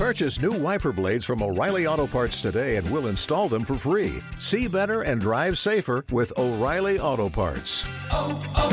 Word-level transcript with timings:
Purchase 0.00 0.40
new 0.40 0.52
wiper 0.52 0.92
blades 0.92 1.26
from 1.26 1.42
O'Reilly 1.42 1.86
Auto 1.86 2.06
Parts 2.06 2.40
today 2.40 2.76
and 2.76 2.90
we'll 2.90 3.08
install 3.08 3.50
them 3.50 3.66
for 3.66 3.74
free. 3.74 4.22
See 4.38 4.66
better 4.66 5.02
and 5.02 5.20
drive 5.20 5.58
safer 5.58 6.06
with 6.10 6.32
O'Reilly 6.38 6.98
Auto 6.98 7.28
Parts. 7.28 7.84
oh, 8.10 8.32
oh, 8.56 8.72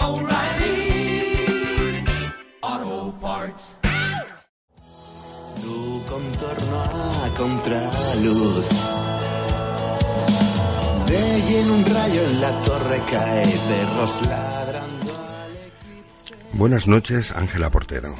oh 0.00 0.18
O'Reilly 0.18 0.82
Auto 2.60 3.12
Parts. 3.20 3.78
Tu 5.62 6.02
contorno 6.10 6.82
a 7.22 7.30
contraluz. 7.38 8.68
De 11.06 11.18
allí 11.18 11.56
en 11.56 11.70
un 11.70 11.84
rayo 11.84 12.22
en 12.24 12.40
la 12.40 12.62
torre 12.62 13.00
cae 13.08 13.46
perros 13.68 14.26
ladrando 14.26 15.12
al 15.38 15.52
eclipse. 15.68 16.34
Buenas 16.54 16.88
noches, 16.88 17.30
Ángela 17.30 17.70
Portero. 17.70 18.16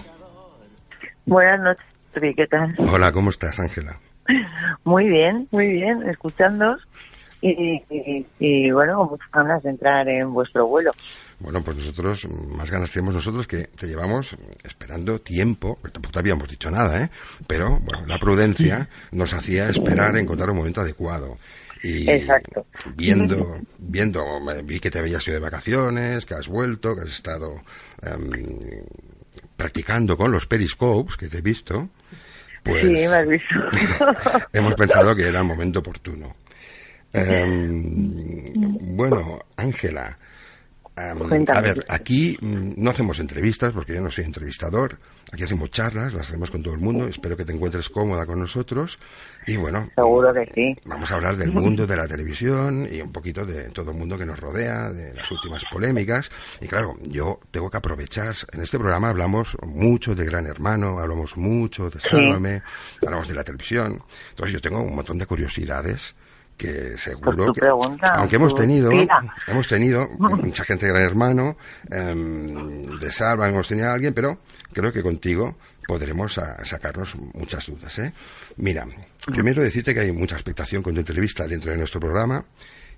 Buenas 1.26 1.60
noches, 1.60 1.91
Tri, 2.12 2.34
¿qué 2.34 2.46
tal? 2.46 2.74
Hola, 2.78 3.12
¿cómo 3.12 3.30
estás, 3.30 3.58
Ángela? 3.58 3.98
Muy 4.84 5.08
bien, 5.08 5.48
muy 5.50 5.68
bien, 5.68 6.08
escuchándoos 6.08 6.80
y, 7.40 7.82
y, 7.90 8.26
y, 8.38 8.70
bueno, 8.70 8.98
con 8.98 9.08
muchas 9.10 9.30
ganas 9.32 9.62
de 9.62 9.70
entrar 9.70 10.08
en 10.08 10.32
vuestro 10.32 10.66
vuelo. 10.66 10.92
Bueno, 11.40 11.60
pues 11.62 11.76
nosotros, 11.76 12.28
más 12.28 12.70
ganas 12.70 12.92
tenemos 12.92 13.14
nosotros 13.14 13.48
que 13.48 13.64
te 13.64 13.88
llevamos 13.88 14.36
esperando 14.62 15.18
tiempo, 15.20 15.78
que 15.82 15.90
tampoco 15.90 16.12
te 16.12 16.18
habíamos 16.20 16.48
dicho 16.48 16.70
nada, 16.70 17.02
¿eh? 17.02 17.10
Pero, 17.48 17.80
bueno, 17.80 18.06
la 18.06 18.18
prudencia 18.18 18.88
nos 19.10 19.34
hacía 19.34 19.68
esperar 19.68 20.16
encontrar 20.16 20.50
un 20.50 20.58
momento 20.58 20.82
adecuado. 20.82 21.38
Y 21.82 22.08
Exacto. 22.08 22.64
viendo, 22.94 23.58
viendo, 23.76 24.24
vi 24.62 24.78
que 24.78 24.92
te 24.92 25.00
habías 25.00 25.26
ido 25.26 25.34
de 25.34 25.40
vacaciones, 25.40 26.24
que 26.24 26.34
has 26.34 26.46
vuelto, 26.46 26.94
que 26.94 27.02
has 27.02 27.10
estado 27.10 27.56
em, 28.02 28.84
practicando 29.62 30.16
con 30.16 30.32
los 30.32 30.46
periscopes 30.46 31.16
que 31.16 31.28
te 31.28 31.38
he 31.38 31.40
visto, 31.40 31.88
pues 32.64 32.80
sí, 32.80 32.88
me 32.88 33.04
has 33.06 33.28
visto. 33.28 33.54
hemos 34.52 34.74
pensado 34.74 35.14
que 35.14 35.28
era 35.28 35.38
el 35.38 35.46
momento 35.46 35.78
oportuno. 35.78 36.34
Em, 37.12 38.52
bueno, 38.96 39.38
Ángela, 39.56 40.18
em, 40.96 41.46
a 41.48 41.60
ver, 41.60 41.86
aquí 41.88 42.36
mm, 42.40 42.72
no 42.76 42.90
hacemos 42.90 43.20
entrevistas 43.20 43.72
porque 43.72 43.94
yo 43.94 44.00
no 44.00 44.10
soy 44.10 44.24
entrevistador. 44.24 44.98
Aquí 45.32 45.44
hacemos 45.44 45.70
charlas, 45.70 46.12
las 46.12 46.28
hacemos 46.28 46.50
con 46.50 46.62
todo 46.62 46.74
el 46.74 46.80
mundo. 46.80 47.08
Espero 47.08 47.38
que 47.38 47.46
te 47.46 47.54
encuentres 47.54 47.88
cómoda 47.88 48.26
con 48.26 48.38
nosotros. 48.38 48.98
Y 49.46 49.56
bueno, 49.56 49.88
Seguro 49.94 50.34
que 50.34 50.44
sí. 50.54 50.76
Vamos 50.84 51.10
a 51.10 51.14
hablar 51.14 51.38
del 51.38 51.50
mundo 51.52 51.86
de 51.86 51.96
la 51.96 52.06
televisión 52.06 52.86
y 52.90 53.00
un 53.00 53.12
poquito 53.12 53.46
de 53.46 53.70
todo 53.70 53.92
el 53.92 53.96
mundo 53.96 54.18
que 54.18 54.26
nos 54.26 54.38
rodea, 54.38 54.90
de 54.90 55.14
las 55.14 55.30
últimas 55.30 55.64
polémicas. 55.72 56.30
Y 56.60 56.68
claro, 56.68 56.96
yo 57.04 57.40
tengo 57.50 57.70
que 57.70 57.78
aprovechar. 57.78 58.34
En 58.52 58.60
este 58.60 58.78
programa 58.78 59.08
hablamos 59.08 59.56
mucho 59.62 60.14
de 60.14 60.26
Gran 60.26 60.46
Hermano, 60.46 60.98
hablamos 60.98 61.34
mucho 61.38 61.88
de 61.88 61.98
Sálvame, 61.98 62.62
hablamos 63.00 63.26
de 63.26 63.34
la 63.34 63.42
televisión. 63.42 64.02
Entonces 64.30 64.52
yo 64.52 64.60
tengo 64.60 64.82
un 64.82 64.94
montón 64.94 65.16
de 65.16 65.24
curiosidades 65.24 66.14
que 66.62 66.96
seguro 66.96 67.36
Pues 67.46 67.50
que 67.54 67.60
pregunta, 67.60 68.14
aunque 68.14 68.36
hemos 68.36 68.54
tenido 68.54 68.88
tira. 68.90 69.20
hemos 69.48 69.66
tenido 69.66 70.08
mucha 70.18 70.64
gente 70.64 70.86
Gran 70.86 71.02
Hermano 71.02 71.56
em, 71.90 72.82
de 72.98 73.10
Salva 73.10 73.48
hemos 73.48 73.66
tenido 73.68 73.88
a 73.88 73.92
alguien 73.94 74.14
pero 74.14 74.38
creo 74.72 74.92
que 74.92 75.02
contigo 75.02 75.56
podremos 75.86 76.38
a- 76.38 76.64
sacarnos 76.64 77.16
muchas 77.34 77.66
dudas 77.66 77.98
¿eh? 77.98 78.12
mira 78.56 78.86
primero 79.26 79.62
decirte 79.62 79.92
que 79.94 80.00
hay 80.00 80.12
mucha 80.12 80.36
expectación 80.36 80.82
con 80.82 80.94
tu 80.94 81.00
entrevista 81.00 81.46
dentro 81.46 81.70
de 81.72 81.78
nuestro 81.78 82.00
programa 82.00 82.44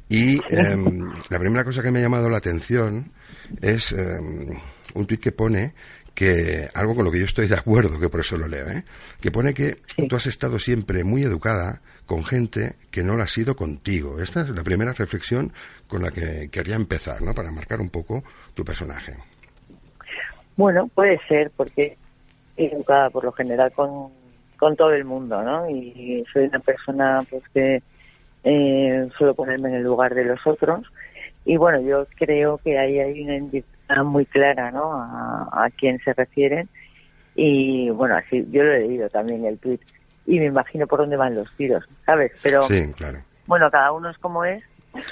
y 0.09 0.39
em, 0.51 1.13
la 1.31 1.39
primera 1.39 1.65
cosa 1.65 1.83
que 1.83 1.91
me 1.91 2.01
ha 2.01 2.03
llamado 2.03 2.29
la 2.29 2.37
atención 2.37 3.13
es 3.63 3.93
em, 3.93 4.51
un 4.95 5.07
tuit 5.07 5.21
que 5.21 5.33
pone 5.33 5.75
que 6.15 6.69
algo 6.75 6.95
con 6.95 7.05
lo 7.05 7.11
que 7.11 7.19
yo 7.19 7.25
estoy 7.25 7.49
de 7.49 7.57
acuerdo, 7.57 7.99
que 7.99 8.09
por 8.09 8.21
eso 8.21 8.39
lo 8.39 8.47
leo, 8.47 8.69
¿eh? 8.69 8.85
que 9.21 9.33
pone 9.33 9.53
que 9.53 9.81
tú 10.09 10.15
has 10.15 10.27
estado 10.27 10.61
siempre 10.61 11.03
muy 11.03 11.25
educada 11.25 11.81
con 12.07 12.25
gente 12.25 12.75
que 12.91 13.03
no 13.03 13.17
lo 13.17 13.23
ha 13.23 13.27
sido 13.27 13.57
contigo. 13.57 14.21
Esta 14.21 14.43
es 14.43 14.51
la 14.51 14.63
primera 14.63 14.93
reflexión 14.93 15.53
con 15.89 16.03
la 16.03 16.11
que 16.11 16.49
quería 16.51 16.77
empezar, 16.77 17.23
¿no? 17.23 17.35
Para 17.35 17.51
marcar 17.51 17.81
un 17.81 17.91
poco 17.91 18.23
tu 18.55 18.65
personaje. 18.65 19.15
Bueno, 20.57 20.89
puede 20.89 21.19
ser, 21.27 21.51
porque 21.57 21.97
he 22.57 22.67
educada 22.67 23.11
por 23.11 23.25
lo 23.25 23.33
general 23.33 23.73
con, 23.73 24.11
con 24.59 24.77
todo 24.77 24.93
el 24.93 25.05
mundo, 25.05 25.43
¿no? 25.43 25.69
Y 25.69 26.25
soy 26.33 26.45
una 26.45 26.61
persona 26.61 27.25
pues 27.29 27.43
que 27.53 27.83
eh, 28.45 29.09
suelo 29.17 29.35
ponerme 29.35 29.71
en 29.71 29.77
el 29.77 29.83
lugar 29.83 30.15
de 30.15 30.25
los 30.25 30.47
otros. 30.47 30.87
Y 31.45 31.57
bueno, 31.57 31.81
yo 31.81 32.07
creo 32.17 32.59
que 32.59 32.79
ahí 32.79 33.01
hay 33.01 33.23
una 33.23 33.37
indicación 33.37 34.07
muy 34.07 34.27
clara, 34.27 34.71
¿no? 34.71 34.93
A, 34.95 35.49
a 35.53 35.71
quién 35.71 35.99
se 36.05 36.13
refieren. 36.13 36.69
Y 37.35 37.91
bueno, 37.91 38.17
así 38.17 38.47
yo 38.51 38.63
lo 38.63 38.73
he 38.73 38.81
leído 38.81 39.09
también 39.09 39.45
el 39.45 39.59
tweet 39.59 39.81
y 40.27 40.39
me 40.39 40.47
imagino 40.47 40.87
por 40.87 41.01
dónde 41.01 41.17
van 41.17 41.35
los 41.35 41.51
tiros, 41.57 41.85
¿sabes? 42.07 42.33
Pero 42.43 42.63
Sí, 42.69 42.87
claro. 42.97 43.21
bueno, 43.47 43.71
cada 43.71 43.93
uno 43.93 44.11
es 44.11 44.19
como 44.19 44.45
es. 44.45 44.63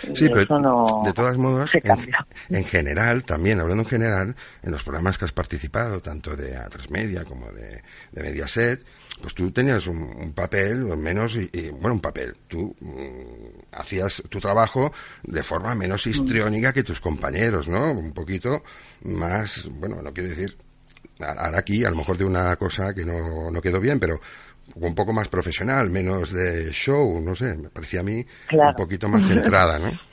y 0.05 0.17
Sí, 0.17 0.29
pero 0.33 0.59
no 0.61 1.03
de 1.05 1.13
todas 1.13 1.37
modos, 1.37 1.71
se 1.71 1.79
en, 1.79 2.57
en 2.57 2.65
general, 2.65 3.25
también 3.25 3.59
hablando 3.61 3.83
en 3.83 3.89
general, 3.89 4.37
en 4.63 4.71
los 4.73 4.83
programas 4.85 5.19
que 5.19 5.25
has 5.25 5.33
participado, 5.33 6.01
tanto 6.01 6.37
de 6.37 6.57
A3 6.57 6.89
Media 6.91 7.25
como 7.25 7.51
de, 7.51 7.83
de 8.13 8.23
Mediaset, 8.23 8.85
pues 9.21 9.35
tú 9.35 9.51
tenías 9.51 9.87
un, 9.87 9.99
un 9.99 10.33
papel, 10.33 10.85
menos, 10.97 11.37
y, 11.37 11.51
y, 11.53 11.69
bueno, 11.71 11.95
un 11.95 12.01
papel. 12.01 12.35
Tú 12.49 12.75
mm, 12.81 13.75
hacías 13.77 14.23
tu 14.29 14.39
trabajo 14.41 14.93
de 15.25 15.43
forma 15.43 15.75
menos 15.75 16.07
histriónica 16.07 16.73
que 16.73 16.83
tus 16.83 17.01
compañeros, 17.01 17.69
¿no? 17.69 17.91
Un 17.93 18.13
poquito 18.13 18.63
más, 19.03 19.69
bueno, 19.73 20.01
no 20.01 20.13
quiero 20.13 20.29
decir, 20.31 20.57
ahora 21.21 21.59
aquí 21.59 21.85
a 21.85 21.91
lo 21.91 21.97
mejor 21.97 22.17
de 22.19 22.25
una 22.25 22.57
cosa 22.57 22.95
que 22.95 23.05
no, 23.05 23.51
no 23.51 23.61
quedó 23.61 23.81
bien, 23.81 23.99
pero 24.01 24.21
un 24.77 24.95
poco 24.95 25.13
más 25.13 25.29
profesional, 25.29 25.91
menos 25.91 26.33
de 26.33 26.71
show, 26.73 27.21
no 27.21 27.35
sé, 27.35 27.57
me 27.57 27.69
parecía 27.69 28.01
a 28.01 28.05
mí 28.05 28.25
Claro. 28.49 28.71
un 28.71 28.77
poquito 28.77 29.09
más 29.09 29.27
centrada, 29.27 29.79
¿no? 29.79 29.91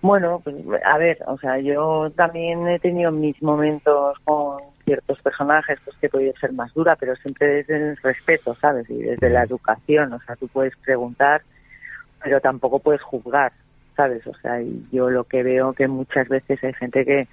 Bueno, 0.00 0.40
pues 0.44 0.54
a 0.84 0.96
ver, 0.96 1.18
o 1.26 1.36
sea, 1.38 1.58
yo 1.58 2.08
también 2.14 2.68
he 2.68 2.78
tenido 2.78 3.10
mis 3.10 3.42
momentos 3.42 4.16
con 4.22 4.58
ciertos 4.84 5.20
personajes 5.22 5.76
pues 5.84 5.96
que 5.96 6.06
he 6.06 6.08
podido 6.08 6.32
ser 6.40 6.52
más 6.52 6.72
dura, 6.72 6.94
pero 6.94 7.16
siempre 7.16 7.48
desde 7.48 7.76
el 7.90 7.96
respeto, 7.96 8.56
¿sabes? 8.60 8.88
Y 8.88 8.98
desde 8.98 9.28
la 9.28 9.42
educación, 9.42 10.12
o 10.12 10.20
sea, 10.20 10.36
tú 10.36 10.46
puedes 10.46 10.76
preguntar, 10.76 11.42
pero 12.22 12.40
tampoco 12.40 12.78
puedes 12.78 13.02
juzgar, 13.02 13.50
¿sabes? 13.96 14.24
O 14.28 14.34
sea, 14.40 14.62
y 14.62 14.86
yo 14.92 15.10
lo 15.10 15.24
que 15.24 15.42
veo 15.42 15.72
que 15.72 15.88
muchas 15.88 16.28
veces 16.28 16.62
hay 16.62 16.74
gente 16.74 17.04
que 17.04 17.26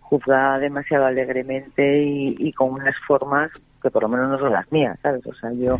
juzga 0.00 0.60
demasiado 0.60 1.06
alegremente 1.06 2.04
y, 2.04 2.36
y 2.38 2.52
con 2.52 2.70
unas 2.74 2.94
formas 3.04 3.50
que 3.82 3.90
por 3.90 4.02
lo 4.02 4.08
menos 4.08 4.30
no 4.30 4.38
son 4.38 4.52
las 4.52 4.70
mías, 4.70 4.98
¿sabes? 5.02 5.26
O 5.26 5.34
sea, 5.34 5.52
yo 5.52 5.78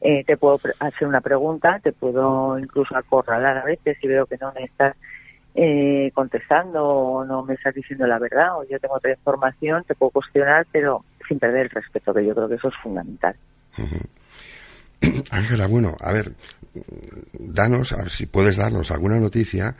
eh, 0.00 0.24
te 0.24 0.36
puedo 0.36 0.60
hacer 0.80 1.08
una 1.08 1.20
pregunta, 1.20 1.78
te 1.82 1.92
puedo 1.92 2.58
incluso 2.58 2.96
acorralar 2.96 3.58
a 3.58 3.64
veces 3.64 3.96
si 4.00 4.08
veo 4.08 4.26
que 4.26 4.36
no 4.38 4.52
me 4.52 4.64
estás 4.64 4.96
eh, 5.54 6.10
contestando 6.12 6.84
o 6.84 7.24
no 7.24 7.42
me 7.42 7.54
estás 7.54 7.74
diciendo 7.74 8.06
la 8.06 8.18
verdad 8.18 8.58
o 8.58 8.64
yo 8.64 8.78
tengo 8.78 8.96
otra 8.96 9.12
información, 9.12 9.84
te 9.84 9.94
puedo 9.94 10.10
cuestionar, 10.10 10.66
pero 10.70 11.04
sin 11.26 11.38
perder 11.38 11.62
el 11.62 11.70
respeto, 11.70 12.12
que 12.12 12.26
yo 12.26 12.34
creo 12.34 12.48
que 12.48 12.56
eso 12.56 12.68
es 12.68 12.74
fundamental. 12.82 13.34
Ángela, 15.30 15.66
bueno, 15.66 15.96
a 16.00 16.12
ver, 16.12 16.32
danos, 17.32 17.92
a 17.92 17.96
ver 17.96 18.10
si 18.10 18.26
puedes 18.26 18.56
darnos 18.56 18.90
alguna 18.90 19.18
noticia 19.18 19.74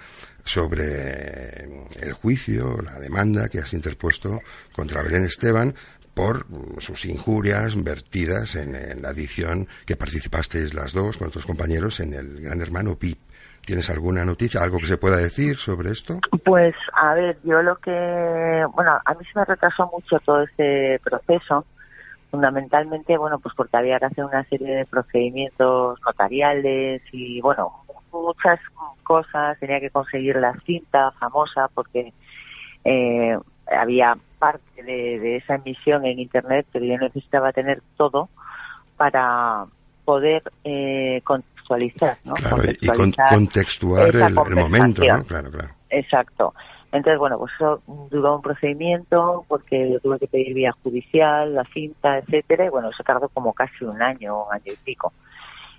sobre 0.44 1.65
el 2.00 2.12
juicio, 2.12 2.81
la 2.81 2.98
demanda 3.00 3.48
que 3.48 3.59
has 3.59 3.72
interpuesto 3.72 4.41
contra 4.72 5.03
Belén 5.03 5.25
Esteban 5.25 5.75
por 6.16 6.47
sus 6.78 7.04
injurias 7.04 7.77
vertidas 7.84 8.56
en, 8.56 8.75
en 8.75 9.03
la 9.03 9.10
edición 9.10 9.69
que 9.84 9.97
participasteis 9.97 10.72
las 10.72 10.94
dos 10.94 11.19
con 11.19 11.28
otros 11.28 11.44
compañeros 11.44 12.00
en 12.00 12.15
el 12.15 12.41
Gran 12.41 12.62
Hermano 12.62 12.97
PIP. 12.97 13.19
¿Tienes 13.66 13.91
alguna 13.91 14.25
noticia, 14.25 14.62
algo 14.62 14.78
que 14.78 14.87
se 14.87 14.97
pueda 14.97 15.16
decir 15.16 15.56
sobre 15.56 15.91
esto? 15.91 16.21
Pues, 16.43 16.75
a 16.94 17.12
ver, 17.15 17.37
yo 17.44 17.60
lo 17.62 17.77
que, 17.77 18.65
bueno, 18.72 18.99
a 19.04 19.15
mí 19.15 19.25
se 19.31 19.38
me 19.38 19.44
retrasó 19.44 19.91
mucho 19.93 20.19
todo 20.21 20.43
este 20.43 20.99
proceso, 21.00 21.66
fundamentalmente, 22.31 23.19
bueno, 23.19 23.38
pues 23.38 23.54
porque 23.54 23.77
había 23.77 23.98
que 23.98 24.07
hacer 24.07 24.24
una 24.24 24.45
serie 24.45 24.74
de 24.74 24.86
procedimientos 24.86 26.01
notariales 26.07 27.03
y, 27.12 27.42
bueno, 27.42 27.84
muchas 28.10 28.59
cosas, 29.03 29.59
tenía 29.59 29.80
que 29.80 29.91
conseguir 29.91 30.36
la 30.36 30.54
cinta 30.65 31.10
famosa 31.19 31.69
porque 31.74 32.15
eh, 32.84 33.36
había 33.71 34.15
parte 34.39 34.83
de, 34.83 35.18
de 35.18 35.36
esa 35.36 35.57
emisión 35.57 36.04
en 36.07 36.18
Internet, 36.21 36.66
pero 36.72 36.84
yo 36.84 36.98
necesitaba 36.98 37.53
tener 37.53 37.83
todo 37.97 38.28
para 38.97 39.65
poder 40.04 40.42
eh, 40.65 41.21
contextualizar, 41.24 42.18
¿no? 42.24 42.34
Claro, 42.34 42.57
y 42.80 42.86
con- 42.86 42.97
Contextualizar 43.13 43.28
contextuar 43.30 44.09
el, 44.16 44.22
el 44.22 44.54
momento. 44.57 45.03
Claro, 45.03 45.51
claro. 45.51 45.68
Exacto. 45.91 46.54
Entonces, 46.92 47.18
bueno, 47.18 47.39
pues 47.39 47.53
eso 47.54 47.83
duró 48.10 48.36
un 48.36 48.42
procedimiento 48.42 49.45
porque 49.48 49.91
yo 49.91 50.01
tuve 50.01 50.19
que 50.19 50.28
pedir 50.28 50.54
vía 50.54 50.72
judicial, 50.83 51.54
la 51.54 51.65
cinta, 51.65 52.19
etcétera, 52.19 52.66
y 52.66 52.69
bueno, 52.69 52.91
eso 52.91 53.03
tardó 53.03 53.28
como 53.28 53.53
casi 53.53 53.84
un 53.84 54.01
año, 54.01 54.45
un 54.45 54.53
año 54.54 54.72
y 54.72 54.77
pico. 54.84 55.12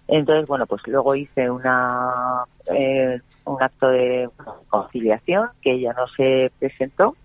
Entonces, 0.08 0.46
bueno, 0.48 0.66
pues 0.68 0.82
luego 0.86 1.16
hice 1.16 1.50
una 1.50 2.44
eh, 2.68 3.20
un 3.46 3.64
acto 3.64 3.88
de 3.88 4.30
conciliación 4.70 5.50
que 5.62 5.72
ella 5.74 5.94
no 5.94 6.08
se 6.10 6.52
presentó, 6.60 7.16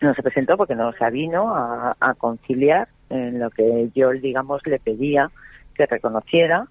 no 0.00 0.14
se 0.14 0.22
presentó 0.22 0.56
porque 0.56 0.74
no 0.74 0.92
se 0.92 1.10
vino 1.10 1.54
a, 1.54 1.96
a 1.98 2.14
conciliar 2.14 2.88
en 3.10 3.38
lo 3.38 3.50
que 3.50 3.90
yo, 3.94 4.10
digamos, 4.10 4.66
le 4.66 4.78
pedía 4.78 5.30
que 5.74 5.86
reconociera 5.86 6.66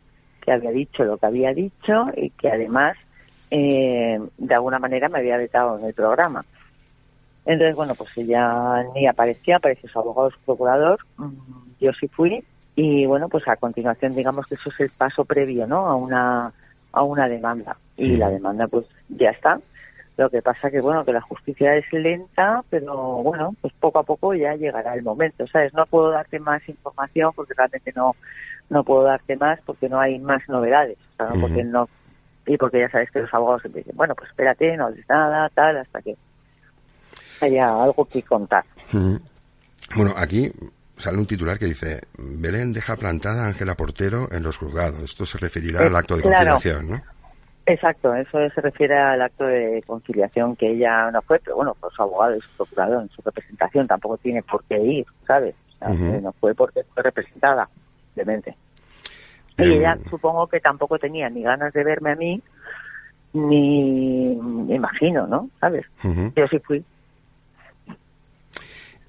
que 0.47 0.53
había 0.53 0.71
dicho 0.71 1.03
lo 1.03 1.17
que 1.17 1.25
había 1.25 1.53
dicho 1.53 2.05
y 2.15 2.29
que 2.29 2.49
además, 2.49 2.95
eh, 3.51 4.17
de 4.37 4.55
alguna 4.55 4.79
manera, 4.79 5.09
me 5.09 5.19
había 5.19 5.35
vetado 5.35 5.77
en 5.77 5.85
el 5.85 5.93
programa. 5.93 6.45
Entonces, 7.45 7.75
bueno, 7.75 7.95
pues 7.95 8.17
ella 8.17 8.81
ni 8.95 9.07
aparecía, 9.07 9.57
apareció 9.57 9.89
su 9.89 9.99
abogado, 9.99 10.31
su 10.31 10.39
procurador, 10.39 10.99
mm, 11.17 11.27
yo 11.81 11.91
sí 11.99 12.07
fui 12.07 12.41
y 12.75 13.05
bueno, 13.05 13.27
pues 13.27 13.45
a 13.47 13.57
continuación 13.57 14.15
digamos 14.15 14.47
que 14.47 14.55
eso 14.55 14.69
es 14.69 14.79
el 14.79 14.89
paso 14.89 15.25
previo, 15.25 15.67
¿no? 15.67 15.87
A 15.87 15.95
una, 15.95 16.53
a 16.93 17.03
una 17.03 17.27
demanda 17.27 17.75
y 17.97 18.15
la 18.15 18.29
demanda 18.29 18.67
pues 18.67 18.85
ya 19.09 19.31
está. 19.31 19.59
Lo 20.17 20.29
que 20.31 20.41
pasa 20.41 20.71
que 20.71 20.81
bueno, 20.81 21.05
que 21.05 21.13
la 21.13 21.21
justicia 21.21 21.75
es 21.75 21.85
lenta, 21.93 22.63
pero 22.69 22.95
bueno, 23.21 23.55
pues 23.61 23.71
poco 23.79 23.99
a 23.99 24.03
poco 24.03 24.33
ya 24.33 24.55
llegará 24.55 24.95
el 24.95 25.03
momento, 25.03 25.45
¿sabes? 25.47 25.73
No 25.75 25.85
puedo 25.85 26.09
darte 26.09 26.39
más 26.39 26.67
información 26.67 27.31
porque 27.35 27.53
realmente 27.55 27.93
no 27.95 28.15
no 28.69 28.83
puedo 28.83 29.03
darte 29.03 29.37
más 29.37 29.59
porque 29.65 29.87
no 29.87 29.99
hay 29.99 30.17
más 30.19 30.41
novedades, 30.49 30.97
o 31.13 31.15
sea, 31.17 31.35
no 31.35 31.41
porque 31.41 31.63
no 31.63 31.87
y 32.47 32.57
porque 32.57 32.79
ya 32.79 32.89
sabes 32.89 33.11
que 33.11 33.21
los 33.21 33.33
abogados 33.33 33.61
siempre 33.61 33.81
dicen, 33.81 33.95
bueno, 33.95 34.15
pues 34.15 34.29
espérate, 34.29 34.75
no 34.75 34.87
haces 34.87 35.05
nada, 35.07 35.49
tal, 35.49 35.77
hasta 35.77 36.01
que 36.01 36.15
haya 37.41 37.83
algo 37.83 38.05
que 38.05 38.23
contar. 38.23 38.63
Bueno, 39.95 40.13
aquí 40.17 40.51
sale 40.97 41.17
un 41.17 41.25
titular 41.27 41.59
que 41.59 41.65
dice, 41.65 42.01
Belén 42.17 42.73
deja 42.73 42.95
plantada 42.95 43.43
a 43.43 43.47
Ángela 43.47 43.75
Portero 43.75 44.29
en 44.31 44.43
los 44.43 44.57
juzgados. 44.57 44.99
Esto 45.01 45.25
se 45.25 45.37
referirá 45.37 45.83
Eh, 45.83 45.87
al 45.87 45.95
acto 45.95 46.15
de 46.15 46.23
claro. 46.23 46.51
conciliación, 46.51 46.89
¿no? 46.89 47.01
Exacto, 47.69 48.15
eso 48.15 48.39
se 48.49 48.61
refiere 48.61 48.95
al 48.97 49.21
acto 49.21 49.43
de 49.43 49.83
conciliación 49.85 50.55
que 50.55 50.71
ella 50.71 51.11
no 51.11 51.21
fue, 51.21 51.37
pero 51.39 51.57
bueno, 51.57 51.75
por 51.75 51.91
su 51.93 52.01
abogado 52.01 52.37
y 52.37 52.39
su 52.41 52.49
procurador 52.55 53.01
en 53.03 53.09
su 53.09 53.21
representación 53.21 53.85
tampoco 53.85 54.17
tiene 54.17 54.41
por 54.41 54.63
qué 54.63 54.79
ir, 54.81 55.05
¿sabes? 55.27 55.53
O 55.75 55.77
sea, 55.79 55.89
no 56.21 56.31
fue 56.39 56.55
porque 56.55 56.83
fue 56.93 57.03
representada, 57.03 57.67
simplemente. 58.05 58.55
Y 59.57 59.63
Em, 59.63 59.71
ella 59.73 59.97
supongo 60.09 60.47
que 60.47 60.61
tampoco 60.61 60.97
tenía 60.97 61.29
ni 61.29 61.43
ganas 61.43 61.73
de 61.73 61.83
verme 61.83 62.11
a 62.11 62.15
mí, 62.15 62.41
ni 63.33 64.35
me 64.41 64.75
imagino, 64.75 65.27
¿no? 65.27 65.49
¿Sabes? 65.59 65.85
Ujú. 66.05 66.31
Yo 66.37 66.47
sí 66.47 66.59
fui. 66.59 66.85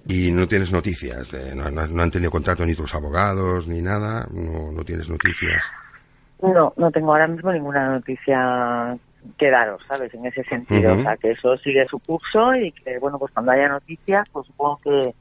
Y 0.07 0.33
no 0.33 0.49
tienes 0.49 0.73
noticias, 0.73 1.31
de- 1.31 1.55
no, 1.55 1.71
no- 1.71 1.87
no 1.87 2.03
han 2.03 2.11
tenido 2.11 2.31
contacto 2.31 2.65
ni 2.67 2.75
tus 2.75 2.95
abogados 2.95 3.69
ni 3.69 3.83
nada, 3.83 4.27
no, 4.33 4.73
no 4.73 4.85
tienes 4.85 5.09
noticias. 5.09 5.63
No, 6.41 6.73
no 6.77 6.91
tengo 6.91 7.13
ahora 7.13 7.27
mismo 7.27 7.53
ninguna 7.53 7.89
noticia 7.91 8.97
que 9.37 9.51
daros, 9.51 9.83
¿sabes? 9.89 10.13
En 10.15 10.25
ese 10.27 10.45
sentido, 10.45 10.93
o 10.95 11.03
sea, 11.03 11.17
que 11.17 11.33
eso 11.33 11.57
sigue 11.59 11.87
su 11.89 11.99
curso 11.99 12.55
y 12.55 12.73
que, 12.73 12.99
bueno, 12.99 13.19
pues 13.19 13.33
cuando 13.33 13.53
haya 13.53 13.69
noticias, 13.69 14.27
pues 14.33 14.47
supongo 14.47 14.81
que, 14.85 15.15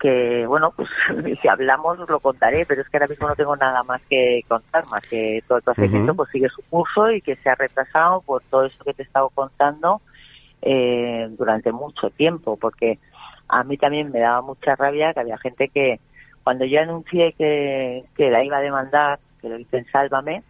que 0.00 0.46
bueno, 0.46 0.72
pues 0.76 0.88
si 1.42 1.48
hablamos 1.48 1.98
os 2.00 2.08
lo 2.08 2.20
contaré, 2.20 2.66
pero 2.66 2.82
es 2.82 2.88
que 2.88 2.96
ahora 2.96 3.08
mismo 3.08 3.28
no 3.28 3.36
tengo 3.36 3.56
nada 3.56 3.82
más 3.84 4.02
que 4.08 4.42
contar, 4.48 4.86
más 4.86 5.04
que 5.08 5.42
todo 5.46 5.58
el 5.58 5.64
procedimiento, 5.64 6.12
Ujú. 6.12 6.16
pues 6.16 6.30
sigue 6.30 6.48
su 6.48 6.62
curso 6.68 7.10
y 7.10 7.22
que 7.22 7.36
se 7.36 7.50
ha 7.50 7.54
retrasado 7.54 8.22
por 8.22 8.42
todo 8.50 8.66
eso 8.66 8.84
que 8.84 8.94
te 8.94 9.02
he 9.02 9.06
estado 9.06 9.30
contando 9.30 10.02
eh, 10.62 11.28
durante 11.38 11.70
mucho 11.70 12.10
tiempo, 12.10 12.56
porque 12.56 12.98
a 13.48 13.62
mí 13.62 13.76
también 13.76 14.10
me 14.10 14.20
daba 14.20 14.42
mucha 14.42 14.74
rabia 14.74 15.14
que 15.14 15.20
había 15.20 15.38
gente 15.38 15.68
que 15.68 16.00
cuando 16.42 16.64
yo 16.64 16.80
anuncié 16.80 17.34
que, 17.34 18.04
que 18.16 18.30
la 18.30 18.42
iba 18.42 18.56
a 18.56 18.62
demandar, 18.62 19.20
que 19.40 19.48
lo 19.48 19.58
hice 19.58 19.78
en 19.78 19.86
Sálvame, 19.90 20.42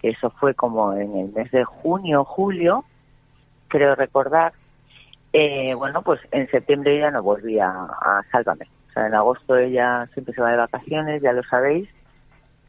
que 0.00 0.10
eso 0.10 0.30
fue 0.30 0.54
como 0.54 0.92
en 0.94 1.16
el 1.16 1.32
mes 1.32 1.50
de 1.50 1.64
junio, 1.64 2.24
julio, 2.24 2.84
creo 3.68 3.94
recordar, 3.94 4.52
eh, 5.32 5.74
bueno, 5.74 6.02
pues 6.02 6.20
en 6.30 6.50
septiembre 6.50 6.98
ya 6.98 7.10
no 7.10 7.22
volví 7.22 7.58
a, 7.58 7.68
a 7.70 8.22
Sálvame. 8.30 8.66
O 8.88 8.92
sea, 8.92 9.06
en 9.06 9.14
agosto 9.14 9.56
ella 9.56 10.08
siempre 10.12 10.34
se 10.34 10.42
va 10.42 10.50
de 10.50 10.58
vacaciones, 10.58 11.22
ya 11.22 11.32
lo 11.32 11.42
sabéis, 11.44 11.88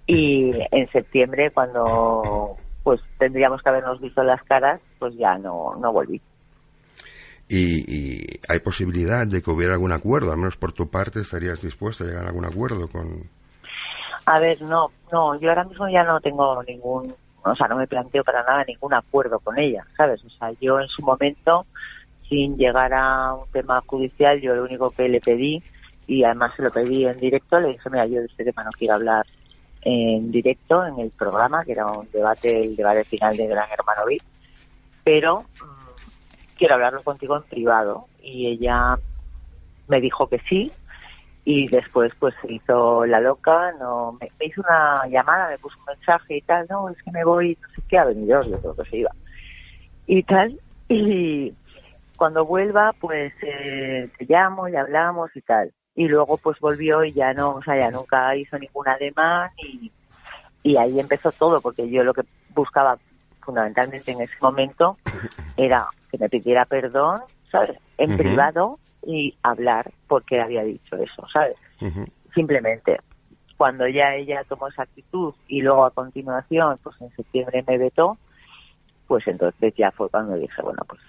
y 0.08 0.52
en 0.72 0.90
septiembre 0.92 1.52
cuando 1.52 2.58
pues 2.84 3.02
tendríamos 3.18 3.62
que 3.62 3.70
habernos 3.70 4.02
visto 4.02 4.24
las 4.24 4.44
caras, 4.44 4.82
pues 5.00 5.16
ya 5.16 5.38
no, 5.38 5.76
no 5.80 5.92
volví. 5.92 6.22
Y, 7.48 7.84
y 7.88 8.40
hay 8.48 8.60
posibilidad 8.60 9.26
de 9.26 9.42
que 9.42 9.52
hubiera 9.52 9.74
algún 9.74 9.92
acuerdo, 9.92 10.32
al 10.32 10.38
menos 10.38 10.58
por 10.58 10.74
tu 10.74 10.90
parte 10.90 11.22
estarías 11.22 11.62
dispuesto 11.62 12.04
a 12.04 12.08
llegar 12.08 12.26
a 12.26 12.30
algún 12.30 12.46
acuerdo 12.46 12.88
con... 12.88 13.30
A 14.26 14.40
ver, 14.40 14.62
no, 14.62 14.92
no, 15.12 15.40
yo 15.40 15.50
ahora 15.50 15.66
mismo 15.66 15.90
ya 15.90 16.04
no 16.04 16.20
tengo 16.22 16.64
ningún, 16.64 17.14
o 17.44 17.56
sea, 17.56 17.68
no 17.68 17.76
me 17.76 17.88
planteo 17.88 18.24
para 18.24 18.44
nada 18.44 18.64
ningún 18.64 18.94
acuerdo 18.94 19.40
con 19.40 19.58
ella, 19.60 19.86
¿sabes? 19.98 20.24
O 20.24 20.30
sea, 20.30 20.52
yo 20.62 20.80
en 20.80 20.88
su 20.88 21.02
momento, 21.02 21.66
sin 22.30 22.58
llegar 22.58 22.94
a 22.94 23.34
un 23.34 23.52
tema 23.52 23.82
judicial, 23.86 24.40
yo 24.40 24.56
lo 24.56 24.64
único 24.64 24.92
que 24.92 25.10
le 25.10 25.20
pedí, 25.20 25.62
y 26.08 26.24
además 26.24 26.54
se 26.56 26.64
lo 26.64 26.72
pedí 26.72 27.06
en 27.06 27.20
directo, 27.20 27.60
le 27.60 27.70
dije, 27.70 27.90
mira, 27.90 28.06
yo 28.06 28.20
de 28.20 28.26
este 28.26 28.46
tema 28.46 28.64
no 28.64 28.72
quiero 28.72 28.96
hablar 28.96 29.26
en 29.82 30.32
directo 30.32 30.86
en 30.86 31.00
el 31.00 31.12
programa, 31.12 31.64
que 31.66 31.74
era 31.74 31.86
un 31.88 32.10
debate, 32.12 32.64
el 32.64 32.76
debate 32.76 33.04
final 33.04 33.36
de 33.36 33.48
Gran 33.48 33.70
Hermano 33.72 34.06
VIP, 34.08 34.24
pero 35.04 35.42
mm, 35.42 36.58
quiero 36.58 36.76
hablarlo 36.76 37.04
contigo 37.04 37.36
en 37.36 37.44
privado. 37.44 38.08
Y 38.22 38.48
ella 38.48 38.98
me 39.88 40.00
dijo 40.00 40.28
que 40.28 40.40
sí, 40.48 40.72
y 41.46 41.68
después 41.68 42.12
pues 42.20 42.34
se 42.42 42.54
hizo 42.54 43.06
la 43.06 43.20
loca, 43.20 43.74
no 43.80 44.14
me, 44.14 44.32
me 44.40 44.46
hizo 44.46 44.62
una 44.62 45.06
llamada, 45.08 45.50
me 45.50 45.58
puso 45.58 45.78
un 45.80 45.86
mensaje 45.86 46.38
y 46.38 46.42
tal, 46.42 46.66
no, 46.70 46.90
es 46.90 47.02
que 47.04 47.12
me 47.12 47.24
voy, 47.26 47.58
no 47.62 47.68
sé 47.70 47.82
qué, 47.90 47.98
a 47.98 48.06
venir 48.06 48.30
yo 48.30 48.60
creo 48.60 48.76
que 48.76 48.90
se 48.90 48.98
iba. 48.98 49.12
Y 50.08 50.24
tal, 50.24 50.60
y 50.88 51.54
cuando 52.16 52.46
vuelva 52.46 52.94
pues 53.00 53.34
eh, 53.42 54.10
te 54.18 54.26
llamo 54.26 54.68
y 54.68 54.76
hablamos 54.76 55.36
y 55.36 55.42
tal. 55.42 55.74
Y 55.96 56.08
luego 56.08 56.38
pues 56.38 56.60
volvió 56.60 57.04
y 57.04 57.14
ya 57.14 57.34
no, 57.34 57.56
o 57.56 57.64
sea, 57.64 57.78
ya 57.78 57.92
nunca 57.92 58.36
hizo 58.36 58.58
ninguna 58.58 58.98
demanda 58.98 59.52
y, 59.58 59.92
y 60.64 60.78
ahí 60.78 61.00
empezó 61.00 61.32
todo, 61.32 61.60
porque 61.62 61.90
yo 61.90 62.04
lo 62.04 62.14
que 62.14 62.24
buscaba 62.56 62.98
fundamentalmente 63.42 64.12
en 64.12 64.22
ese 64.22 64.34
momento 64.42 64.98
era 65.58 65.88
que 66.10 66.18
me 66.18 66.30
pidiera 66.30 66.66
perdón, 66.66 67.20
¿sabes? 67.52 67.78
En 67.98 68.18
privado 68.18 68.80
y 69.06 69.36
hablar 69.44 69.92
porque 70.08 70.40
había 70.40 70.64
dicho 70.64 70.96
eso, 70.96 71.26
¿sabes? 71.32 71.58
Simplemente, 72.34 73.00
cuando 73.58 73.88
ya 73.88 74.16
ella 74.16 74.44
tomó 74.48 74.68
esa 74.68 74.84
actitud 74.84 75.34
y 75.48 75.62
luego 75.62 75.86
a 75.86 75.92
continuación, 75.92 76.80
pues 76.82 77.00
en 77.02 77.12
septiembre 77.16 77.64
me 77.68 77.78
vetó, 77.78 78.18
pues 79.08 79.28
entonces 79.28 79.74
ya 79.76 79.92
fue 79.92 80.10
cuando 80.10 80.36
dije, 80.36 80.62
bueno, 80.62 80.84
pues, 80.88 81.02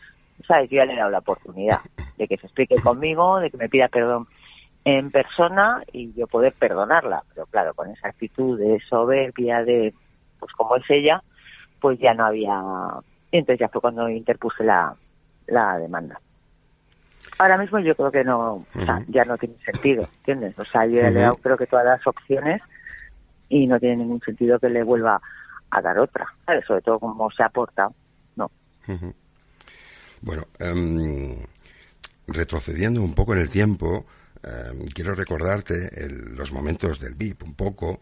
¿sabes? 0.46 0.68
Yo 0.70 0.78
ya 0.78 0.84
le 0.84 0.94
he 0.94 0.96
dado 0.96 1.10
la 1.10 1.18
oportunidad 1.18 1.80
de 2.18 2.28
que 2.28 2.36
se 2.36 2.46
explique 2.46 2.76
conmigo, 2.82 3.38
de 3.38 3.50
que 3.50 3.56
me 3.56 3.68
pida 3.68 3.88
perdón 3.88 4.26
en 4.84 5.10
persona 5.10 5.82
y 5.92 6.12
yo 6.12 6.26
poder 6.26 6.52
perdonarla. 6.52 7.22
Pero 7.34 7.46
claro, 7.46 7.74
con 7.74 7.90
esa 7.90 8.08
actitud 8.08 8.58
de 8.58 8.80
soberbia, 8.88 9.64
de, 9.64 9.94
pues 10.38 10.52
como 10.52 10.76
es 10.76 10.84
ella, 10.88 11.22
pues 11.80 11.98
ya 11.98 12.14
no 12.14 12.26
había... 12.26 12.62
Entonces 13.32 13.60
ya 13.60 13.68
fue 13.68 13.80
cuando 13.80 14.08
interpuse 14.08 14.64
la, 14.64 14.94
la 15.46 15.78
demanda. 15.78 16.20
Ahora 17.38 17.58
mismo 17.58 17.78
yo 17.80 17.94
creo 17.96 18.10
que 18.12 18.24
no, 18.24 18.54
o 18.54 18.66
sea, 18.84 19.02
ya 19.08 19.24
no 19.24 19.36
tiene 19.38 19.56
sentido, 19.64 20.08
¿entiendes? 20.18 20.58
O 20.58 20.64
sea, 20.64 20.86
yo 20.86 21.00
ya 21.00 21.10
le 21.10 21.18
he 21.18 21.22
dado 21.22 21.36
creo 21.36 21.56
que 21.56 21.66
todas 21.66 21.84
las 21.84 22.06
opciones 22.06 22.62
y 23.48 23.66
no 23.66 23.78
tiene 23.80 23.96
ningún 23.96 24.20
sentido 24.20 24.58
que 24.58 24.68
le 24.68 24.82
vuelva 24.82 25.20
a 25.70 25.82
dar 25.82 25.98
otra, 25.98 26.26
¿sabes? 26.46 26.64
Sobre 26.66 26.82
todo 26.82 26.98
como 27.00 27.30
se 27.30 27.42
ha 27.42 27.48
portado, 27.48 27.94
¿no? 28.36 28.50
Bueno, 30.22 30.44
em, 30.58 31.36
retrocediendo 32.28 33.02
un 33.02 33.14
poco 33.14 33.34
en 33.34 33.40
el 33.40 33.48
tiempo, 33.50 34.06
em, 34.42 34.86
quiero 34.86 35.14
recordarte 35.14 36.04
el- 36.04 36.34
los 36.36 36.52
momentos 36.52 37.00
del 37.00 37.14
VIP 37.14 37.42
un 37.44 37.54
poco. 37.54 38.00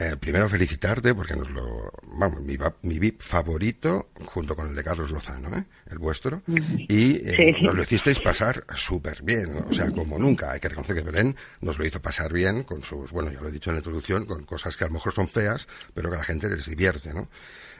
Eh, 0.00 0.14
primero 0.16 0.48
felicitarte 0.48 1.12
porque 1.12 1.34
nos 1.34 1.50
lo, 1.50 1.90
vamos, 2.04 2.40
mi, 2.42 2.56
mi 2.82 3.00
VIP 3.00 3.20
favorito 3.20 4.10
junto 4.26 4.54
con 4.54 4.68
el 4.68 4.74
de 4.76 4.84
Carlos 4.84 5.10
Lozano, 5.10 5.56
¿eh? 5.56 5.64
el 5.90 5.98
vuestro, 5.98 6.42
y 6.46 7.16
eh, 7.28 7.34
Sí. 7.56 7.64
nos 7.64 7.74
lo 7.74 7.82
hicisteis 7.82 8.20
pasar 8.20 8.64
súper 8.76 9.22
bien, 9.22 9.54
¿no? 9.54 9.66
o 9.68 9.72
sea, 9.72 9.90
como 9.90 10.16
nunca. 10.16 10.52
Hay 10.52 10.60
que 10.60 10.68
reconocer 10.68 10.94
que 10.94 11.02
Belén 11.02 11.34
nos 11.62 11.78
lo 11.78 11.84
hizo 11.84 12.00
pasar 12.00 12.32
bien 12.32 12.62
con 12.62 12.80
sus, 12.84 13.10
bueno, 13.10 13.32
ya 13.32 13.40
lo 13.40 13.48
he 13.48 13.52
dicho 13.52 13.70
en 13.70 13.74
la 13.74 13.80
introducción, 13.80 14.24
con 14.24 14.44
cosas 14.44 14.76
que 14.76 14.84
a 14.84 14.86
lo 14.86 14.92
mejor 14.94 15.12
son 15.12 15.26
feas, 15.26 15.66
pero 15.94 16.10
que 16.10 16.14
a 16.14 16.18
la 16.20 16.24
gente 16.24 16.48
les 16.48 16.66
divierte, 16.66 17.12
¿no? 17.12 17.28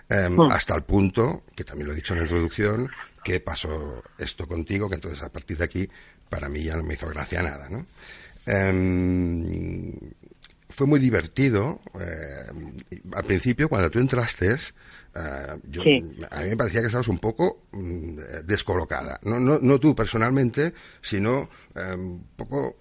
Em, 0.09 0.41
Hasta 0.51 0.75
el 0.75 0.83
punto, 0.83 1.45
que 1.55 1.63
también 1.63 1.87
lo 1.87 1.93
he 1.93 1.97
dicho 1.97 2.15
en 2.15 2.19
la 2.21 2.25
introducción, 2.25 2.91
que 3.23 3.39
pasó 3.39 4.03
esto 4.19 4.49
contigo, 4.49 4.89
que 4.89 4.97
entonces 4.97 5.23
a 5.23 5.31
partir 5.31 5.57
de 5.59 5.65
aquí, 5.67 5.89
para 6.29 6.49
mí 6.49 6.65
ya 6.65 6.77
no 6.77 6.83
me 6.83 6.95
hizo 6.95 7.07
gracia 7.09 7.43
nada, 7.43 7.69
¿no? 7.69 7.87
Fue 10.71 10.87
muy 10.87 11.01
divertido. 11.01 11.81
eh, 12.01 12.47
al 13.15 13.25
principio, 13.25 13.69
cuando 13.69 13.91
tú 13.91 13.99
entraste, 13.99 14.53
eh, 14.55 15.57
yo, 15.65 15.83
Sí. 15.83 16.03
a 16.31 16.41
mí 16.43 16.51
me 16.51 16.57
parecía 16.57 16.81
que 16.81 16.87
estabas 16.87 17.09
un 17.09 17.19
poco 17.19 17.65
mm, 17.73 18.19
descolocada. 18.45 19.19
No, 19.23 19.41
no, 19.41 19.59
no 19.61 19.81
tú 19.81 19.95
personalmente, 19.95 20.75
sino 21.01 21.49
eh, 21.75 21.95
un 21.95 22.27
poco 22.37 22.77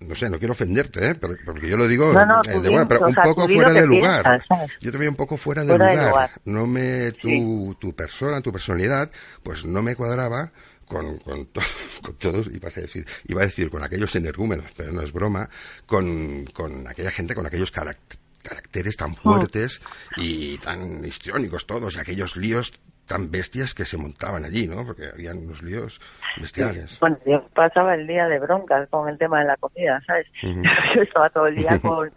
no 0.00 0.14
sé, 0.14 0.28
no 0.28 0.38
quiero 0.38 0.52
ofenderte, 0.52 1.06
¿eh? 1.10 1.14
pero, 1.14 1.34
porque 1.46 1.66
yo 1.66 1.78
lo 1.78 1.88
digo 1.88 2.12
No, 2.12 2.26
no, 2.26 2.40
eh, 2.46 2.60
de 2.60 2.68
buena, 2.68 2.86
pero 2.86 3.06
un 3.06 3.14
sea, 3.14 3.22
poco 3.22 3.48
fuera 3.48 3.72
de 3.72 3.86
lugar. 3.86 4.42
Yo 4.80 4.92
te 4.92 4.98
veo 4.98 5.08
un 5.08 5.16
poco 5.16 5.38
fuera 5.38 5.62
de 5.62 5.68
Fuera 5.68 5.86
de 5.86 5.90
lugar. 5.92 6.10
lugar. 6.10 6.30
No 6.44 6.66
me 6.66 7.12
tu, 7.12 7.28
Sí. 7.28 7.76
tu 7.80 7.94
persona, 7.94 8.42
tu 8.42 8.52
personalidad, 8.52 9.10
pues 9.42 9.64
no 9.64 9.82
me 9.82 9.96
cuadraba 9.96 10.52
con, 10.86 11.18
con, 11.18 11.46
to- 11.46 11.60
con 12.02 12.14
todos, 12.14 12.46
iba 12.54 12.68
a 12.68 12.80
decir, 12.80 13.06
iba 13.26 13.42
a 13.42 13.46
decir 13.46 13.70
con 13.70 13.82
aquellos 13.82 14.14
energúmenos, 14.16 14.66
pero 14.76 14.92
no 14.92 15.02
es 15.02 15.12
broma, 15.12 15.48
con, 15.86 16.44
con 16.54 16.86
aquella 16.88 17.10
gente, 17.10 17.34
con 17.34 17.46
aquellos 17.46 17.72
carac- 17.72 18.18
caracteres 18.42 18.96
tan 18.96 19.14
fuertes 19.14 19.80
y 20.16 20.58
tan 20.58 21.04
histriónicos 21.04 21.66
todos, 21.66 21.96
y 21.96 21.98
aquellos 22.00 22.36
líos 22.36 22.72
tan 23.06 23.30
bestias 23.30 23.74
que 23.74 23.84
se 23.84 23.98
montaban 23.98 24.44
allí, 24.46 24.66
¿no? 24.66 24.84
Porque 24.86 25.08
habían 25.12 25.38
unos 25.38 25.62
líos 25.62 26.00
bestiales. 26.40 26.98
Bueno, 27.00 27.18
yo 27.26 27.46
pasaba 27.54 27.94
el 27.94 28.06
día 28.06 28.26
de 28.28 28.38
broncas 28.38 28.88
con 28.88 29.08
el 29.10 29.18
tema 29.18 29.40
de 29.40 29.46
la 29.46 29.56
comida, 29.58 30.02
¿sabes? 30.06 30.26
Yo 30.42 31.02
estaba 31.02 31.28
todo 31.30 31.46
el 31.48 31.56
día 31.56 31.78
con... 31.82 32.10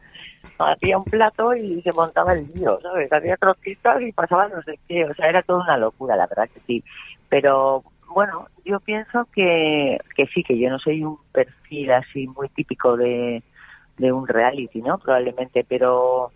Hacía 0.60 0.98
un 0.98 1.04
plato 1.04 1.54
y 1.54 1.82
se 1.82 1.92
montaba 1.92 2.34
el 2.34 2.50
lío, 2.56 2.80
¿sabes? 2.82 3.12
Hacía 3.12 3.36
croquetas 3.36 4.02
y 4.02 4.12
pasaba 4.14 4.48
no 4.48 4.62
sé 4.64 4.80
qué. 4.88 5.04
O 5.06 5.14
sea, 5.14 5.28
era 5.28 5.44
toda 5.44 5.62
una 5.64 5.78
locura, 5.78 6.16
la 6.16 6.26
verdad 6.26 6.50
que 6.54 6.62
sí. 6.66 6.84
Pero, 7.30 7.84
bueno, 8.18 8.48
yo 8.66 8.80
pienso 8.80 9.28
que, 9.32 10.00
que 10.16 10.26
sí, 10.34 10.42
que 10.42 10.58
yo 10.58 10.72
no 10.72 10.80
soy 10.80 11.04
un 11.04 11.20
perfil 11.32 11.92
así 11.92 12.26
muy 12.28 12.50
típico 12.50 12.98
de, 12.98 13.44
de 14.00 14.12
un 14.12 14.28
reality, 14.28 14.82
¿no? 14.82 14.98
Probablemente, 14.98 15.64
pero 15.70 16.32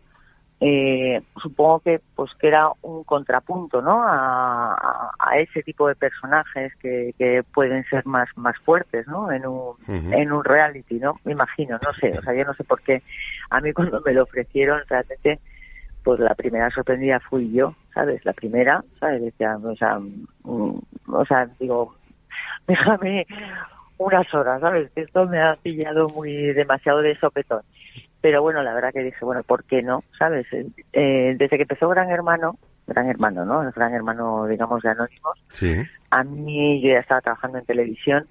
eh, 0.59 1.23
supongo 1.41 1.79
que 1.79 1.99
pues 2.13 2.29
que 2.39 2.49
era 2.49 2.69
un 2.83 3.03
contrapunto 3.03 3.81
no 3.81 4.03
a, 4.03 4.75
a- 4.75 5.11
a 5.17 5.39
ese 5.39 5.63
tipo 5.63 5.87
de 5.87 5.95
personajes 5.95 6.71
que, 6.75 7.15
que 7.17 7.41
pueden 7.51 7.83
ser 7.85 8.05
más 8.05 8.29
más 8.35 8.55
fuertes 8.59 9.07
no 9.07 9.31
en 9.31 9.47
un 9.47 9.73
en 10.13 10.31
un 10.31 10.43
reality 10.43 10.99
no 10.99 11.19
me 11.23 11.31
imagino 11.31 11.79
no 11.83 11.91
sé 11.93 12.15
o 12.15 12.21
sea 12.21 12.35
yo 12.35 12.45
no 12.45 12.53
sé 12.53 12.63
por 12.63 12.83
qué. 12.83 13.01
A 13.49 13.59
mí 13.59 13.73
cuando 13.73 14.01
me 14.05 14.13
lo 14.13 14.21
ofrecieron 14.21 14.83
realmente 14.87 15.39
pues 16.03 16.19
la 16.19 16.35
primera 16.35 16.69
sorprendida 16.71 17.19
fui 17.19 17.51
yo 17.51 17.75
sabes 17.93 18.23
la 18.25 18.33
primera 18.33 18.83
sabes 18.99 19.21
decía 19.21 19.57
o 19.57 19.75
sea 19.75 19.99
mm, 19.99 20.79
o 21.07 21.25
sea 21.25 21.47
digo 21.59 21.95
déjame 22.67 23.25
unas 23.97 24.33
horas 24.33 24.61
sabes 24.61 24.91
esto 24.95 25.27
me 25.27 25.41
ha 25.41 25.55
pillado 25.55 26.09
muy 26.09 26.31
demasiado 26.53 27.01
de 27.01 27.15
sopetón 27.17 27.61
pero 28.21 28.43
bueno, 28.43 28.61
la 28.61 28.75
verdad 28.75 28.93
que 28.93 29.01
dije, 29.01 29.25
bueno, 29.25 29.41
¿por 29.41 29.63
qué 29.63 29.81
no? 29.81 30.03
¿Sabes? 30.19 30.45
Eh, 30.53 31.35
desde 31.39 31.57
que 31.57 31.63
empezó 31.63 31.89
Gran 31.89 32.11
Hermano, 32.11 32.55
Gran 32.85 33.09
Hermano, 33.09 33.45
¿no? 33.45 33.63
El 33.63 33.71
Gran 33.71 33.95
Hermano, 33.95 34.45
digamos, 34.45 34.83
de 34.83 34.89
Anónimos, 34.89 35.43
Sí. 35.49 35.81
a 36.11 36.23
mí 36.23 36.79
yo 36.83 36.89
ya 36.89 36.99
estaba 36.99 37.21
trabajando 37.21 37.57
en 37.57 37.65
televisión 37.65 38.27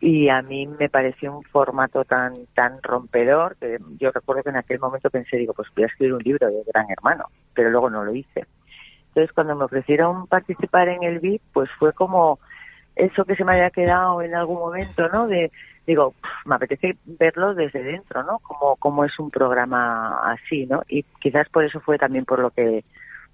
y 0.00 0.28
a 0.28 0.42
mí 0.42 0.66
me 0.66 0.88
pareció 0.88 1.36
un 1.36 1.42
formato 1.44 2.04
tan 2.04 2.46
tan 2.54 2.82
rompedor 2.82 3.56
que 3.56 3.78
yo 3.98 4.10
recuerdo 4.10 4.42
que 4.42 4.50
en 4.50 4.56
aquel 4.56 4.78
momento 4.78 5.10
pensé, 5.10 5.36
digo, 5.38 5.54
pues 5.54 5.68
voy 5.74 5.84
a 5.84 5.86
escribir 5.86 6.14
un 6.14 6.22
libro 6.22 6.48
de 6.48 6.62
Gran 6.66 6.90
Hermano, 6.90 7.26
pero 7.54 7.70
luego 7.70 7.88
no 7.88 8.04
lo 8.04 8.14
hice. 8.14 8.44
Entonces, 9.08 9.32
cuando 9.32 9.56
me 9.56 9.64
ofrecieron 9.64 10.26
participar 10.26 10.88
en 10.88 11.02
el 11.02 11.20
VIP, 11.20 11.40
pues 11.52 11.70
fue 11.78 11.94
como 11.94 12.38
eso 12.94 13.24
que 13.24 13.34
se 13.36 13.44
me 13.44 13.52
había 13.52 13.70
quedado 13.70 14.20
en 14.20 14.34
algún 14.34 14.58
momento, 14.58 15.08
¿no? 15.08 15.26
De, 15.26 15.50
digo, 15.86 16.12
"Pf, 16.12 16.48
me 16.48 16.54
apetece 16.56 16.96
verlo 17.04 17.54
desde 17.54 17.82
dentro, 17.82 18.22
¿no? 18.22 18.38
Como, 18.40 18.76
como 18.76 19.04
es 19.04 19.18
un 19.18 19.30
programa 19.30 20.20
así, 20.32 20.66
¿no? 20.66 20.82
Y 20.88 21.04
quizás 21.20 21.48
por 21.48 21.64
eso 21.64 21.80
fue 21.80 21.98
también 21.98 22.24
por 22.24 22.38
lo 22.40 22.50
que 22.50 22.84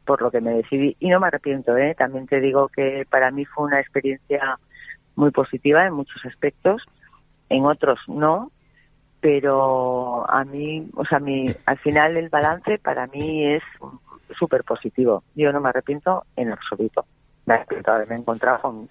por 0.05 0.21
lo 0.21 0.31
que 0.33 0.41
me 0.41 0.53
decidí 0.55 0.97
y 0.99 1.09
no 1.11 1.21
me 1.21 1.29
arrepiento, 1.29 1.77
¿eh? 1.77 1.95
También 1.97 2.27
te 2.27 2.41
digo 2.41 2.69
que 2.69 3.07
para 3.09 3.31
mí 3.31 3.45
fue 3.45 3.67
una 3.67 3.81
experiencia 3.81 4.59
muy 5.17 5.31
positiva 5.31 5.87
en 5.87 5.95
muchos 5.95 6.25
aspectos, 6.25 6.83
en 7.49 7.65
otros 7.65 7.99
no, 8.09 8.51
pero 9.21 10.29
a 10.29 10.45
mí, 10.45 10.91
o 10.95 11.05
sea, 11.05 11.21
mi, 11.21 11.47
al 11.67 11.79
final 11.79 12.17
el 12.17 12.29
balance 12.29 12.79
para 12.79 13.07
mí 13.07 13.47
es 13.47 13.63
súper 14.37 14.65
positivo. 14.65 15.23
Yo 15.35 15.53
no 15.53 15.61
me 15.61 15.69
arrepiento 15.69 16.25
en 16.37 16.51
absoluto. 16.51 17.05
Me 17.47 17.55
arrepiento 17.55 17.91
de 17.91 17.97
haberme 17.97 18.17
encontrado 18.17 18.61
con 18.61 18.89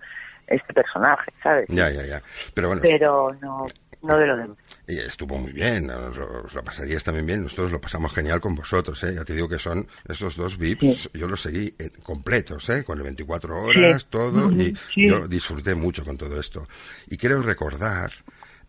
este 0.48 0.74
personaje, 0.74 1.32
¿sabes? 1.44 1.68
Ya, 1.70 1.90
ya, 1.90 2.04
ya. 2.06 2.22
Pero 2.54 2.70
bueno, 2.70 2.82
Pero 2.82 3.34
no, 3.42 3.66
no 4.02 4.18
de 4.18 4.28
lo 4.28 4.38
demás. 4.38 4.58
Y 4.88 4.98
estuvo 5.00 5.38
muy 5.38 5.52
bien, 5.54 5.90
os, 5.90 6.18
os 6.18 6.54
lo 6.54 6.64
pasarías 6.64 7.04
también 7.04 7.26
bien, 7.26 7.44
nosotros 7.44 7.72
lo 7.72 7.80
pasamos 7.82 8.14
genial 8.14 8.40
con 8.42 8.56
vosotros, 8.56 9.04
¿eh? 9.04 9.14
ya 9.16 9.24
te 9.24 9.34
digo 9.34 9.48
que 9.48 9.60
son 9.60 9.88
estos 10.08 10.36
dos 10.36 10.58
VIPs, 10.58 11.10
yo 11.14 11.28
los 11.28 11.42
seguí 11.42 11.74
eh, 11.78 11.92
completos, 12.04 12.68
¿eh? 12.70 12.84
con 12.84 12.98
el 12.98 13.04
24 13.04 13.62
horas, 13.64 14.02
Sí. 14.02 14.08
todo, 14.10 14.52
y 14.52 14.76
yo 14.96 15.28
disfruté 15.28 15.76
mucho 15.76 16.04
con 16.04 16.18
todo 16.18 16.40
esto. 16.40 16.68
Y 17.08 17.18
quiero 17.18 17.42
recordar 17.42 18.12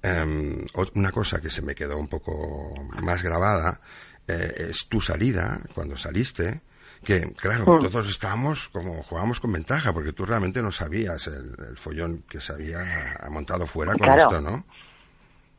ot- 0.02 0.92
una 0.94 1.10
cosa 1.12 1.40
que 1.40 1.50
se 1.50 1.62
me 1.62 1.74
quedó 1.74 1.96
un 1.98 2.08
poco 2.08 2.74
más 3.02 3.22
grabada, 3.22 3.80
eh, 4.28 4.52
es 4.70 4.86
tu 4.88 5.00
salida, 5.00 5.60
cuando 5.74 5.96
saliste, 5.96 6.60
que 7.04 7.32
claro, 7.32 7.64
Mm. 7.66 7.88
todos 7.90 8.08
estábamos 8.10 8.68
como 8.68 9.02
jugábamos 9.02 9.40
con 9.40 9.52
ventaja, 9.52 9.92
porque 9.92 10.12
tú 10.12 10.24
realmente 10.24 10.62
no 10.62 10.70
sabías 10.70 11.26
el, 11.26 11.52
el 11.70 11.76
follón 11.76 12.22
que 12.28 12.40
se 12.40 12.52
había 12.52 13.18
montado 13.30 13.66
fuera 13.66 13.92
con 13.94 14.02
Claro. 14.02 14.22
esto, 14.22 14.40
¿no? 14.40 14.64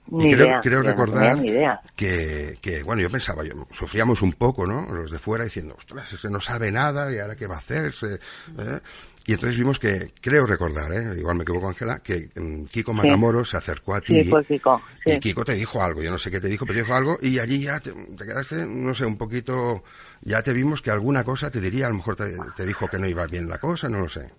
Ni 0.08 0.26
Y 0.30 0.34
creo, 0.34 0.48
idea, 0.48 0.60
creo 0.62 0.84
no 0.84 0.90
recordar 0.90 1.46
idea. 1.46 1.82
que, 1.96 2.58
que, 2.62 2.84
bueno, 2.84 3.02
yo 3.02 3.10
pensaba, 3.10 3.44
yo, 3.44 3.68
sufríamos 3.72 4.22
un 4.22 4.34
poco, 4.34 4.68
¿no? 4.68 4.86
Los 4.92 5.12
de 5.12 5.20
fuera 5.20 5.46
diciendo, 5.46 5.76
ostras, 5.78 6.12
ese 6.12 6.30
no 6.30 6.42
sabe 6.42 6.72
nada 6.72 7.12
y 7.12 7.20
ahora 7.20 7.36
qué 7.36 7.48
va 7.48 7.56
a 7.56 7.60
hacer. 7.60 7.94
¿eh? 8.04 8.80
Y 9.26 9.34
entonces 9.34 9.58
vimos 9.58 9.80
que, 9.80 10.12
creo 10.20 10.46
recordar, 10.46 10.92
¿eh? 10.92 11.18
igual 11.18 11.38
me 11.38 11.44
equivoco, 11.44 11.70
Ángela, 11.70 12.00
que 12.00 12.30
mm, 12.36 12.66
Kiko 12.66 12.94
Matamoros 12.94 13.50
se 13.50 13.58
acercó 13.58 13.96
a 13.96 14.02
ti. 14.02 14.22
Sí, 14.22 14.30
fue 14.30 14.44
Kiko, 14.44 14.82
sí. 15.06 15.14
Y 15.14 15.20
Kiko 15.20 15.46
te 15.46 15.56
dijo 15.56 15.82
algo, 15.82 16.04
yo 16.04 16.12
no 16.12 16.18
sé 16.18 16.30
qué 16.30 16.42
te 16.42 16.50
dijo, 16.50 16.66
pero 16.66 16.80
te 16.80 16.84
dijo 16.84 16.96
algo 16.96 17.18
y 17.22 17.40
allí 17.40 17.62
ya 17.62 17.80
te, 17.80 17.94
te 17.94 18.26
quedaste, 18.26 18.68
no 18.68 18.94
sé, 18.94 19.06
un 19.06 19.18
poquito, 19.18 19.84
ya 20.22 20.42
te 20.44 20.52
vimos 20.52 20.82
que 20.82 20.92
alguna 20.92 21.24
cosa 21.24 21.50
te 21.50 21.62
diría, 21.62 21.86
a 21.86 21.90
lo 21.90 21.96
mejor 21.96 22.18
te, 22.18 22.36
te 22.58 22.66
dijo 22.66 22.90
que 22.90 23.00
no 23.00 23.08
iba 23.08 23.26
bien 23.28 23.48
la 23.48 23.60
cosa, 23.60 23.88
no 23.88 24.00
lo 24.02 24.10
sé. 24.10 24.30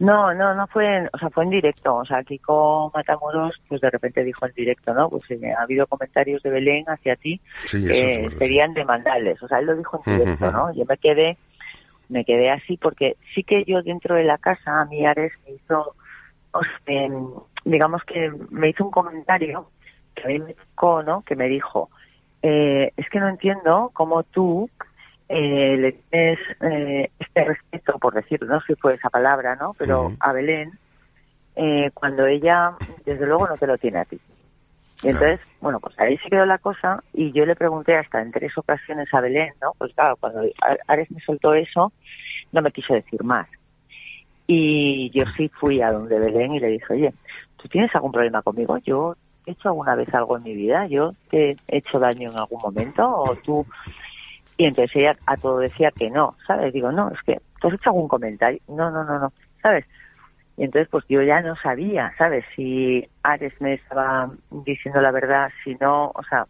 No, 0.00 0.32
no, 0.32 0.54
no 0.54 0.66
fue, 0.68 0.96
en, 0.96 1.10
o 1.12 1.18
sea, 1.18 1.28
fue 1.30 1.44
en 1.44 1.50
directo. 1.50 1.96
O 1.96 2.04
sea, 2.04 2.22
Kiko 2.22 2.92
Matamoros, 2.94 3.60
pues 3.68 3.80
de 3.80 3.90
repente 3.90 4.22
dijo 4.22 4.46
en 4.46 4.52
directo, 4.52 4.94
¿no? 4.94 5.10
Pues 5.10 5.24
eh, 5.30 5.52
ha 5.52 5.62
habido 5.62 5.86
comentarios 5.88 6.40
de 6.42 6.50
Belén 6.50 6.84
hacia 6.86 7.16
ti 7.16 7.40
Sí, 7.64 7.84
que 7.84 8.28
sí. 8.30 8.36
serían 8.38 8.74
demandables. 8.74 9.42
O 9.42 9.48
sea, 9.48 9.58
él 9.58 9.66
lo 9.66 9.76
dijo 9.76 10.00
en 10.06 10.18
directo. 10.18 10.52
¿no? 10.52 10.72
Yo 10.72 10.84
me 10.88 10.98
quedé, 10.98 11.36
me 12.08 12.24
quedé 12.24 12.50
así 12.50 12.76
porque 12.76 13.16
sí 13.34 13.42
que 13.42 13.64
yo 13.64 13.82
dentro 13.82 14.14
de 14.14 14.24
la 14.24 14.38
casa, 14.38 14.80
a 14.80 14.84
mí 14.84 15.04
Ares 15.04 15.32
me 15.46 15.54
hizo, 15.54 15.94
o 16.52 16.60
sea, 16.84 17.08
digamos 17.64 18.02
que 18.04 18.32
me 18.50 18.68
hizo 18.70 18.84
un 18.84 18.92
comentario 18.92 19.68
que 20.14 20.24
a 20.24 20.26
mí 20.28 20.38
me 20.38 20.54
tocó, 20.54 21.02
¿no? 21.02 21.22
Que 21.22 21.34
me 21.34 21.48
dijo, 21.48 21.90
eh, 22.42 22.92
es 22.96 23.08
que 23.10 23.18
no 23.18 23.28
entiendo 23.28 23.90
cómo 23.94 24.22
tú 24.22 24.70
eh, 25.28 25.76
le 25.76 25.92
tienes 25.92 26.38
eh, 26.60 27.10
este 27.18 27.44
respeto, 27.44 27.98
por 27.98 28.14
decirlo, 28.14 28.46
no 28.48 28.60
sé 28.60 28.74
si 28.74 28.80
fue 28.80 28.94
esa 28.94 29.10
palabra, 29.10 29.56
¿no? 29.56 29.74
Pero 29.78 30.12
a 30.20 30.32
Belén, 30.32 30.72
eh, 31.56 31.90
cuando 31.94 32.26
ella, 32.26 32.72
desde 33.04 33.26
luego, 33.26 33.46
no 33.48 33.56
te 33.56 33.66
lo 33.66 33.76
tiene 33.78 33.98
a 33.98 34.04
ti. 34.04 34.16
Y 34.16 35.00
Claro. 35.00 35.16
entonces, 35.18 35.46
bueno, 35.60 35.78
pues 35.80 35.98
ahí 36.00 36.16
se 36.18 36.28
quedó 36.28 36.44
la 36.46 36.58
cosa 36.58 37.02
y 37.12 37.30
yo 37.32 37.46
le 37.46 37.54
pregunté 37.54 37.94
hasta 37.96 38.20
en 38.20 38.32
tres 38.32 38.56
ocasiones 38.58 39.12
a 39.14 39.20
Belén, 39.20 39.52
¿no? 39.62 39.72
Pues 39.78 39.92
claro, 39.94 40.16
cuando 40.16 40.42
Ares 40.88 41.10
me 41.10 41.20
soltó 41.20 41.54
eso, 41.54 41.92
no 42.52 42.62
me 42.62 42.72
quiso 42.72 42.94
decir 42.94 43.22
más. 43.22 43.46
Y 44.46 45.10
yo 45.10 45.24
sí 45.36 45.48
fui 45.60 45.82
a 45.82 45.92
donde 45.92 46.18
Belén 46.18 46.54
y 46.54 46.60
le 46.60 46.68
dije, 46.68 46.92
oye, 46.92 47.12
¿tú 47.58 47.68
tienes 47.68 47.94
algún 47.94 48.12
problema 48.12 48.42
conmigo? 48.42 48.78
Yo 48.78 49.14
he 49.46 49.52
hecho 49.52 49.68
alguna 49.68 49.94
vez 49.94 50.12
algo 50.14 50.36
en 50.38 50.42
mi 50.44 50.54
vida, 50.54 50.86
yo 50.86 51.12
te 51.30 51.50
he 51.68 51.78
hecho 51.78 51.98
daño 51.98 52.30
en 52.30 52.36
algún 52.38 52.60
momento 52.60 53.06
o 53.08 53.36
tú... 53.36 53.66
Y 54.58 54.66
entonces 54.66 54.94
ella 54.96 55.16
a 55.24 55.36
todo 55.36 55.60
decía 55.60 55.92
que 55.92 56.10
no, 56.10 56.36
¿sabes? 56.44 56.72
Digo, 56.72 56.90
no, 56.90 57.12
es 57.12 57.22
que 57.22 57.40
tú 57.60 57.68
has 57.68 57.74
hecho 57.74 57.90
algún 57.90 58.08
comentario. 58.08 58.60
No, 58.66 58.90
no, 58.90 59.04
no, 59.04 59.20
no, 59.20 59.32
¿sabes? 59.62 59.86
Y 60.56 60.64
entonces 60.64 60.88
pues 60.90 61.04
yo 61.08 61.22
ya 61.22 61.40
no 61.40 61.54
sabía, 61.54 62.12
¿sabes? 62.18 62.44
Si 62.56 63.08
Ares 63.22 63.54
me 63.60 63.74
estaba 63.74 64.32
diciendo 64.50 65.00
la 65.00 65.12
verdad, 65.12 65.52
si 65.62 65.76
no, 65.76 66.10
o 66.12 66.22
sea, 66.28 66.46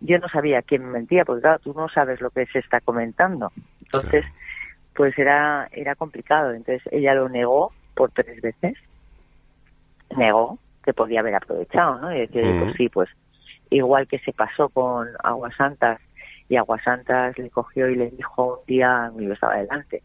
yo 0.00 0.18
no 0.18 0.28
sabía 0.28 0.60
quién 0.60 0.84
me 0.84 0.92
mentía, 0.92 1.24
porque 1.24 1.40
claro, 1.40 1.58
tú 1.60 1.72
no 1.72 1.88
sabes 1.88 2.20
lo 2.20 2.30
que 2.30 2.44
se 2.44 2.58
está 2.58 2.82
comentando. 2.82 3.50
Entonces, 3.80 4.26
pues 4.94 5.18
era, 5.18 5.66
era 5.72 5.94
complicado. 5.94 6.52
Entonces 6.52 6.82
ella 6.92 7.14
lo 7.14 7.30
negó 7.30 7.72
por 7.94 8.10
tres 8.10 8.38
veces. 8.42 8.74
Negó 10.14 10.58
que 10.84 10.92
podía 10.92 11.20
haber 11.20 11.36
aprovechado, 11.36 11.98
¿no? 12.00 12.14
Y 12.14 12.20
decir, 12.20 12.44
Ujú. 12.44 12.64
pues 12.64 12.74
sí, 12.76 12.88
pues 12.90 13.08
igual 13.70 14.06
que 14.06 14.18
se 14.18 14.34
pasó 14.34 14.68
con 14.68 15.08
Aguasantas 15.24 16.00
y 16.48 16.56
Aguasantas 16.56 17.36
le 17.38 17.50
cogió 17.50 17.88
y 17.88 17.96
le 17.96 18.10
dijo 18.10 18.60
un 18.60 18.66
día, 18.66 19.10
yo 19.18 19.32
estaba 19.32 19.56
delante, 19.56 20.02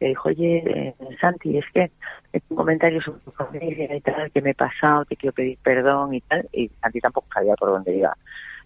le 0.00 0.08
dijo, 0.08 0.28
oye, 0.28 0.62
eh, 0.66 0.94
Santi, 1.20 1.58
es 1.58 1.64
que 1.72 1.90
hecho 2.32 2.46
un 2.50 2.56
comentario 2.56 3.00
sobre 3.02 3.20
tu 3.20 3.30
familia 3.32 3.94
y 3.94 4.00
tal, 4.00 4.30
que 4.30 4.40
me 4.40 4.50
he 4.50 4.54
pasado, 4.54 5.04
te 5.04 5.16
quiero 5.16 5.34
pedir 5.34 5.58
perdón 5.62 6.14
y 6.14 6.20
tal, 6.22 6.48
y 6.52 6.68
Santi 6.80 7.00
tampoco 7.00 7.28
sabía 7.34 7.54
por 7.54 7.70
dónde 7.70 7.96
iba 7.96 8.16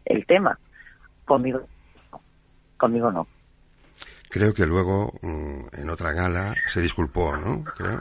el 0.05 0.25
tema. 0.27 0.59
Conmigo, 1.25 1.61
conmigo 2.77 3.11
no. 3.11 3.27
Creo 4.31 4.53
que 4.53 4.67
luego, 4.67 5.13
mm, 5.23 5.81
en 5.81 5.91
otra 5.91 6.13
gala, 6.13 6.55
se 6.69 6.81
disculpó, 6.81 7.37
¿no? 7.37 7.65
Creo. 7.65 8.01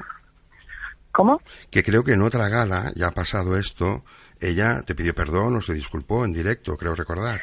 ¿Cómo? 1.11 1.41
Que 1.69 1.83
creo 1.83 2.03
que 2.03 2.13
en 2.13 2.23
otra 2.23 2.49
gala, 2.49 2.91
ya 2.95 3.07
ha 3.07 3.11
pasado 3.11 3.55
esto, 3.55 4.03
ella 4.39 4.81
te 4.81 4.95
pidió 4.95 5.13
perdón 5.13 5.55
o 5.55 5.61
se 5.61 5.73
disculpó 5.73 6.25
en 6.25 6.33
directo, 6.33 6.75
creo 6.75 6.95
recordar. 6.95 7.39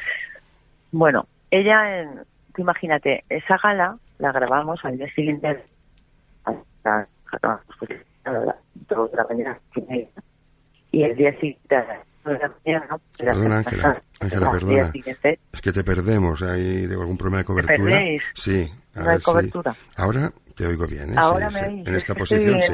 Bueno, 0.91 1.25
ella, 1.51 2.01
en, 2.01 2.23
tú 2.55 2.61
imagínate, 2.61 3.23
esa 3.29 3.57
gala 3.61 3.97
la 4.17 4.31
grabamos 4.31 4.79
al 4.83 4.97
día 4.97 5.07
siguiente. 5.13 5.63
hasta- 6.43 7.07
dos 8.87 9.11
de 9.11 9.17
la 9.17 9.25
mañana 9.29 9.59
y 10.91 11.03
el 11.03 11.15
día 11.15 11.31
siguiente 11.39 11.75
Ángela. 12.25 14.03
Ángela, 14.19 14.51
perdona. 14.51 14.91
Es 15.53 15.61
que 15.61 15.71
te 15.71 15.83
perdemos. 15.83 16.41
¿Hay 16.43 16.85
algún 16.85 17.17
problema 17.17 17.39
de 17.39 17.43
cobertura? 17.45 18.01
Sí. 18.35 18.71
a 18.95 18.99
¿No 18.99 19.05
ver 19.05 19.13
hay 19.13 19.17
si- 19.19 19.23
cobertura? 19.23 19.75
Ahora 19.97 20.31
te 20.55 20.65
oigo 20.67 20.85
bien. 20.87 21.13
¿eh? 21.13 21.15
Ahora 21.17 21.49
Sí, 21.49 21.59
me 21.61 21.67
En 21.67 21.79
es 21.87 21.93
esta 21.95 22.13
posición, 22.13 22.59
sí. 22.61 22.73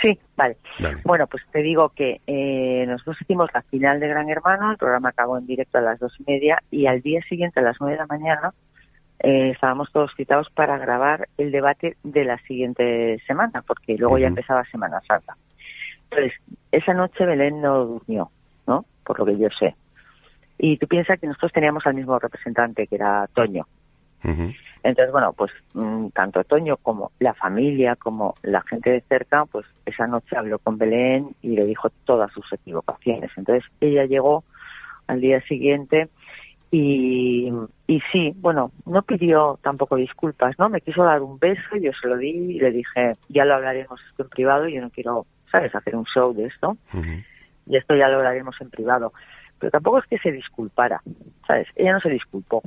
Sí, 0.00 0.18
vale. 0.36 0.56
Vale. 0.78 0.96
Bueno, 1.04 1.26
pues 1.26 1.42
te 1.52 1.62
digo 1.62 1.90
que 1.90 2.20
eh, 2.26 2.84
nosotros 2.86 3.18
hicimos 3.20 3.50
la 3.52 3.62
final 3.62 4.00
de 4.00 4.08
Gran 4.08 4.30
Hermano, 4.30 4.70
el 4.70 4.78
programa 4.78 5.10
acabó 5.10 5.36
en 5.38 5.46
directo 5.46 5.78
a 5.78 5.82
las 5.82 5.98
dos 5.98 6.14
y 6.18 6.30
media 6.30 6.62
y 6.70 6.86
al 6.86 7.02
día 7.02 7.20
siguiente 7.28 7.60
a 7.60 7.62
las 7.62 7.76
nueve 7.80 7.96
de 7.96 8.00
la 8.00 8.06
mañana 8.06 8.54
eh, 9.22 9.50
estábamos 9.50 9.92
todos 9.92 10.12
citados 10.16 10.48
para 10.54 10.78
grabar 10.78 11.28
el 11.36 11.50
debate 11.50 11.96
de 12.02 12.24
la 12.24 12.38
siguiente 12.38 13.18
semana, 13.26 13.62
porque 13.66 13.96
luego 13.98 14.16
ya 14.16 14.28
empezaba 14.28 14.64
Semana 14.64 15.00
Santa. 15.06 15.36
Entonces, 16.10 16.32
esa 16.72 16.94
noche 16.94 17.26
Belén 17.26 17.60
no 17.60 17.84
durmió, 17.84 18.30
¿no? 18.66 18.86
Por 19.04 19.18
lo 19.18 19.26
que 19.26 19.36
yo 19.36 19.48
sé. 19.58 19.76
Y 20.58 20.78
tú 20.78 20.86
piensas 20.86 21.20
que 21.20 21.26
nosotros 21.26 21.52
teníamos 21.52 21.86
al 21.86 21.94
mismo 21.94 22.18
representante, 22.18 22.86
que 22.86 22.94
era 22.94 23.26
Toño. 23.34 23.66
Ujú. 24.24 24.52
Entonces, 24.82 25.12
bueno, 25.12 25.32
pues 25.32 25.50
mm, 25.74 26.08
tanto 26.08 26.42
Toño 26.44 26.76
como 26.78 27.12
la 27.18 27.34
familia, 27.34 27.96
como 27.96 28.34
la 28.42 28.62
gente 28.62 28.90
de 28.90 29.00
cerca, 29.02 29.44
pues 29.46 29.66
esa 29.84 30.06
noche 30.06 30.36
habló 30.36 30.58
con 30.58 30.78
Belén 30.78 31.34
y 31.42 31.50
le 31.50 31.64
dijo 31.66 31.90
todas 32.04 32.32
sus 32.32 32.50
equivocaciones. 32.52 33.30
Entonces, 33.36 33.64
ella 33.80 34.04
llegó 34.06 34.44
al 35.06 35.20
día 35.20 35.40
siguiente 35.42 36.08
y, 36.70 37.52
y 37.86 38.00
sí, 38.12 38.32
bueno, 38.36 38.70
no 38.86 39.02
pidió 39.02 39.58
tampoco 39.62 39.96
disculpas, 39.96 40.56
¿no? 40.58 40.68
Me 40.68 40.80
quiso 40.80 41.02
dar 41.02 41.20
un 41.20 41.38
beso, 41.38 41.76
yo 41.80 41.90
se 42.00 42.06
lo 42.06 42.16
di 42.16 42.28
y 42.28 42.60
le 42.60 42.70
dije, 42.70 43.16
ya 43.28 43.44
lo 43.44 43.54
hablaremos 43.54 44.00
esto 44.08 44.22
en 44.22 44.28
privado, 44.28 44.68
yo 44.68 44.80
no 44.80 44.90
quiero, 44.90 45.26
¿sabes?, 45.50 45.74
hacer 45.74 45.96
un 45.96 46.04
show 46.04 46.32
de 46.32 46.46
esto 46.46 46.76
Ujú. 46.94 47.22
y 47.66 47.76
esto 47.76 47.96
ya 47.96 48.08
lo 48.08 48.18
hablaremos 48.18 48.54
en 48.60 48.70
privado. 48.70 49.12
Pero 49.58 49.72
tampoco 49.72 49.98
es 49.98 50.06
que 50.06 50.18
se 50.18 50.32
disculpara, 50.32 51.02
¿sabes? 51.46 51.66
Ella 51.74 51.92
no 51.92 52.00
se 52.00 52.10
disculpó. 52.10 52.62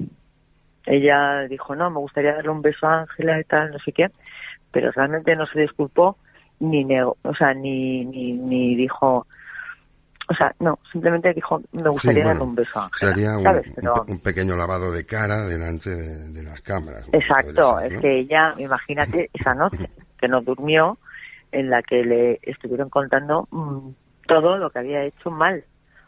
Ella 0.85 1.41
dijo, 1.47 1.75
no, 1.75 1.89
me 1.89 1.99
gustaría 1.99 2.33
darle 2.35 2.49
un 2.49 2.61
beso 2.61 2.87
a 2.87 3.01
Ángela 3.01 3.39
y 3.39 3.43
tal, 3.45 3.71
no 3.71 3.79
sé 3.79 3.91
qué, 3.93 4.07
pero 4.71 4.91
realmente 4.91 5.35
no 5.35 5.45
se 5.47 5.61
disculpó 5.61 6.17
ni 6.59 6.83
nego, 6.83 7.17
o 7.23 7.33
sea, 7.35 7.53
ni, 7.53 8.05
ni, 8.05 8.33
ni 8.33 8.75
dijo, 8.75 9.25
o 10.29 10.33
sea, 10.35 10.53
no, 10.59 10.79
simplemente 10.91 11.33
dijo, 11.33 11.61
me 11.71 11.89
gustaría 11.89 12.21
Sí, 12.23 12.27
darle 12.27 12.43
un 12.43 12.55
beso 12.55 12.79
a 12.79 12.85
Ángela, 12.85 13.11
Sería 13.13 13.37
un, 13.37 13.43
Pero- 13.75 14.05
pe- 14.05 14.11
un 14.11 14.19
pequeño 14.19 14.55
lavado 14.55 14.91
de 14.91 15.05
cara 15.05 15.45
delante 15.47 15.89
de, 15.89 16.29
de 16.29 16.43
las 16.43 16.61
cámaras. 16.61 17.07
Exacto, 17.11 17.79
es 17.79 17.93
que 18.01 18.19
ella, 18.19 18.55
imagínate, 18.57 19.29
esa 19.33 19.53
noche 19.53 19.89
que 20.17 20.27
no 20.27 20.41
durmió, 20.41 20.97
en 21.51 21.69
la 21.69 21.81
que 21.83 22.03
le 22.03 22.39
estuvieron 22.41 22.89
contando 22.89 23.47
mm, 23.51 23.89
todo 24.27 24.57
lo 24.57 24.69
que 24.69 24.79
había 24.79 25.03
hecho 25.03 25.29
mal. 25.29 25.63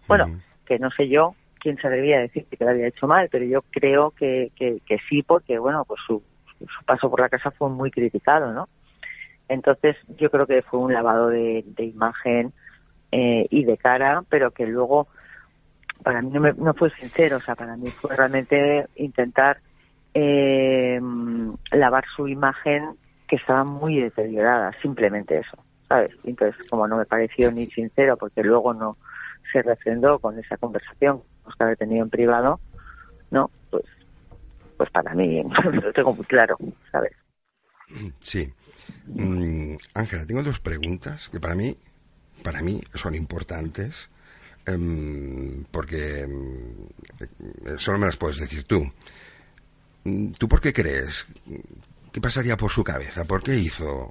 Bueno, 0.07 0.25
que 0.65 0.79
no 0.79 0.89
sé 0.91 1.07
yo 1.09 1.35
quién 1.65 1.77
se 1.77 1.89
debía 1.89 2.19
decir 2.19 2.45
que 2.45 2.63
lo 2.63 2.69
había 2.69 2.85
hecho 2.85 3.07
mal, 3.07 3.27
pero 3.31 3.43
yo 3.43 3.63
creo 3.71 4.11
que, 4.11 4.51
que, 4.55 4.99
sí, 5.09 5.23
porque 5.23 5.57
bueno, 5.57 5.83
pues 5.83 5.99
su, 6.05 6.21
su 6.59 6.85
paso 6.85 7.09
por 7.09 7.21
la 7.21 7.27
casa 7.29 7.49
fue 7.49 7.71
muy 7.71 7.89
criticado, 7.89 8.53
¿no? 8.53 8.69
Entonces 9.47 9.95
yo 10.09 10.29
creo 10.29 10.45
que 10.45 10.61
fue 10.61 10.79
un 10.79 10.93
lavado 10.93 11.29
de, 11.29 11.65
imagen 11.79 12.53
eh, 13.11 13.47
y 13.49 13.65
de 13.65 13.77
cara, 13.79 14.23
pero 14.29 14.51
que 14.51 14.67
luego 14.67 15.07
para 16.03 16.21
mí 16.21 16.29
no, 16.29 16.39
me- 16.39 16.53
no 16.53 16.75
fue 16.75 16.91
sincero, 16.99 17.37
o 17.37 17.41
sea, 17.41 17.55
para 17.55 17.75
mí 17.77 17.91
fue 17.93 18.15
realmente 18.15 18.85
intentar 18.97 19.57
eh, 20.13 21.01
lavar 21.71 22.03
su 22.15 22.27
imagen 22.27 22.91
que 23.27 23.37
estaba 23.37 23.63
muy 23.63 23.99
deteriorada, 23.99 24.71
simplemente 24.83 25.39
eso, 25.39 25.57
¿sabes? 25.89 26.11
Entonces, 26.25 26.61
como 26.69 26.87
no 26.87 26.97
me 26.97 27.05
pareció 27.07 27.49
ni 27.51 27.65
sincero, 27.71 28.17
porque 28.17 28.43
luego 28.43 28.71
no 28.75 28.97
se 29.51 29.63
refrendó 29.63 30.19
con 30.19 30.37
esa 30.37 30.57
conversación 30.57 31.23
que 31.55 31.63
había 31.63 31.75
tenido 31.75 32.03
en 32.03 32.09
privado, 32.09 32.59
¿no? 33.31 33.51
Pues, 33.69 33.83
pues 34.77 34.89
para 34.89 35.13
mí 35.13 35.43
lo 35.83 35.93
tengo 35.93 36.13
muy 36.13 36.25
claro, 36.25 36.57
¿sabes? 36.91 37.13
Sí. 38.19 38.51
Mm, 39.07 39.75
Ángela, 39.93 40.25
tengo 40.25 40.43
dos 40.43 40.59
preguntas 40.59 41.29
que 41.29 41.39
para 41.39 41.55
mí, 41.55 41.77
para 42.43 42.61
mí 42.61 42.81
son 42.93 43.15
importantes, 43.15 44.09
em, 44.65 45.63
porque 45.71 46.21
em, 46.21 46.87
eh, 47.19 47.75
solo 47.77 47.99
me 47.99 48.07
las 48.07 48.17
puedes 48.17 48.39
decir 48.39 48.63
tú. 48.63 48.91
Mm, 50.03 50.31
¿Tú 50.31 50.47
por 50.47 50.61
qué 50.61 50.73
crees? 50.73 51.25
¿Qué 52.11 52.21
pasaría 52.21 52.57
por 52.57 52.71
su 52.71 52.83
cabeza? 52.83 53.25
¿Por 53.25 53.43
qué 53.43 53.55
hizo 53.55 54.09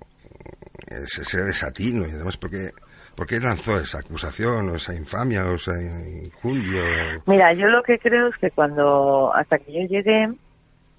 ese, 0.87 1.42
desatino? 1.42 2.06
Y 2.06 2.11
además, 2.11 2.37
¿por 2.37 2.50
qué, 2.50 2.70
por 3.14 3.27
qué 3.27 3.40
lanzó 3.40 3.79
esa 3.79 3.98
acusación 3.98 4.68
o 4.68 4.77
esa 4.77 4.94
infamia 4.94 5.44
o 5.44 5.55
esa 5.55 5.72
injundia? 5.81 6.83
Mira, 7.27 7.53
yo 7.53 7.68
lo 7.68 7.83
que 7.83 7.98
creo 7.98 8.29
es 8.29 8.37
que 8.37 8.50
cuando, 8.50 9.35
hasta 9.35 9.59
que 9.59 9.72
yo 9.72 9.88
llegué, 9.88 10.33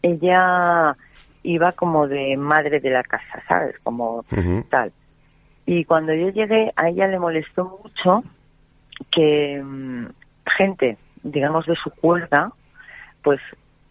ella 0.01 0.95
iba 1.43 1.71
como 1.73 2.07
de 2.07 2.35
madre 2.37 2.79
de 2.79 2.89
la 2.89 3.03
casa, 3.03 3.41
¿sabes? 3.47 3.75
Como 3.83 4.25
tal. 4.69 4.91
Y 5.65 5.85
cuando 5.85 6.13
yo 6.13 6.29
llegué, 6.29 6.71
a 6.75 6.89
ella 6.89 7.07
le 7.07 7.19
molestó 7.19 7.79
mucho 7.83 8.23
que 9.11 9.61
mm, 9.63 10.07
gente, 10.57 10.97
digamos, 11.23 11.65
de 11.65 11.75
su 11.75 11.89
cuerda, 11.89 12.51
pues 13.23 13.39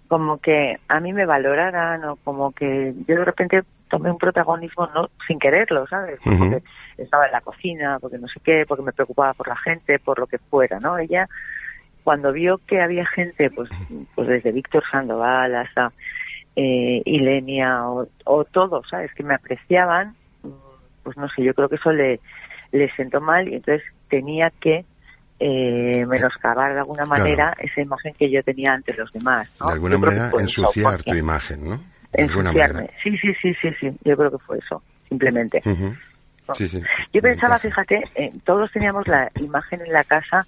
como 0.08 0.38
que 0.38 0.78
a 0.88 1.00
mí 1.00 1.12
me 1.12 1.26
valoraran 1.26 2.04
o 2.04 2.16
como 2.16 2.52
que 2.52 2.94
yo 3.08 3.16
de 3.16 3.24
repente 3.24 3.62
tomé 3.96 4.10
un 4.10 4.18
protagonismo 4.18 4.88
no 4.94 5.08
sin 5.26 5.38
quererlo, 5.38 5.86
¿sabes? 5.86 6.18
Porque 6.24 6.62
estaba 6.98 7.26
en 7.26 7.32
la 7.32 7.40
cocina, 7.40 7.98
porque 8.00 8.18
no 8.18 8.28
sé 8.28 8.40
qué, 8.42 8.64
porque 8.66 8.82
me 8.82 8.92
preocupaba 8.92 9.34
por 9.34 9.48
la 9.48 9.56
gente, 9.56 9.98
por 9.98 10.18
lo 10.18 10.26
que 10.26 10.38
fuera, 10.38 10.80
¿no? 10.80 10.98
Ella 10.98 11.28
cuando 12.02 12.32
vio 12.32 12.60
que 12.66 12.82
había 12.82 13.06
gente, 13.06 13.50
pues, 13.50 13.70
pues 14.14 14.28
desde 14.28 14.52
Víctor 14.52 14.84
Sandoval 14.90 15.54
hasta 15.56 15.90
eh, 16.54 17.00
Ilenia 17.04 17.88
o, 17.88 18.06
o 18.26 18.44
todos, 18.44 18.86
¿sabes? 18.90 19.12
Que 19.14 19.22
me 19.22 19.34
apreciaban, 19.34 20.14
pues 21.02 21.16
no 21.16 21.28
sé, 21.30 21.42
yo 21.42 21.54
creo 21.54 21.68
que 21.68 21.76
eso 21.76 21.92
le, 21.92 22.20
le 22.72 22.94
sentó 22.94 23.20
mal 23.20 23.48
y 23.48 23.54
entonces 23.54 23.82
tenía 24.08 24.52
que 24.60 24.84
eh, 25.40 26.04
menoscabar 26.06 26.74
de 26.74 26.80
alguna 26.80 27.06
manera 27.06 27.56
esa 27.58 27.80
imagen 27.80 28.12
que 28.14 28.30
yo 28.30 28.42
tenía 28.42 28.72
ante 28.72 28.92
los 28.94 29.10
demás. 29.12 29.50
¿no? 29.60 29.68
De 29.68 29.72
alguna 29.72 29.94
Yo 29.94 30.00
manera 30.00 30.30
ensuciar 30.38 31.02
tu 31.02 31.14
imagen, 31.14 31.64
¿no? 31.64 31.93
Ensuciarme. 32.14 32.90
Sí, 33.02 33.16
sí, 33.18 33.34
sí, 33.40 33.54
sí, 33.60 33.68
sí. 33.80 33.90
Yo 34.04 34.16
creo 34.16 34.30
que 34.30 34.38
fue 34.38 34.58
eso, 34.58 34.82
simplemente. 35.08 35.62
Ujú. 35.64 35.94
Sí, 36.56 36.68
sí. 36.68 36.82
Yo 37.12 37.22
pensaba, 37.22 37.58
fíjate, 37.58 38.04
eh, 38.14 38.32
todos 38.44 38.70
teníamos 38.72 39.08
la 39.08 39.30
imagen 39.40 39.80
en 39.80 39.92
la 39.92 40.04
casa 40.04 40.46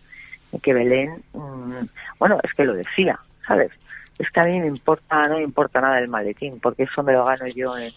de 0.52 0.58
que 0.60 0.74
Belén, 0.74 1.22
mm, 1.32 1.86
bueno, 2.18 2.38
es 2.42 2.52
que 2.54 2.64
lo 2.64 2.74
decía, 2.74 3.18
¿sabes? 3.46 3.70
Es 4.18 4.30
que 4.30 4.40
a 4.40 4.44
mí 4.44 4.60
me 4.60 4.66
importa, 4.66 5.28
no 5.28 5.36
me 5.36 5.42
importa 5.42 5.80
nada 5.80 5.98
el 5.98 6.08
maletín, 6.08 6.60
porque 6.60 6.84
eso 6.84 7.02
me 7.02 7.12
lo 7.12 7.24
gano 7.24 7.46
yo 7.48 7.76
en, 7.78 7.92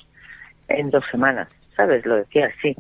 en 0.70 0.90
dos 0.90 1.06
semanas, 1.12 1.50
¿sabes? 1.76 2.06
Lo 2.06 2.16
decía 2.16 2.52
así. 2.58 2.76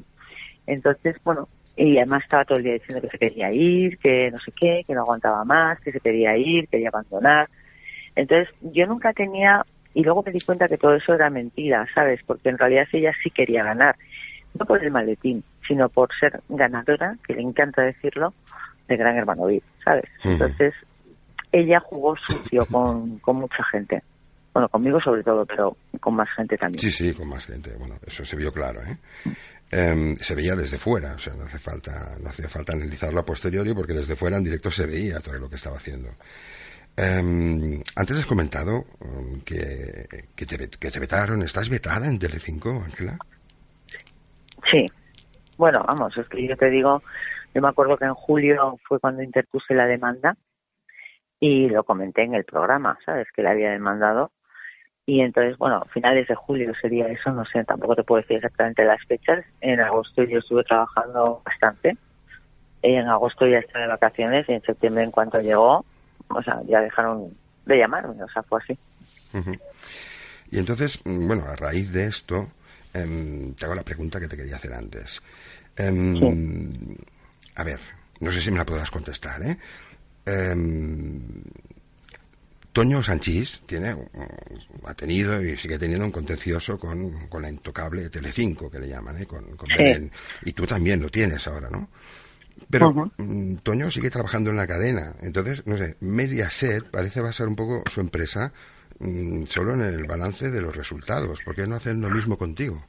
Entonces, 0.68 1.18
bueno, 1.24 1.50
y 1.76 1.98
además 1.98 2.24
estaba 2.24 2.46
todo 2.46 2.58
el 2.58 2.66
día 2.66 2.74
diciendo 2.74 3.02
que 3.02 3.10
se 3.10 3.18
quería 3.18 3.52
ir, 3.52 3.98
que 4.00 4.30
no 4.32 4.40
sé 4.40 4.52
qué, 4.52 4.84
que 4.86 4.94
no 4.94 5.02
aguantaba 5.02 5.46
más, 5.46 5.80
que 5.80 5.92
se 5.92 6.00
quería 6.00 6.36
ir, 6.36 6.68
quería 6.68 6.90
abandonar. 6.90 7.50
Entonces, 8.16 8.50
yo 8.60 8.86
nunca 8.86 9.14
tenía, 9.14 9.66
y 9.94 10.04
luego 10.04 10.24
me 10.24 10.32
di 10.32 10.40
cuenta 10.42 10.68
que 10.68 10.78
todo 10.78 10.96
eso 10.96 11.14
era 11.14 11.30
mentira, 11.30 11.88
¿sabes? 11.94 12.22
Porque 12.26 12.50
en 12.50 12.58
realidad 12.58 12.88
ella 12.92 13.14
sí 13.24 13.30
quería 13.30 13.64
ganar, 13.64 13.96
no 14.58 14.66
por 14.66 14.84
el 14.84 14.92
maletín, 14.92 15.44
sino 15.68 15.90
por 15.90 16.10
ser 16.20 16.42
ganadora, 16.50 17.16
que 17.26 17.34
le 17.34 17.42
encanta 17.42 17.82
decirlo, 17.82 18.34
de 18.88 18.98
Gran 18.98 19.18
Hermano 19.18 19.46
VIP, 19.46 19.64
¿sabes? 19.84 20.06
Entonces, 20.24 20.74
ella 21.52 21.80
jugó 21.80 22.16
sucio 22.28 22.66
con, 22.66 23.20
con 23.20 23.38
mucha 23.38 23.64
gente. 23.72 24.02
Bueno, 24.54 24.68
conmigo 24.70 25.00
sobre 25.00 25.24
todo, 25.24 25.46
pero 25.46 25.78
con 26.00 26.16
más 26.16 26.28
gente 26.36 26.58
también. 26.58 26.82
Sí, 26.82 26.92
sí, 26.92 27.14
con 27.14 27.30
más 27.30 27.46
gente. 27.46 27.72
Bueno, 27.78 27.96
eso 28.06 28.26
se 28.26 28.36
vio 28.36 28.52
claro, 28.52 28.82
¿eh? 28.82 28.98
Em, 29.72 30.16
se 30.16 30.34
veía 30.34 30.56
desde 30.56 30.80
fuera, 30.80 31.14
o 31.14 31.20
sea, 31.20 31.36
no 31.36 31.44
hace 31.44 31.60
falta, 31.60 32.18
no 32.20 32.30
hacía 32.30 32.50
falta 32.50 32.74
analizarlo 32.74 33.20
a 33.20 33.26
posteriori 33.26 33.74
porque 33.76 33.94
desde 33.94 34.16
fuera 34.16 34.38
en 34.38 34.44
directo 34.44 34.72
se 34.72 34.88
veía 34.88 35.20
todo 35.20 35.38
lo 35.38 35.48
que 35.48 35.58
estaba 35.58 35.78
haciendo. 35.78 36.10
Em, 36.98 37.82
antes 37.96 38.18
has 38.18 38.26
comentado 38.26 38.86
em, 39.02 39.42
que, 39.42 40.46
te, 40.46 41.00
vetaron. 41.00 41.42
¿Estás 41.44 41.70
vetada 41.70 42.08
en 42.08 42.20
Telecinco, 42.20 42.70
Ángela? 42.70 43.18
Sí. 44.70 44.86
Bueno, 45.58 45.84
vamos, 45.88 46.18
es 46.18 46.28
que 46.30 46.48
yo 46.48 46.56
te 46.56 46.70
digo, 46.70 47.02
yo 47.54 47.62
me 47.62 47.68
acuerdo 47.68 47.98
que 47.98 48.06
en 48.06 48.14
julio 48.14 48.78
fue 48.88 49.00
cuando 49.00 49.24
interpuse 49.24 49.74
la 49.74 49.88
demanda 49.88 50.36
y 51.40 51.70
lo 51.70 51.84
comenté 51.84 52.24
en 52.24 52.36
el 52.36 52.46
programa, 52.46 52.98
¿sabes? 53.06 53.28
Que 53.34 53.44
la 53.44 53.52
había 53.52 53.72
demandado. 53.72 54.32
Y 55.06 55.22
entonces, 55.22 55.58
bueno, 55.58 55.84
finales 55.92 56.28
de 56.28 56.36
julio 56.36 56.72
sería 56.80 57.08
eso, 57.08 57.32
no 57.32 57.44
sé, 57.46 57.64
tampoco 57.64 57.96
te 57.96 58.04
puedo 58.04 58.22
decir 58.22 58.38
exactamente 58.38 58.86
las 58.86 59.04
fechas. 59.06 59.44
En 59.60 59.80
agosto 59.80 60.24
yo 60.24 60.40
estuve 60.40 60.64
trabajando 60.64 61.42
bastante. 61.44 61.98
En 62.82 63.08
agosto 63.08 63.48
ya 63.48 63.58
estaba 63.60 63.86
de 63.86 63.90
vacaciones 63.90 64.48
y 64.48 64.54
en 64.54 64.62
septiembre 64.62 65.04
en 65.04 65.12
cuanto 65.12 65.42
llegó, 65.42 65.84
o 66.30 66.42
sea, 66.44 66.62
ya 66.68 66.80
dejaron 66.82 67.36
de 67.66 67.78
llamarme, 67.78 68.24
o 68.24 68.30
sea, 68.30 68.42
fue 68.44 68.60
así. 68.64 68.78
Y 70.52 70.58
entonces, 70.58 71.00
mm, 71.06 71.28
bueno, 71.28 71.46
a 71.46 71.56
raíz 71.56 71.92
de 71.92 72.06
esto, 72.08 72.50
em, 72.94 73.54
te 73.54 73.66
hago 73.66 73.76
la 73.76 73.84
pregunta 73.84 74.20
que 74.20 74.28
te 74.28 74.38
quería 74.38 74.56
hacer 74.56 74.74
antes. 74.74 75.22
Em, 75.76 76.96
A 77.56 77.64
ver, 77.64 77.80
no 78.22 78.32
sé 78.32 78.40
si 78.40 78.52
me 78.52 78.58
la 78.58 78.66
podrás 78.66 78.90
contestar, 78.90 79.42
¿eh? 79.44 79.58
Em, 80.26 81.44
Toño 82.72 83.02
Sanchís 83.04 83.62
tiene, 83.66 83.96
ha 84.86 84.94
tenido 84.94 85.42
y 85.44 85.58
sigue 85.58 85.78
teniendo 85.78 86.06
un 86.06 86.12
contencioso 86.12 86.80
con, 86.80 87.28
con 87.28 87.42
la 87.42 87.50
intocable 87.50 88.10
Telecinco, 88.10 88.70
que 88.70 88.80
le 88.80 88.88
llaman, 88.88 89.22
¿eh? 89.22 89.26
con, 89.26 89.44
con 89.58 89.68
Sí. 89.70 89.76
Belén. 89.78 90.12
Y 90.46 90.54
tú 90.54 90.66
también 90.66 91.02
lo 91.02 91.10
tienes 91.10 91.46
ahora, 91.48 91.70
¿no? 91.70 91.90
Pero 92.70 92.90
Ujú. 92.90 93.12
mm, 93.18 93.56
Toño 93.58 93.92
sigue 93.92 94.10
trabajando 94.10 94.50
en 94.50 94.58
la 94.58 94.68
cadena. 94.68 95.14
Entonces, 95.22 95.66
no 95.68 95.78
sé, 95.78 95.96
Mediaset 96.00 96.90
parece 96.90 97.22
basar 97.22 97.48
un 97.48 97.56
poco 97.56 97.84
su 97.90 98.02
empresa 98.02 98.52
mm, 99.00 99.44
solo 99.46 99.74
en 99.74 99.82
el 99.82 100.06
balance 100.06 100.50
de 100.50 100.62
los 100.62 100.76
resultados. 100.76 101.40
¿Por 101.44 101.56
qué 101.56 101.68
no 101.68 101.76
hacen 101.76 102.02
lo 102.02 102.10
mismo 102.10 102.38
contigo? 102.38 102.84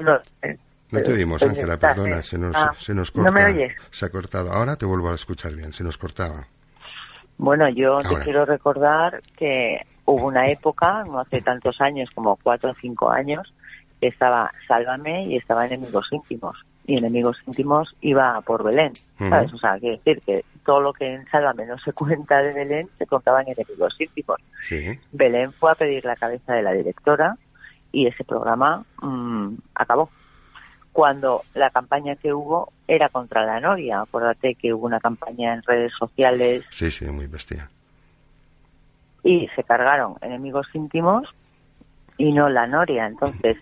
No, 0.00 0.16
eh, 0.42 0.56
te 1.02 1.12
oímos, 1.12 1.42
Ángela, 1.42 1.76
perdona, 1.76 2.18
eh. 2.18 2.22
se 2.22 2.38
nos, 2.38 2.54
Ah, 2.56 2.72
se 2.78 2.94
nos 2.94 3.10
corta. 3.10 3.30
¿No 3.30 3.34
me 3.34 3.44
oyes? 3.44 3.72
Se 3.90 4.06
ha 4.06 4.08
cortado. 4.08 4.52
Ahora 4.52 4.76
te 4.76 4.84
vuelvo 4.86 5.10
a 5.10 5.14
escuchar 5.14 5.54
bien, 5.54 5.72
se 5.72 5.84
nos 5.84 5.96
cortaba. 5.96 6.46
Bueno, 7.38 7.68
yo 7.70 7.94
Ahora. 7.94 8.08
te 8.08 8.24
quiero 8.24 8.44
recordar 8.44 9.20
que 9.36 9.78
hubo 10.04 10.26
una 10.26 10.46
época, 10.48 11.04
no 11.04 11.20
hace 11.20 11.40
tantos 11.40 11.80
años, 11.80 12.10
como 12.14 12.36
cuatro 12.36 12.70
o 12.70 12.74
cinco 12.80 13.10
años, 13.10 13.52
estaba 14.00 14.52
Sálvame 14.66 15.26
y 15.26 15.36
estaba 15.36 15.66
Enemigos 15.66 16.08
Íntimos. 16.10 16.56
Y 16.86 16.96
Enemigos 16.96 17.36
Íntimos 17.46 17.94
iba 18.00 18.40
por 18.40 18.64
Belén, 18.64 18.92
¿sabes? 19.18 19.52
O 19.52 19.58
sea, 19.58 19.78
quiere 19.78 19.98
decir 19.98 20.20
que 20.22 20.44
todo 20.64 20.80
lo 20.80 20.92
que 20.92 21.14
en 21.14 21.26
Sálvame 21.30 21.66
no 21.66 21.78
se 21.78 21.92
cuenta 21.94 22.38
de 22.42 22.52
Belén 22.52 22.88
se 22.98 23.06
contaba 23.06 23.42
en 23.42 23.48
Enemigos 23.50 23.94
Íntimos. 24.00 24.38
Sí. 24.68 24.98
Belén 25.12 25.52
fue 25.52 25.70
a 25.72 25.74
pedir 25.74 26.04
la 26.04 26.16
cabeza 26.16 26.54
de 26.54 26.62
la 26.62 26.72
directora 26.72 27.36
y 27.92 28.06
ese 28.06 28.24
programa 28.24 28.84
mm, 29.02 29.54
acabó. 29.74 30.10
Cuando 30.92 31.42
la 31.54 31.70
campaña 31.70 32.16
que 32.16 32.32
hubo 32.32 32.72
era 32.88 33.08
contra 33.10 33.44
la 33.46 33.60
Noria. 33.60 34.00
Acuérdate 34.00 34.56
que 34.56 34.74
hubo 34.74 34.86
una 34.86 34.98
campaña 34.98 35.54
en 35.54 35.62
redes 35.62 35.92
sociales 35.96 36.64
Sí, 36.70 36.90
sí, 36.90 37.04
muy 37.06 37.28
bestia. 37.28 37.70
y 39.22 39.46
se 39.54 39.62
cargaron 39.62 40.14
enemigos 40.22 40.66
íntimos 40.74 41.28
y 42.20 42.32
no 42.32 42.48
la 42.48 42.66
Noria. 42.66 43.06
Entonces, 43.06 43.56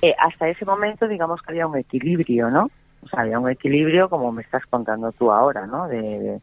eh, 0.00 0.14
hasta 0.18 0.48
ese 0.48 0.64
momento, 0.64 1.08
digamos 1.08 1.42
que 1.42 1.52
había 1.52 1.66
un 1.66 1.76
equilibrio, 1.76 2.50
¿no? 2.50 2.70
O 3.02 3.08
sea, 3.08 3.20
había 3.20 3.38
un 3.38 3.50
equilibrio 3.50 4.08
como 4.08 4.32
me 4.32 4.42
estás 4.42 4.64
contando 4.66 5.12
tú 5.12 5.30
ahora, 5.32 5.66
¿no? 5.66 5.88
De, 5.88 6.00
de, 6.00 6.40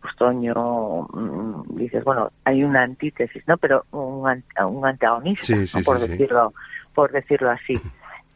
pues 0.00 0.16
Toño, 0.16 1.06
mm, 1.12 1.76
dices, 1.76 2.02
bueno, 2.02 2.30
hay 2.44 2.64
una 2.64 2.82
antítesis, 2.82 3.42
¿no? 3.46 3.58
Pero 3.58 3.84
un, 3.92 4.42
un 4.66 4.86
antagonista, 4.86 5.44
Sí, 5.44 5.54
¿no? 5.54 5.66
sí, 5.66 5.82
por 5.82 6.00
sí. 6.00 6.08
decirlo, 6.08 6.54
por 6.94 7.12
decirlo 7.12 7.50
así. 7.50 7.78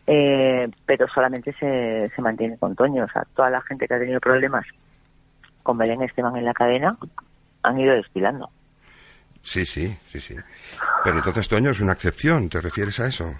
Eh, 0.07 0.69
pero 0.85 1.09
solamente 1.09 1.55
se, 1.55 2.11
se 2.15 2.23
mantiene 2.23 2.59
con 2.59 2.77
Toño. 2.77 3.05
O 3.05 3.09
sea, 3.09 3.25
toda 3.35 3.49
la 3.49 3.63
gente 3.63 3.89
que 3.89 3.95
ha 3.95 3.99
tenido 3.99 4.21
problemas 4.21 4.67
con 5.63 5.79
Belén 5.79 6.03
Esteban 6.03 6.37
en 6.37 6.45
la 6.45 6.53
cadena 6.53 6.99
han 7.63 7.81
ido 7.81 7.95
desfilando. 7.95 8.51
Sí, 9.45 9.67
sí, 9.67 9.97
sí, 10.11 10.21
sí. 10.21 10.35
Pero 11.05 11.19
entonces 11.19 11.47
Toño 11.49 11.71
es 11.71 11.81
una 11.81 11.93
excepción, 11.93 12.49
¿te 12.49 12.61
refieres 12.61 12.99
a 12.99 13.07
eso? 13.07 13.35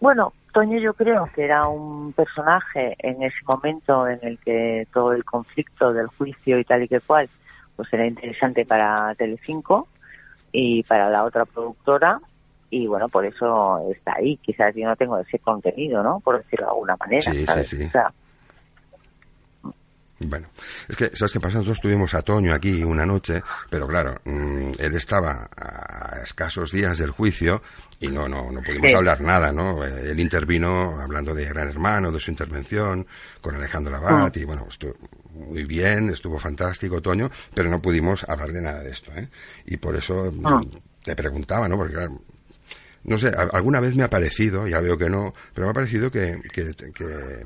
Bueno, 0.00 0.32
Toño 0.52 0.78
yo 0.78 0.94
creo 0.94 1.28
que 1.34 1.44
era 1.44 1.68
un 1.68 2.14
personaje 2.14 2.96
en 3.00 3.22
ese 3.22 3.36
momento 3.46 4.08
en 4.08 4.18
el 4.22 4.38
que 4.38 4.88
todo 4.94 5.12
el 5.12 5.24
conflicto 5.24 5.92
del 5.92 6.06
juicio 6.06 6.58
y 6.58 6.64
tal 6.64 6.82
y 6.82 6.88
que 6.88 7.00
cual, 7.00 7.28
pues 7.76 7.92
era 7.92 8.06
interesante 8.06 8.64
para 8.64 9.14
Telecinco 9.14 9.86
y 10.52 10.82
para 10.84 11.10
la 11.10 11.24
otra 11.24 11.44
productora 11.44 12.18
y 12.70 12.86
bueno, 12.86 13.08
por 13.10 13.26
eso 13.26 13.90
está 13.92 14.14
ahí. 14.16 14.38
Quizás 14.38 14.74
yo 14.74 14.86
no 14.86 14.96
tengo 14.96 15.18
ese 15.18 15.38
contenido, 15.38 16.02
¿no? 16.02 16.20
Por 16.20 16.38
decirlo 16.38 16.66
de 16.66 16.72
alguna 16.72 16.96
manera. 16.96 17.30
Sí, 17.30 17.38
sí, 17.38 17.46
¿sabes? 17.46 17.68
sí. 17.68 17.84
O 17.84 17.90
sea, 17.90 18.12
Bueno, 20.20 20.48
es 20.88 20.96
que, 20.96 21.10
¿sabes 21.14 21.32
qué 21.32 21.38
pasa? 21.40 21.58
Nosotros 21.58 21.80
tuvimos 21.80 22.12
a 22.14 22.22
Toño 22.22 22.52
aquí 22.52 22.82
una 22.82 23.06
noche, 23.06 23.40
pero 23.70 23.86
claro, 23.86 24.20
mm, 24.24 24.72
él 24.78 24.94
estaba 24.96 25.48
a 25.56 26.18
escasos 26.24 26.72
días 26.72 26.98
del 26.98 27.12
juicio 27.12 27.62
y 28.00 28.08
no, 28.08 28.28
no, 28.28 28.50
no 28.50 28.60
pudimos 28.62 28.88
Sí. 28.90 28.94
hablar 28.96 29.20
nada, 29.20 29.52
¿no? 29.52 29.84
Eh, 29.84 30.10
Él 30.10 30.18
intervino 30.18 31.00
hablando 31.00 31.34
de 31.34 31.44
Gran 31.44 31.68
Hermano, 31.68 32.10
de 32.10 32.18
su 32.18 32.32
intervención 32.32 33.06
con 33.40 33.54
Alejandro 33.54 33.92
Labat 33.92 34.36
Ah. 34.36 34.40
y 34.40 34.44
bueno, 34.44 34.66
estuvo 34.68 34.94
muy 35.34 35.62
bien, 35.64 36.10
estuvo 36.10 36.38
fantástico 36.40 37.00
Toño, 37.00 37.30
pero 37.54 37.70
no 37.70 37.80
pudimos 37.80 38.24
hablar 38.28 38.50
de 38.50 38.60
nada 38.60 38.80
de 38.82 38.90
esto, 38.90 39.12
¿eh? 39.16 39.28
Y 39.66 39.76
por 39.76 39.94
eso 39.94 40.34
Ah. 40.44 40.60
te 41.04 41.14
preguntaba, 41.14 41.68
¿no? 41.68 41.76
Porque 41.76 41.94
claro, 41.94 42.20
no 43.04 43.18
sé, 43.18 43.28
alguna 43.52 43.78
vez 43.78 43.94
me 43.94 44.02
ha 44.02 44.10
parecido, 44.10 44.66
ya 44.66 44.80
veo 44.80 44.98
que 44.98 45.08
no, 45.08 45.32
pero 45.54 45.68
me 45.68 45.70
ha 45.70 45.74
parecido 45.74 46.10
que, 46.10 46.42
que, 46.52 46.74
que 46.92 47.44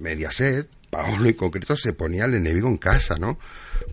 Mediaset, 0.00 0.68
Paolo 0.90 1.26
en 1.26 1.34
concreto, 1.34 1.76
se 1.76 1.92
ponía 1.92 2.24
al 2.24 2.34
enemigo 2.34 2.68
en 2.68 2.78
casa, 2.78 3.16
¿no? 3.20 3.38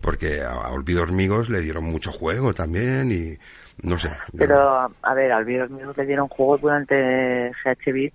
Porque 0.00 0.40
a, 0.40 0.52
a 0.52 0.72
Olvido 0.72 1.02
Hormigos 1.02 1.50
le 1.50 1.60
dieron 1.60 1.84
mucho 1.84 2.12
juego 2.12 2.54
también 2.54 3.12
y 3.12 3.36
no 3.82 3.98
sé. 3.98 4.10
Pero, 4.36 4.90
a 5.02 5.14
ver, 5.14 5.32
al 5.32 5.44
Vídeos 5.44 5.70
Míos 5.70 5.96
le 5.96 6.06
dieron 6.06 6.28
juego 6.28 6.58
durante 6.58 7.50
GHB 7.64 8.12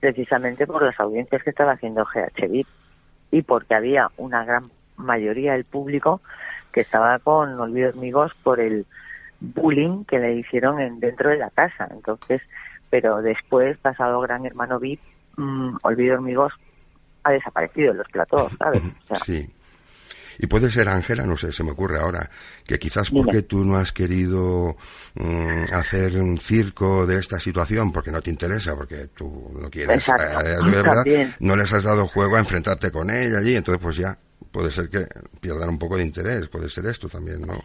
precisamente 0.00 0.66
por 0.66 0.82
las 0.82 0.98
audiencias 0.98 1.42
que 1.42 1.50
estaba 1.50 1.72
haciendo 1.72 2.04
GHB 2.04 2.66
y 3.30 3.42
porque 3.42 3.74
había 3.74 4.08
una 4.16 4.44
gran 4.44 4.64
mayoría 4.96 5.52
del 5.52 5.64
público 5.64 6.20
que 6.72 6.80
estaba 6.80 7.18
con 7.20 7.58
Olvidos 7.58 7.96
Amigos 7.96 8.32
por 8.42 8.60
el 8.60 8.86
bullying 9.40 10.04
que 10.04 10.18
le 10.18 10.34
hicieron 10.34 10.80
en, 10.80 11.00
dentro 11.00 11.30
de 11.30 11.38
la 11.38 11.50
casa. 11.50 11.88
Entonces, 11.90 12.42
pero 12.90 13.22
después, 13.22 13.78
pasado 13.78 14.20
Gran 14.20 14.44
Hermano 14.44 14.78
VIP, 14.78 15.00
mm, 15.36 15.76
Olvido 15.82 16.18
Amigos 16.18 16.52
ha 17.24 17.32
desaparecido 17.32 17.92
en 17.92 17.98
los 17.98 18.08
platós, 18.08 18.52
¿sabes? 18.58 18.82
O 18.82 19.06
sea, 19.14 19.24
Sí. 19.24 19.50
Y 20.38 20.46
puede 20.46 20.70
ser, 20.70 20.88
Ángela, 20.88 21.24
no 21.24 21.36
sé, 21.36 21.52
se 21.52 21.62
me 21.62 21.72
ocurre 21.72 21.98
ahora, 21.98 22.28
que 22.66 22.78
quizás 22.78 23.10
Dime. 23.10 23.22
porque 23.22 23.42
tú 23.42 23.64
no 23.64 23.76
has 23.76 23.92
querido 23.92 24.76
mm, 25.14 25.64
hacer 25.72 26.16
un 26.16 26.38
circo 26.38 27.06
de 27.06 27.18
esta 27.18 27.38
situación, 27.38 27.92
porque 27.92 28.10
no 28.10 28.20
te 28.20 28.30
interesa, 28.30 28.74
porque 28.74 29.08
tú 29.14 29.50
no 29.60 29.68
quieres, 29.70 30.08
eh, 30.08 30.12
verdad, 30.64 31.04
no 31.40 31.54
les 31.54 31.72
has 31.72 31.84
dado 31.84 32.08
juego 32.08 32.36
a 32.36 32.40
enfrentarte 32.40 32.90
con 32.90 33.10
ella 33.10 33.38
allí, 33.38 33.56
entonces 33.56 33.82
pues 33.82 33.96
ya 33.96 34.16
puede 34.50 34.70
ser 34.70 34.88
que 34.88 35.06
pierdan 35.40 35.68
un 35.68 35.78
poco 35.78 35.96
de 35.96 36.04
interés, 36.04 36.48
puede 36.48 36.68
ser 36.68 36.86
esto 36.86 37.08
también, 37.08 37.42
¿no? 37.42 37.62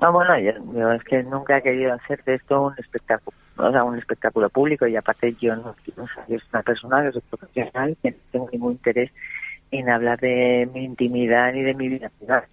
Ah, 0.00 0.10
bueno, 0.10 0.38
yo, 0.40 0.52
yo 0.72 0.92
es 0.92 1.04
que 1.04 1.22
nunca 1.22 1.58
he 1.58 1.62
querido 1.62 1.92
hacer 1.94 2.22
de 2.24 2.34
esto 2.34 2.62
un 2.62 2.74
espectáculo, 2.78 3.36
o 3.56 3.70
sea, 3.70 3.84
un 3.84 3.98
espectáculo 3.98 4.48
público 4.50 4.86
y 4.86 4.96
aparte 4.96 5.34
yo 5.40 5.54
no, 5.56 5.70
o 5.96 6.08
sea, 6.08 6.26
yo 6.28 6.38
soy 6.38 6.48
una 6.52 6.62
persona 6.62 7.02
que 7.02 7.12
soy 7.12 7.22
profesional 7.30 7.96
que 8.02 8.10
no 8.10 8.16
tengo 8.30 8.48
ningún 8.52 8.72
interés 8.72 9.10
en 9.70 9.90
hablar 9.90 10.20
de 10.20 10.68
mi 10.72 10.84
intimidad 10.84 11.52
ni 11.52 11.62
de 11.62 11.74
mi 11.74 11.88
vida 11.88 12.10
privada. 12.18 12.46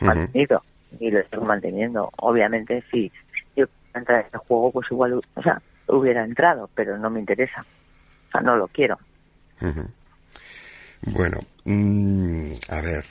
Ujú. 0.00 0.06
mantenido 0.06 0.62
y 0.98 1.10
lo 1.10 1.20
estoy 1.20 1.40
manteniendo. 1.40 2.10
Obviamente, 2.18 2.84
si 2.90 3.12
yo 3.56 3.66
entrara 3.94 4.20
en 4.20 4.26
este 4.26 4.38
juego, 4.38 4.72
pues 4.72 4.90
igual, 4.90 5.14
o 5.34 5.42
sea, 5.42 5.60
hubiera 5.86 6.24
entrado, 6.24 6.70
pero 6.74 6.98
no 6.98 7.10
me 7.10 7.20
interesa. 7.20 7.62
O 7.62 8.30
sea, 8.32 8.40
no 8.40 8.56
lo 8.56 8.68
quiero. 8.68 8.98
Ujú. 9.60 9.86
Bueno, 11.02 11.38
mm, 11.64 12.52
a 12.70 12.80
ver. 12.80 13.04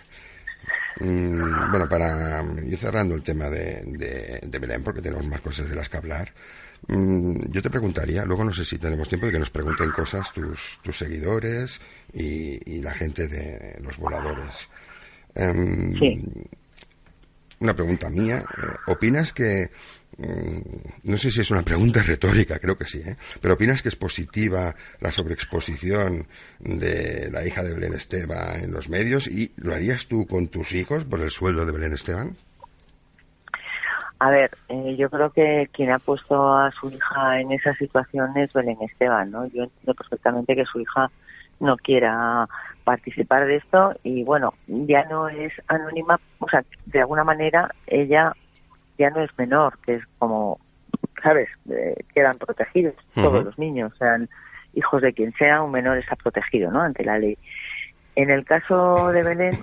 Mm, 1.00 1.72
bueno, 1.72 1.88
para 1.88 2.44
ir 2.66 2.78
cerrando 2.78 3.16
el 3.16 3.24
tema 3.24 3.50
de, 3.50 3.84
de, 3.86 4.40
de 4.44 4.60
Belén, 4.60 4.84
porque 4.84 5.02
tenemos 5.02 5.26
más 5.28 5.42
cosas 5.42 5.70
de 5.70 5.76
las 5.76 5.90
que 5.90 5.98
hablar, 5.98 6.30
yo 6.88 7.62
te 7.62 7.70
preguntaría, 7.70 8.24
luego 8.24 8.46
no 8.46 8.54
sé 8.54 8.64
si 8.64 8.78
tenemos 8.78 9.10
tiempo 9.10 9.26
de 9.26 9.34
que 9.34 9.40
nos 9.40 9.50
pregunten 9.50 9.92
cosas 9.92 10.32
tus, 10.34 10.80
tus 10.82 10.98
seguidores 10.98 11.80
y, 12.14 12.60
y 12.78 12.82
la 12.82 12.94
gente 12.94 13.28
de 13.28 13.78
los 13.82 13.98
voladores. 13.98 14.70
Em, 15.36 15.94
Sí. 16.00 16.24
Una 17.60 17.76
pregunta 17.76 18.10
mía. 18.10 18.46
eh, 18.58 18.68
¿Opinas 18.86 19.34
que, 19.34 19.72
mm, 20.18 20.60
no 21.10 21.18
sé 21.18 21.32
si 21.32 21.42
es 21.42 21.50
una 21.50 21.64
pregunta 21.64 22.02
retórica, 22.04 22.60
creo 22.60 22.78
que 22.78 22.86
sí, 22.86 23.00
¿eh? 23.00 23.18
pero 23.42 23.56
opinas 23.56 23.82
que 23.82 23.90
es 23.90 23.96
positiva 23.96 24.76
la 25.02 25.12
sobreexposición 25.12 26.28
de 26.60 27.30
la 27.32 27.46
hija 27.48 27.64
de 27.64 27.74
Belén 27.74 27.94
Esteban 27.94 28.64
en 28.64 28.72
los 28.72 28.90
medios 28.90 29.28
y 29.28 29.54
lo 29.58 29.74
harías 29.74 30.06
tú 30.08 30.28
con 30.28 30.50
tus 30.50 30.72
hijos 30.74 31.04
por 31.06 31.20
el 31.22 31.32
sueldo 31.32 31.66
de 31.66 31.72
Belén 31.72 31.94
Esteban? 31.94 32.38
A 34.20 34.30
ver, 34.32 34.52
eh, 34.70 34.96
yo 34.98 35.10
creo 35.10 35.30
que 35.32 35.70
quien 35.72 35.92
ha 35.92 36.00
puesto 36.00 36.54
a 36.54 36.72
su 36.72 36.90
hija 36.90 37.40
en 37.40 37.52
esa 37.52 37.76
situación 37.76 38.36
es 38.36 38.52
Belén 38.52 38.78
Esteban, 38.82 39.30
¿no? 39.30 39.46
Yo 39.46 39.64
entiendo 39.64 39.94
perfectamente 39.94 40.56
que 40.56 40.66
su 40.66 40.80
hija 40.80 41.12
no 41.60 41.78
quiera 41.78 42.48
participar 42.84 43.46
de 43.46 43.58
esto 43.58 43.94
y 44.04 44.24
bueno, 44.24 44.54
ya 44.68 45.04
no 45.06 45.28
es 45.28 45.54
anónima, 45.68 46.20
o 46.40 46.50
sea, 46.50 46.64
de 46.86 47.02
alguna 47.02 47.24
manera 47.24 47.74
ella 47.86 48.34
ya 48.98 49.10
no 49.10 49.22
es 49.22 49.30
menor, 49.38 49.78
que 49.80 49.96
es 49.96 50.04
como, 50.18 50.60
¿sabes? 51.22 51.50
Eh, 51.70 51.96
quedan 52.14 52.38
protegidos 52.38 52.96
todos 53.14 53.44
los 53.44 53.60
niños, 53.60 53.94
sean 54.00 54.30
hijos 54.74 55.02
de 55.02 55.14
quien 55.14 55.34
sea, 55.34 55.62
un 55.62 55.72
menor 55.72 55.98
está 55.98 56.16
protegido, 56.16 56.72
¿no? 56.72 56.82
Ante 56.82 57.04
la 57.04 57.20
ley. 57.20 57.38
En 58.16 58.30
el 58.30 58.46
caso 58.46 59.12
de 59.12 59.24
Belén, 59.24 59.60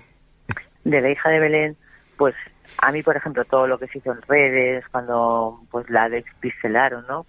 de 0.85 1.01
la 1.01 1.11
hija 1.11 1.31
de 1.31 1.41
Belén, 1.41 1.77
pues 2.17 2.35
a 2.79 2.93
mí, 2.93 3.03
por 3.03 3.17
ejemplo, 3.17 3.45
todo 3.45 3.67
lo 3.67 3.79
que 3.79 3.87
se 3.89 3.99
hizo 3.99 4.13
en 4.13 4.23
redes, 4.23 4.85
cuando 4.91 5.61
pues 5.71 5.89
la 5.91 6.09
despixelaron, 6.09 7.07
¿no? 7.07 7.27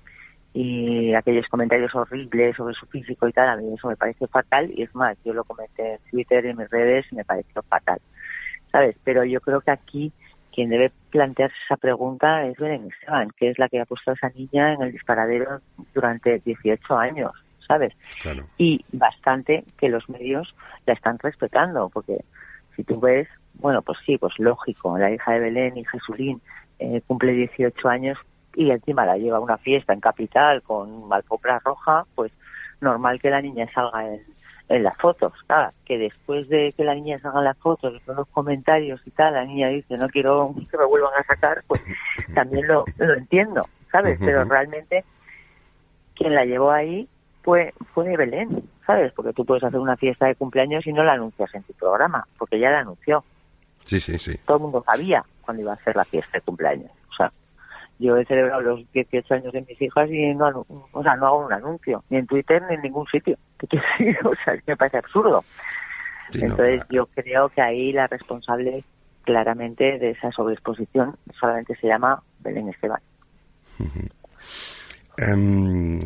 Y 0.53 1.13
aquellos 1.13 1.47
comentarios 1.47 1.93
horribles 1.93 2.55
sobre 2.55 2.75
su 2.75 2.85
físico 2.85 3.27
y 3.27 3.33
tal, 3.33 3.49
a 3.49 3.57
mí 3.57 3.73
eso 3.73 3.89
me 3.89 3.97
parece 3.97 4.27
fatal. 4.27 4.71
Y 4.73 4.83
es 4.83 4.95
más, 4.95 5.17
yo 5.25 5.33
lo 5.33 5.43
comenté 5.43 5.93
en 5.93 5.99
Twitter 6.09 6.45
y 6.45 6.49
en 6.49 6.57
mis 6.57 6.69
redes 6.69 7.05
y 7.11 7.15
me 7.15 7.25
pareció 7.25 7.61
fatal, 7.63 7.99
¿sabes? 8.71 8.95
Pero 9.03 9.23
yo 9.25 9.41
creo 9.41 9.61
que 9.61 9.71
aquí 9.71 10.13
quien 10.53 10.69
debe 10.69 10.91
plantearse 11.11 11.55
esa 11.65 11.75
pregunta 11.75 12.45
es 12.45 12.57
Belén 12.57 12.87
Esteban, 12.89 13.29
que 13.37 13.49
es 13.49 13.59
la 13.59 13.67
que 13.67 13.81
ha 13.81 13.85
puesto 13.85 14.11
a 14.11 14.13
esa 14.13 14.29
niña 14.29 14.73
en 14.73 14.83
el 14.83 14.93
disparadero 14.93 15.59
durante 15.93 16.39
18 16.39 16.97
años, 16.97 17.31
¿sabes? 17.67 17.93
Claro. 18.21 18.45
Y 18.57 18.85
bastante 18.93 19.65
que 19.77 19.89
los 19.89 20.07
medios 20.09 20.55
la 20.85 20.93
están 20.93 21.19
respetando, 21.19 21.89
porque 21.89 22.23
si 22.77 22.85
tú 22.85 23.01
ves, 23.01 23.27
bueno, 23.59 23.81
pues 23.81 23.97
sí, 24.05 24.17
pues 24.17 24.33
lógico, 24.37 24.97
la 24.97 25.11
hija 25.11 25.33
de 25.33 25.39
Belén 25.39 25.77
y 25.77 25.85
Jesulín 25.85 26.41
eh, 26.79 27.01
cumple 27.07 27.33
18 27.33 27.87
años 27.87 28.17
y 28.55 28.69
encima 28.69 29.05
la 29.05 29.17
lleva 29.17 29.37
a 29.37 29.41
una 29.41 29.57
fiesta 29.57 29.93
en 29.93 29.99
Capital 29.99 30.61
con 30.61 31.11
alfombra 31.11 31.59
roja, 31.63 32.05
pues 32.15 32.31
normal 32.81 33.19
que 33.19 33.29
la 33.29 33.41
niña 33.41 33.67
salga 33.73 34.07
en, 34.07 34.21
en 34.69 34.83
las 34.83 34.97
fotos. 34.97 35.33
Claro, 35.47 35.71
que 35.85 35.97
después 35.97 36.47
de 36.49 36.73
que 36.75 36.83
la 36.83 36.95
niña 36.95 37.19
salga 37.19 37.39
en 37.39 37.45
las 37.45 37.57
fotos, 37.57 38.01
todos 38.03 38.19
los 38.19 38.27
comentarios 38.29 39.01
y 39.05 39.11
tal, 39.11 39.33
la 39.33 39.45
niña 39.45 39.69
dice, 39.69 39.97
no 39.97 40.07
quiero 40.09 40.53
que 40.69 40.77
me 40.77 40.85
vuelvan 40.85 41.13
a 41.17 41.23
sacar, 41.23 41.63
pues 41.67 41.81
también 42.33 42.67
lo, 42.67 42.85
lo 42.97 43.13
entiendo, 43.13 43.67
¿sabes? 43.91 44.17
Pero 44.19 44.43
realmente 44.45 45.03
quien 46.15 46.33
la 46.33 46.45
llevó 46.45 46.71
ahí 46.71 47.07
fue, 47.43 47.73
fue 47.93 48.15
Belén, 48.17 48.63
¿sabes? 48.85 49.11
Porque 49.13 49.33
tú 49.33 49.45
puedes 49.45 49.63
hacer 49.63 49.79
una 49.79 49.97
fiesta 49.97 50.27
de 50.27 50.35
cumpleaños 50.35 50.87
y 50.87 50.93
no 50.93 51.03
la 51.03 51.13
anuncias 51.13 51.53
en 51.53 51.63
tu 51.63 51.73
programa, 51.73 52.27
porque 52.37 52.59
ya 52.59 52.71
la 52.71 52.79
anunció. 52.79 53.23
Sí, 53.85 53.99
sí, 53.99 54.17
sí. 54.17 54.37
Todo 54.45 54.57
el 54.57 54.63
mundo 54.63 54.83
sabía 54.85 55.23
cuándo 55.41 55.61
iba 55.61 55.71
a 55.71 55.75
hacer 55.75 55.95
la 55.95 56.05
fiesta 56.05 56.31
de 56.33 56.41
cumpleaños. 56.41 56.91
O 57.11 57.15
sea, 57.15 57.31
yo 57.99 58.17
he 58.17 58.25
celebrado 58.25 58.61
los 58.61 58.91
18 58.91 59.33
años 59.33 59.53
de 59.53 59.61
mis 59.61 59.81
hijas 59.81 60.09
y 60.09 60.33
no, 60.33 60.65
o 60.91 61.03
sea, 61.03 61.15
no 61.15 61.27
hago 61.27 61.45
un 61.45 61.53
anuncio, 61.53 62.03
ni 62.09 62.17
en 62.17 62.27
Twitter 62.27 62.61
ni 62.67 62.75
en 62.75 62.81
ningún 62.81 63.07
sitio. 63.07 63.37
O 64.25 64.33
sea, 64.43 64.55
me 64.65 64.75
parece 64.75 64.97
absurdo. 64.97 65.43
Sí, 66.31 66.39
Entonces 66.41 66.81
yo 66.89 67.05
creo 67.07 67.49
que 67.49 67.61
ahí 67.61 67.93
la 67.93 68.07
responsable 68.07 68.83
claramente 69.23 69.97
de 69.99 70.11
esa 70.11 70.31
sobreexposición 70.31 71.17
solamente 71.39 71.75
se 71.75 71.87
llama 71.87 72.21
Belén 72.39 72.69
Esteban. 72.69 73.01
Em, 75.17 75.99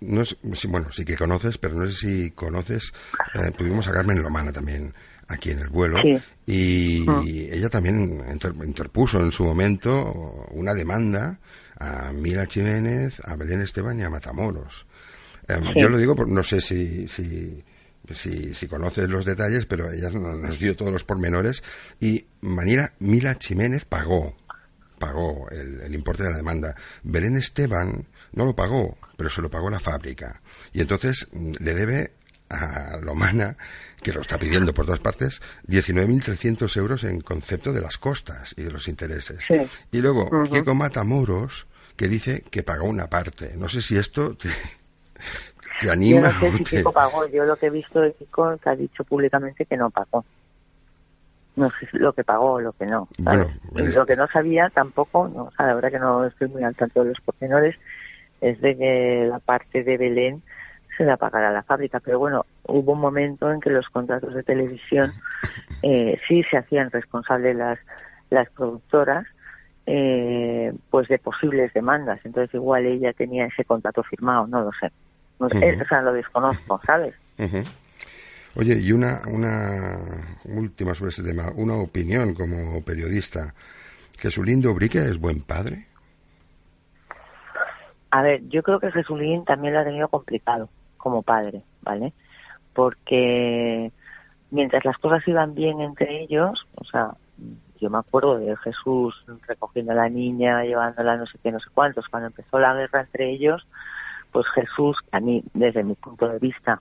no 0.00 0.24
sé, 0.24 0.36
bueno, 0.68 0.90
sí 0.92 1.04
que 1.04 1.16
conoces, 1.16 1.58
pero 1.58 1.74
no 1.74 1.86
sé 1.86 1.92
si 1.92 2.30
conoces, 2.32 2.92
eh, 3.34 3.50
pudimos 3.56 3.88
a 3.88 3.92
Carmen 3.92 4.22
Lomana 4.22 4.52
también 4.52 4.92
aquí 5.28 5.50
en 5.50 5.60
el 5.60 5.68
vuelo 5.68 5.98
Sí. 6.02 6.18
y 6.46 7.04
Ah. 7.08 7.22
ella 7.24 7.68
también 7.70 8.22
inter- 8.30 8.54
interpuso 8.64 9.20
en 9.20 9.32
su 9.32 9.44
momento 9.44 10.46
una 10.50 10.74
demanda 10.74 11.38
a 11.78 12.12
Mila 12.12 12.46
Jiménez, 12.46 13.20
a 13.24 13.36
Belén 13.36 13.60
Esteban 13.62 13.98
y 13.98 14.02
a 14.02 14.10
Matamoros. 14.10 14.86
Em, 15.48 15.62
Sí. 15.72 15.80
Yo 15.80 15.88
lo 15.88 15.98
digo, 15.98 16.14
por- 16.16 16.28
no 16.28 16.42
sé 16.42 16.60
si, 16.60 17.08
si, 17.08 17.62
si, 18.12 18.54
si 18.54 18.66
conoces 18.68 19.08
los 19.08 19.24
detalles, 19.24 19.66
pero 19.66 19.90
ella 19.90 20.10
no- 20.10 20.32
nos 20.36 20.58
dio 20.58 20.76
todos 20.76 20.92
los 20.92 21.04
pormenores 21.04 21.62
y 22.00 22.26
Manila 22.42 22.92
Mila 22.98 23.36
Jiménez 23.40 23.84
pagó 23.84 24.36
pagó 24.96 25.50
el, 25.50 25.80
el 25.82 25.94
importe 25.94 26.22
de 26.22 26.30
la 26.30 26.36
demanda. 26.36 26.74
Belén 27.02 27.36
Esteban 27.36 28.06
no 28.32 28.46
lo 28.46 28.54
pagó, 28.56 28.96
pero 29.18 29.28
se 29.28 29.42
lo 29.42 29.50
pagó 29.50 29.68
la 29.68 29.80
fábrica. 29.80 30.40
Y 30.72 30.80
entonces 30.80 31.26
mm, 31.32 31.52
le 31.58 31.74
debe 31.74 32.12
a 32.48 32.96
Lomana, 33.02 33.56
que 34.04 34.12
lo 34.12 34.20
está 34.20 34.38
pidiendo 34.38 34.72
por 34.74 34.84
todas 34.84 35.00
partes, 35.00 35.40
19.300 35.66 36.76
euros 36.76 37.02
en 37.04 37.20
concepto 37.22 37.72
de 37.72 37.80
las 37.80 37.98
costas 37.98 38.54
y 38.56 38.62
de 38.62 38.70
los 38.70 38.86
intereses. 38.86 39.40
Sí. 39.48 39.56
Y 39.90 40.00
luego, 40.02 40.26
Ujú. 40.26 40.44
Kiko 40.52 40.74
Matamoros, 40.74 41.66
que 41.96 42.06
dice 42.06 42.42
que 42.50 42.62
pagó 42.62 42.86
una 42.86 43.08
parte. 43.08 43.52
No 43.56 43.68
sé 43.68 43.80
si 43.82 43.96
esto 43.96 44.36
te, 44.36 44.48
te 45.80 45.86
Yo 45.86 45.92
anima 45.92 46.30
no 46.32 46.38
sé 46.40 46.52
si 46.58 46.64
te- 46.64 46.76
Kiko 46.76 46.92
pagó, 46.92 47.26
yo 47.26 47.44
lo 47.44 47.56
que 47.56 47.66
he 47.66 47.70
visto 47.70 48.00
de 48.00 48.12
Kiko 48.12 48.56
que 48.58 48.68
ha 48.68 48.76
dicho 48.76 49.02
públicamente 49.04 49.64
que 49.64 49.76
no 49.76 49.90
pagó. 49.90 50.24
No 51.56 51.70
sé 51.70 51.86
si 51.90 51.98
lo 51.98 52.12
que 52.12 52.24
pagó 52.24 52.52
o 52.54 52.60
lo 52.60 52.72
que 52.72 52.84
no. 52.84 53.08
¿sabes? 53.24 53.46
Bueno, 53.70 53.86
Y 53.88 53.90
es- 53.90 53.94
lo 53.96 54.04
que 54.04 54.16
no 54.16 54.26
sabía 54.28 54.70
tampoco, 54.70 55.28
no, 55.28 55.44
o 55.44 55.52
sea, 55.56 55.66
la 55.66 55.74
verdad 55.74 55.90
que 55.92 55.98
no 55.98 56.26
estoy 56.26 56.48
muy 56.48 56.62
al 56.62 56.74
tanto 56.76 57.02
de 57.02 57.10
los 57.10 57.20
pormenores, 57.20 57.76
es 58.40 58.60
de 58.60 58.76
que 58.76 59.26
la 59.30 59.38
parte 59.38 59.82
de 59.82 59.96
Belén 59.96 60.42
se 60.96 61.04
la 61.04 61.16
pagara 61.16 61.52
la 61.52 61.62
fábrica. 61.62 62.00
Pero 62.00 62.18
bueno, 62.18 62.46
hubo 62.64 62.92
un 62.92 63.00
momento 63.00 63.50
en 63.50 63.60
que 63.60 63.70
los 63.70 63.88
contratos 63.88 64.34
de 64.34 64.42
televisión 64.42 65.12
eh, 65.82 66.18
sí 66.28 66.42
se 66.50 66.58
hacían 66.58 66.90
responsables 66.90 67.56
las, 67.56 67.78
las 68.30 68.50
productoras 68.50 69.26
eh, 69.86 70.72
pues 70.90 71.08
de 71.08 71.18
posibles 71.18 71.72
demandas. 71.74 72.20
Entonces 72.24 72.54
igual 72.54 72.86
ella 72.86 73.12
tenía 73.12 73.46
ese 73.46 73.64
contrato 73.64 74.02
firmado, 74.02 74.46
no 74.46 74.62
lo 74.62 74.70
sé. 74.80 74.90
No 75.38 75.48
sé, 75.48 75.72
Ujú. 75.74 75.82
o 75.82 75.86
sea, 75.86 76.02
lo 76.02 76.12
desconozco, 76.12 76.80
¿sabes? 76.86 77.14
Oye, 78.56 78.78
y 78.78 78.92
una, 78.92 79.22
una 79.26 79.98
última 80.44 80.94
sobre 80.94 81.10
ese 81.10 81.24
tema, 81.24 81.50
una 81.56 81.74
opinión 81.74 82.34
como 82.34 82.82
periodista. 82.84 83.52
¿Jesulín 84.18 84.64
Ubrique 84.66 84.98
es 84.98 85.18
buen 85.18 85.42
padre? 85.42 85.86
A 88.10 88.22
ver, 88.22 88.42
yo 88.48 88.62
creo 88.62 88.78
que 88.78 88.92
Jesulín 88.92 89.44
también 89.44 89.74
lo 89.74 89.80
ha 89.80 89.84
tenido 89.84 90.08
complicado 90.08 90.68
como 91.04 91.22
padre, 91.22 91.62
¿vale? 91.82 92.14
Porque 92.72 93.92
mientras 94.50 94.84
las 94.84 94.96
cosas 94.96 95.22
iban 95.28 95.54
bien 95.54 95.82
entre 95.82 96.22
ellos, 96.22 96.66
o 96.76 96.84
sea, 96.84 97.10
yo 97.78 97.90
me 97.90 97.98
acuerdo 97.98 98.38
de 98.38 98.56
Jesús 98.56 99.14
recogiendo 99.46 99.92
a 99.92 99.96
la 99.96 100.08
niña, 100.08 100.64
llevándola 100.64 101.16
no 101.16 101.26
sé 101.26 101.38
qué, 101.42 101.52
no 101.52 101.60
sé 101.60 101.66
cuántos, 101.74 102.08
cuando 102.08 102.28
empezó 102.28 102.58
la 102.58 102.74
guerra 102.74 103.02
entre 103.02 103.30
ellos, 103.30 103.68
pues 104.32 104.46
Jesús, 104.54 104.96
a 105.12 105.20
mí, 105.20 105.44
desde 105.52 105.84
mi 105.84 105.94
punto 105.94 106.26
de 106.26 106.38
vista, 106.38 106.80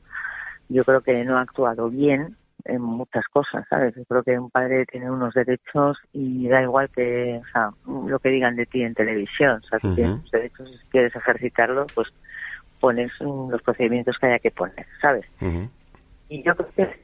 yo 0.70 0.86
creo 0.86 1.02
que 1.02 1.24
no 1.26 1.38
ha 1.38 1.42
actuado 1.42 1.90
bien 1.90 2.38
en 2.64 2.82
muchas 2.82 3.26
cosas, 3.28 3.66
¿sabes? 3.70 3.94
Yo 3.96 4.06
creo 4.06 4.24
que 4.24 4.40
un 4.40 4.50
padre 4.50 4.86
tiene 4.86 5.12
unos 5.12 5.34
derechos 5.34 5.98
y 6.14 6.48
da 6.48 6.62
igual 6.62 6.90
que, 6.90 7.42
o 7.44 7.52
sea, 7.52 7.72
lo 7.86 8.20
que 8.20 8.30
digan 8.30 8.56
de 8.56 8.66
ti 8.66 8.84
en 8.84 8.94
televisión, 8.94 9.62
o 9.62 9.68
sea, 9.68 9.80
tú 9.80 9.88
Ujú. 9.88 9.96
tienes 9.98 10.32
derechos 10.32 10.70
y 10.70 10.78
si 10.78 10.88
quieres 10.90 11.14
ejercitarlos, 11.14 11.92
pues 11.94 12.08
pones 12.84 13.14
los 13.22 13.62
procedimientos 13.62 14.18
que 14.20 14.28
haya 14.28 14.40
que 14.40 14.52
poner, 14.52 14.86
¿sabes? 15.02 15.26
Ujú. 15.40 15.70
Y 16.28 16.44
yo 16.44 16.54
creo 16.54 16.70
que 16.76 17.02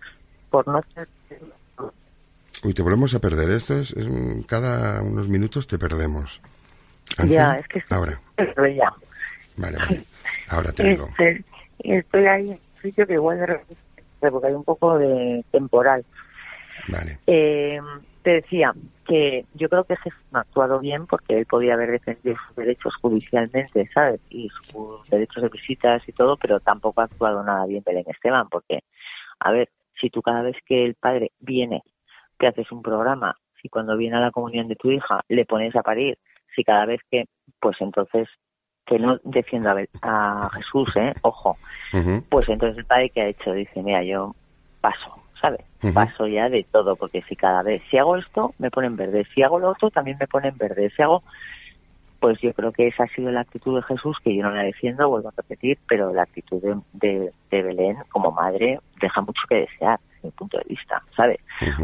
por 0.49 0.67
no 0.67 0.83
ser 0.93 1.07
Uy, 2.65 2.73
te 2.73 2.81
volvemos 2.81 3.15
a 3.15 3.19
perder. 3.19 3.49
Esto 3.51 3.75
es, 3.79 3.93
es 3.93 4.05
cada 4.45 5.01
unos 5.01 5.29
minutos 5.29 5.67
te 5.67 5.79
perdemos. 5.79 6.41
Ángel, 7.17 7.37
ya, 7.37 7.55
es 7.55 7.67
que 7.69 7.79
estoy, 7.79 7.97
Ahora, 7.97 8.21
ya. 8.75 8.93
vale, 9.55 9.77
vale. 9.77 10.03
Ahora 10.49 10.73
te 10.73 10.83
digo. 10.83 11.07
Este, 11.17 11.45
estoy 11.79 12.25
ahí 12.25 12.51
en 12.51 12.59
un 12.59 12.81
sitio 12.81 13.07
que 13.07 13.13
igual 13.13 13.39
de 13.39 13.45
repente, 13.45 13.77
porque 14.19 14.47
hay 14.47 14.53
un 14.53 14.65
poco 14.65 14.97
de 14.97 15.45
temporal. 15.49 16.03
Vale. 16.89 17.19
Eh, 17.25 17.79
te 18.21 18.31
decía 18.31 18.73
que 19.05 19.45
yo 19.55 19.69
creo 19.69 19.83
que 19.85 19.95
Jesús 19.97 20.19
ha 20.33 20.39
actuado 20.39 20.79
bien 20.79 21.07
porque 21.07 21.37
él 21.37 21.45
podía 21.45 21.73
haber 21.73 21.91
defendido 21.91 22.35
sus 22.47 22.55
derechos 22.55 22.95
judicialmente, 23.01 23.89
¿sabes? 23.93 24.19
Y 24.29 24.49
sus 24.49 25.07
derechos 25.09 25.43
de 25.43 25.49
visitas 25.49 26.07
y 26.07 26.11
todo, 26.11 26.37
pero 26.37 26.59
tampoco 26.59 27.01
ha 27.01 27.05
actuado 27.05 27.43
nada 27.43 27.65
bien 27.65 27.83
Belén 27.85 28.05
Esteban 28.07 28.47
porque, 28.49 28.83
a 29.39 29.51
ver, 29.51 29.69
si 29.99 30.09
tú 30.09 30.21
cada 30.21 30.41
vez 30.41 30.55
que 30.65 30.85
el 30.85 30.95
padre 30.95 31.31
viene, 31.39 31.83
te 32.37 32.47
haces 32.47 32.71
un 32.71 32.81
programa, 32.81 33.35
si 33.61 33.69
cuando 33.69 33.97
viene 33.97 34.17
a 34.17 34.21
la 34.21 34.31
comunión 34.31 34.67
de 34.67 34.75
tu 34.75 34.91
hija 34.91 35.21
le 35.27 35.45
pones 35.45 35.75
a 35.75 35.81
parir, 35.81 36.17
si 36.55 36.63
cada 36.63 36.85
vez 36.85 37.01
que, 37.09 37.25
pues 37.59 37.77
entonces 37.79 38.27
que 38.85 38.97
no 38.97 39.19
defienda 39.23 39.75
a, 40.01 40.49
Jesús, 40.53 40.95
¿eh? 40.95 41.13
Ojo, 41.21 41.57
pues 42.29 42.49
entonces 42.49 42.79
el 42.79 42.85
padre 42.85 43.09
que 43.11 43.21
ha 43.21 43.27
hecho 43.27 43.53
dice, 43.53 43.83
mira, 43.83 44.03
yo 44.03 44.35
paso, 44.81 45.18
¿sabes? 45.41 45.61
Paso 45.93 46.27
ya 46.27 46.49
de 46.49 46.65
todo, 46.69 46.95
porque 46.95 47.21
si 47.23 47.35
cada 47.35 47.63
vez, 47.63 47.81
si 47.89 47.97
hago 47.97 48.17
esto, 48.17 48.53
me 48.57 48.69
ponen 48.69 48.95
verde, 48.95 49.25
si 49.33 49.41
hago 49.43 49.59
lo 49.59 49.71
otro, 49.71 49.89
también 49.89 50.17
me 50.19 50.27
ponen 50.27 50.57
verde, 50.57 50.91
si 50.95 51.01
hago, 51.01 51.23
pues 52.19 52.39
yo 52.41 52.53
creo 52.53 52.71
que 52.71 52.87
esa 52.87 53.03
ha 53.03 53.07
sido 53.07 53.31
la 53.31 53.41
actitud 53.41 53.75
de 53.75 53.83
Jesús, 53.83 54.17
que 54.23 54.35
yo 54.35 54.43
no 54.43 54.51
la 54.51 54.63
defiendo, 54.63 55.07
vuelvo 55.07 55.29
a 55.29 55.33
repetir, 55.37 55.77
pero 55.87 56.13
la 56.13 56.23
actitud 56.23 56.61
de, 56.61 56.77
de, 56.93 57.31
de 57.49 57.61
Belén 57.61 57.97
como 58.09 58.31
madre 58.31 58.79
deja 58.99 59.21
mucho 59.21 59.41
que 59.47 59.55
desear, 59.55 59.99
desde 60.09 60.27
mi 60.27 60.31
punto 60.31 60.57
de 60.57 60.65
vista, 60.67 61.01
¿sabes? 61.15 61.39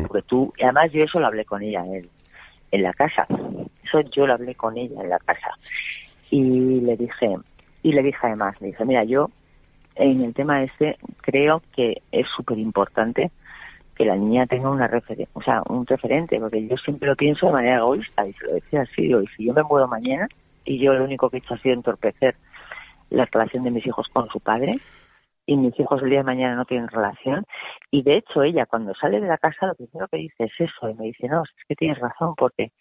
Porque 0.08 0.24
tú, 0.24 0.54
y 0.58 0.64
además 0.64 0.92
yo 0.92 1.04
eso 1.04 1.20
lo 1.20 1.28
hablé 1.28 1.46
con 1.46 1.62
ella 1.62 1.86
en, 1.86 2.10
en 2.72 2.84
la 2.84 2.94
casa, 2.94 3.26
eso 3.84 4.02
yo 4.12 4.28
lo 4.28 4.34
hablé 4.34 4.56
con 4.56 4.78
ella 4.78 5.02
en 5.02 5.10
la 5.10 5.20
casa, 5.20 5.52
y 6.30 6.82
le 6.82 6.98
dije, 6.98 7.36
y 7.82 7.94
le 7.94 8.04
dije 8.04 8.20
además, 8.24 8.60
le 8.60 8.68
dije, 8.68 8.84
mira, 8.84 9.06
yo 9.06 9.30
en 9.96 10.22
el 10.22 10.34
tema 10.34 10.62
este 10.64 10.98
creo 11.22 11.62
que 11.74 12.02
es 12.12 12.28
súper 12.36 12.58
importante 12.58 13.32
que 13.96 14.06
la 14.06 14.16
niña 14.16 14.46
tenga 14.46 14.70
una 14.70 14.88
referen 14.88 15.28
o 15.34 15.42
sea, 15.42 15.64
un 15.68 15.86
referente, 15.86 16.40
porque 16.40 16.68
yo 16.68 16.78
siempre 16.78 17.08
lo 17.10 17.16
pienso 17.16 17.48
de 17.48 17.54
manera 17.54 17.78
egoísta, 17.78 18.28
y 18.28 18.34
se 18.34 18.46
lo 18.46 18.54
decía 18.54 18.82
así, 18.82 19.04
digo, 19.04 19.22
y 19.22 19.28
si 19.28 19.46
yo 19.46 19.54
me 19.54 19.64
muero 19.64 19.88
mañana 19.88 20.28
y 20.66 20.80
yo 20.80 20.94
lo 20.94 21.06
único 21.06 21.30
que 21.30 21.38
he 21.38 21.40
hecho 21.40 21.54
ha 21.54 21.60
sido 21.60 21.76
entorpecer 21.76 22.36
la 23.10 23.26
relación 23.26 23.64
de 23.64 23.72
mis 23.72 23.86
hijos 23.86 24.08
con 24.12 24.28
su 24.30 24.40
padre, 24.40 24.80
y 25.46 25.58
mis 25.58 25.80
hijos 25.80 26.02
el 26.02 26.10
día 26.10 26.20
de 26.20 26.26
mañana 26.26 26.56
no 26.56 26.66
tienen 26.66 26.88
relación. 26.88 27.46
Y 27.92 28.02
de 28.02 28.18
hecho 28.18 28.44
ella 28.44 28.66
cuando 28.66 28.94
sale 28.96 29.22
de 29.22 29.28
la 29.28 29.38
casa 29.38 29.68
lo 29.68 29.76
primero 29.76 30.08
que 30.08 30.18
dice 30.18 30.46
es 30.46 30.54
eso 30.60 30.90
y 30.90 30.94
me 30.96 31.06
dice, 31.06 31.28
no, 31.28 31.44
es 31.44 31.66
que 31.68 31.76
tienes 31.76 32.00
razón 32.00 32.34
porque 32.36 32.72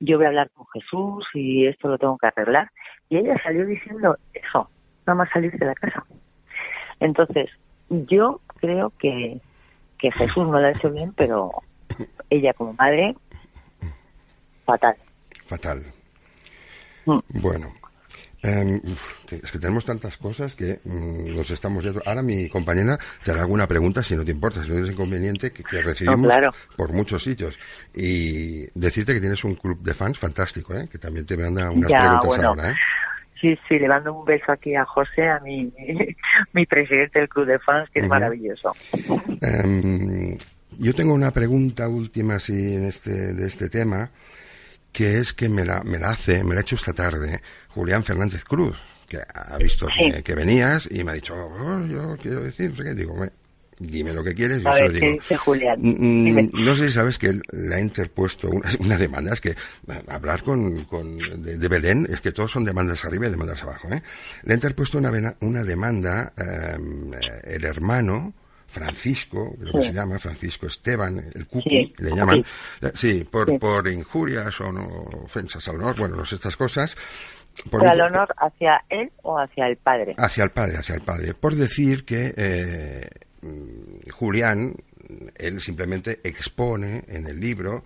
yo 0.00 0.16
voy 0.16 0.26
a 0.26 0.30
hablar 0.30 0.50
con 0.50 0.66
Jesús 0.74 1.24
y 1.34 1.66
esto 1.66 1.88
lo 1.88 1.98
tengo 1.98 2.18
que 2.18 2.26
arreglar. 2.26 2.70
Y 3.08 3.18
ella 3.18 3.40
salió 3.42 3.64
diciendo 3.64 4.16
eso, 4.34 4.68
nada 5.06 5.16
más 5.16 5.30
salir 5.30 5.52
de 5.52 5.66
la 5.66 5.74
casa. 5.74 6.04
Entonces, 6.98 7.50
yo 7.88 8.40
creo 8.56 8.92
que, 8.98 9.40
que 10.02 10.10
Jesús 10.10 10.44
no 10.48 10.58
lo 10.60 10.66
ha 10.66 10.72
hecho 10.72 10.90
bien, 10.90 11.12
pero 11.16 11.50
ella 12.28 12.52
como 12.54 12.72
madre, 12.74 13.14
fatal. 14.66 14.96
Fatal. 15.46 15.82
Mm. 17.06 17.18
Bueno. 17.40 17.72
uf, 18.42 19.32
es 19.32 19.52
que 19.52 19.58
tenemos 19.60 19.84
tantas 19.84 20.16
cosas 20.16 20.56
que 20.56 20.80
mm, 20.84 21.36
nos 21.36 21.48
estamos 21.52 21.84
yendo. 21.84 22.02
Ahora 22.04 22.22
mi 22.22 22.48
compañera 22.48 22.98
te 23.24 23.30
hará 23.30 23.42
alguna 23.42 23.68
pregunta, 23.68 24.02
si 24.02 24.16
no 24.16 24.24
te 24.24 24.32
importa, 24.32 24.60
si 24.62 24.68
no 24.70 24.74
tienes 24.74 24.92
inconveniente, 24.92 25.52
que, 25.52 25.62
que 25.62 25.82
recibimos 25.82 26.18
No, 26.20 26.26
claro. 26.28 26.50
por 26.76 26.92
muchos 26.92 27.22
sitios. 27.22 27.56
Y 27.94 28.66
decirte 28.78 29.14
que 29.14 29.20
tienes 29.20 29.44
un 29.44 29.54
club 29.54 29.80
de 29.82 29.94
fans 29.94 30.18
fantástico, 30.18 30.74
¿eh? 30.74 30.88
que 30.90 30.98
también 30.98 31.24
te 31.26 31.36
manda 31.36 31.70
unas 31.70 31.88
Ya, 31.88 31.98
preguntas 32.00 32.26
bueno. 32.26 32.48
ahora. 32.48 32.70
¿eh? 32.70 32.74
Sí, 33.42 33.58
sí, 33.68 33.78
le 33.78 33.88
mando 33.88 34.14
un 34.14 34.24
beso 34.24 34.50
aquí 34.52 34.74
a 34.76 34.84
José, 34.86 35.28
a 35.28 35.40
mi, 35.40 35.70
mi 36.54 36.64
presidente 36.64 37.18
del 37.18 37.28
club 37.28 37.44
de 37.46 37.58
fans, 37.58 37.90
que 37.90 37.98
es 37.98 38.08
maravilloso. 38.08 38.72
Em, 39.40 40.38
yo 40.78 40.94
tengo 40.94 41.12
una 41.12 41.32
pregunta 41.32 41.88
última 41.88 42.36
así 42.36 42.76
en 42.76 42.84
este, 42.86 43.34
de 43.34 43.46
este 43.46 43.68
tema, 43.68 44.10
que 44.92 45.18
es 45.18 45.32
que 45.32 45.48
me 45.48 45.64
la, 45.64 45.82
me 45.82 45.98
la 45.98 46.10
hace, 46.10 46.44
me 46.44 46.54
la 46.54 46.60
ha 46.60 46.62
hecho 46.62 46.76
esta 46.76 46.92
tarde 46.92 47.40
Julián 47.68 48.04
Fernández 48.04 48.44
Cruz, 48.44 48.76
que 49.08 49.18
ha 49.34 49.56
visto 49.58 49.86
Sí. 49.88 50.12
que, 50.12 50.22
que 50.22 50.34
venías 50.34 50.88
y 50.90 51.02
me 51.04 51.10
ha 51.10 51.14
dicho, 51.14 51.34
"Oh, 51.34 51.84
yo 51.86 52.16
quiero 52.22 52.42
decir, 52.44 52.70
no 52.70 52.76
sé 52.76 52.84
qué, 52.84 52.94
digo, 52.94 53.14
"Bueno, 53.14 53.32
dime 53.78 54.12
lo 54.12 54.22
que 54.22 54.34
quieres, 54.34 54.62
yo 54.62 54.68
A 54.68 54.74
se 54.76 54.82
ver, 54.82 54.92
lo 54.92 54.98
¿qué 55.00 55.06
digo. 55.06 55.20
dice 55.22 55.36
Julián? 55.36 55.76
Mm, 55.80 55.88
mm, 55.90 56.24
Dime. 56.24 56.50
No 56.52 56.74
sé 56.76 56.86
si 56.88 56.92
sabes 56.92 57.18
que 57.18 57.32
le 57.52 57.74
ha 57.74 57.80
interpuesto 57.80 58.48
una, 58.50 58.68
una 58.80 58.96
demanda. 58.96 59.32
Es 59.32 59.40
que 59.40 59.54
hablar 60.08 60.42
con, 60.42 60.84
con 60.84 61.18
de, 61.42 61.58
de 61.58 61.68
Belén 61.68 62.06
es 62.10 62.20
que 62.20 62.32
todos 62.32 62.50
son 62.52 62.64
demandas 62.64 63.04
arriba 63.04 63.26
y 63.26 63.30
demandas 63.30 63.62
abajo. 63.62 63.88
¿eh? 63.92 64.02
Le 64.44 64.52
ha 64.52 64.54
interpuesto 64.54 64.98
una, 64.98 65.34
una 65.40 65.64
demanda 65.64 66.32
eh, 66.36 66.76
el 67.44 67.64
hermano 67.64 68.32
Francisco, 68.68 69.54
creo 69.58 69.72
que 69.72 69.80
Sí. 69.82 69.88
se 69.88 69.92
llama 69.94 70.18
Francisco 70.18 70.66
Esteban, 70.66 71.30
el 71.34 71.46
Cucu, 71.46 71.68
Sí, 71.68 71.92
le 71.98 72.10
llaman. 72.16 72.42
sí. 72.42 72.86
Eh, 72.86 72.92
Sí, 72.94 73.28
por, 73.30 73.50
Sí. 73.50 73.58
por 73.58 73.86
injurias 73.88 74.58
o 74.62 74.72
no, 74.72 74.86
ofensas 75.24 75.68
al 75.68 75.76
honor, 75.76 75.98
bueno, 75.98 76.16
no 76.16 76.24
sé, 76.24 76.36
estas 76.36 76.56
cosas. 76.56 76.96
Por 77.70 77.82
¿Pero 77.82 77.92
un- 77.92 78.00
al 78.00 78.00
honor 78.00 78.34
hacia 78.38 78.82
él 78.88 79.12
o 79.22 79.38
hacia 79.38 79.66
el 79.66 79.76
padre? 79.76 80.14
Hacia 80.16 80.44
el 80.44 80.50
padre, 80.52 80.78
hacia 80.78 80.94
el 80.94 81.02
padre. 81.02 81.34
Por 81.34 81.54
decir 81.54 82.06
que 82.06 82.32
eh, 82.34 83.08
Julián, 84.10 84.74
él 85.36 85.60
simplemente 85.60 86.20
expone 86.24 87.04
en 87.08 87.26
el 87.26 87.40
libro 87.40 87.84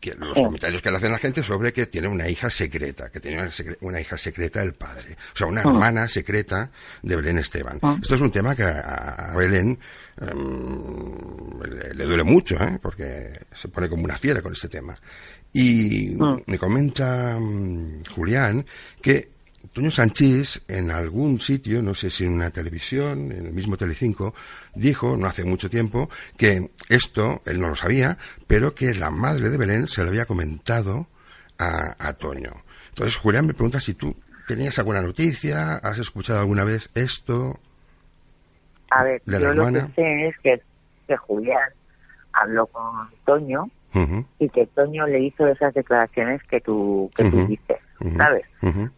que 0.00 0.14
los 0.16 0.34
Sí. 0.36 0.42
comentarios 0.42 0.82
que 0.82 0.90
le 0.90 0.96
hacen 0.96 1.12
la 1.12 1.18
gente 1.18 1.44
sobre 1.44 1.72
que 1.72 1.86
tiene 1.86 2.08
una 2.08 2.28
hija 2.28 2.50
secreta, 2.50 3.08
que 3.10 3.20
tiene 3.20 3.38
una, 3.40 3.50
secre- 3.50 3.76
una 3.82 4.00
hija 4.00 4.18
secreta 4.18 4.58
del 4.60 4.72
padre. 4.74 5.16
O 5.32 5.36
sea, 5.38 5.46
una 5.46 5.62
Mm. 5.62 5.68
hermana 5.68 6.08
secreta 6.08 6.72
de 7.02 7.14
Belén 7.16 7.38
Esteban. 7.38 7.78
Mm. 7.80 8.00
Esto 8.02 8.16
es 8.16 8.20
un 8.20 8.32
tema 8.32 8.56
que 8.56 8.64
a, 8.64 9.30
a 9.30 9.36
Belén 9.36 9.78
em, 10.20 11.60
le, 11.70 11.94
le 11.94 12.04
duele 12.04 12.24
mucho, 12.24 12.56
¿eh? 12.62 12.78
porque 12.82 13.40
se 13.54 13.68
pone 13.68 13.88
como 13.88 14.02
una 14.04 14.16
fiera 14.18 14.42
con 14.42 14.52
este 14.52 14.68
tema. 14.68 14.94
Y 15.52 16.16
Mm. 16.18 16.42
me 16.46 16.58
comenta 16.58 17.38
mm, 17.38 18.04
Julián 18.14 18.66
que 19.00 19.30
Toño 19.72 19.90
Sanchís 19.90 20.62
en 20.68 20.90
algún 20.90 21.40
sitio, 21.40 21.82
no 21.82 21.94
sé 21.94 22.10
si 22.10 22.24
en 22.24 22.32
una 22.34 22.50
televisión, 22.50 23.32
en 23.32 23.46
el 23.46 23.52
mismo 23.52 23.76
Telecinco, 23.76 24.34
dijo, 24.74 25.16
no 25.16 25.26
hace 25.26 25.44
mucho 25.44 25.70
tiempo, 25.70 26.10
que 26.36 26.70
esto, 26.88 27.40
él 27.46 27.60
no 27.60 27.68
lo 27.68 27.76
sabía, 27.76 28.18
pero 28.46 28.74
que 28.74 28.94
la 28.94 29.10
madre 29.10 29.48
de 29.48 29.56
Belén 29.56 29.88
se 29.88 30.02
lo 30.02 30.08
había 30.10 30.26
comentado 30.26 31.06
a, 31.58 31.94
a 31.98 32.12
Toño. 32.14 32.52
Entonces 32.90 33.16
Julián 33.16 33.46
me 33.46 33.54
pregunta 33.54 33.80
si 33.80 33.94
tú 33.94 34.14
tenías 34.46 34.78
alguna 34.78 35.00
noticia, 35.00 35.76
has 35.76 35.98
escuchado 35.98 36.40
alguna 36.40 36.64
vez 36.64 36.90
esto. 36.94 37.58
A 38.90 39.04
ver, 39.04 39.22
¿De 39.24 39.38
la 39.40 39.46
yo 39.46 39.54
lo 39.54 39.62
hermana? 39.68 39.86
que 39.86 40.02
sé 40.02 40.26
es 40.28 40.34
que, 40.42 40.62
que 41.06 41.16
Julián 41.16 41.70
habló 42.32 42.66
con 42.66 42.82
Toño 43.24 43.70
y 44.38 44.48
que 44.48 44.66
Toño 44.66 45.06
le 45.06 45.20
hizo 45.20 45.46
esas 45.46 45.72
declaraciones 45.72 46.42
que 46.44 46.60
tú, 46.60 47.10
que 47.16 47.24
tú 47.30 47.36
Ujú. 47.38 47.46
dices, 47.46 47.76
ujú, 48.00 48.16
¿sabes? 48.18 48.44
ujú, 48.62 48.90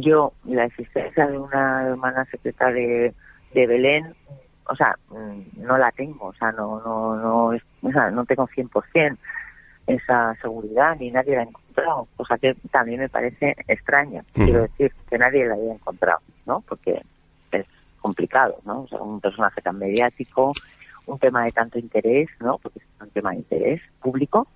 Yo, 0.00 0.32
la 0.44 0.64
existencia 0.64 1.26
de 1.26 1.38
una 1.38 1.84
hermana 1.86 2.24
secreta 2.26 2.70
de, 2.72 3.14
de 3.54 3.66
Belén, 3.66 4.14
o 4.68 4.74
sea, 4.74 4.96
mm, 5.10 5.62
no 5.62 5.78
la 5.78 5.92
tengo, 5.92 6.26
o 6.26 6.34
sea, 6.34 6.50
no, 6.52 6.80
no, 6.84 7.16
no, 7.16 7.52
es- 7.52 7.62
o 7.82 7.90
sea, 7.92 8.10
no 8.10 8.24
tengo 8.24 8.46
100% 8.48 9.16
esa 9.86 10.34
seguridad, 10.40 10.96
ni 10.98 11.10
nadie 11.10 11.34
la 11.36 11.42
ha 11.42 11.44
encontrado, 11.44 12.08
cosa 12.16 12.38
que 12.38 12.54
también 12.72 13.00
me 13.00 13.08
parece 13.08 13.54
extraña, 13.68 14.24
quiero 14.32 14.62
decir, 14.62 14.92
que 15.10 15.18
nadie 15.18 15.46
la 15.46 15.54
haya 15.54 15.74
encontrado, 15.74 16.20
¿no? 16.46 16.62
Porque 16.62 17.02
es 17.52 17.66
complicado, 18.00 18.56
¿no? 18.64 18.80
O 18.82 18.88
sea, 18.88 19.00
un 19.00 19.20
personaje 19.20 19.60
tan 19.60 19.78
mediático, 19.78 20.52
un 21.06 21.18
tema 21.18 21.44
de 21.44 21.52
tanto 21.52 21.78
interés, 21.78 22.28
¿no? 22.40 22.58
Porque 22.58 22.78
es 22.78 22.84
un 23.00 23.10
tema 23.10 23.30
de 23.32 23.36
interés 23.36 23.82
público, 24.00 24.48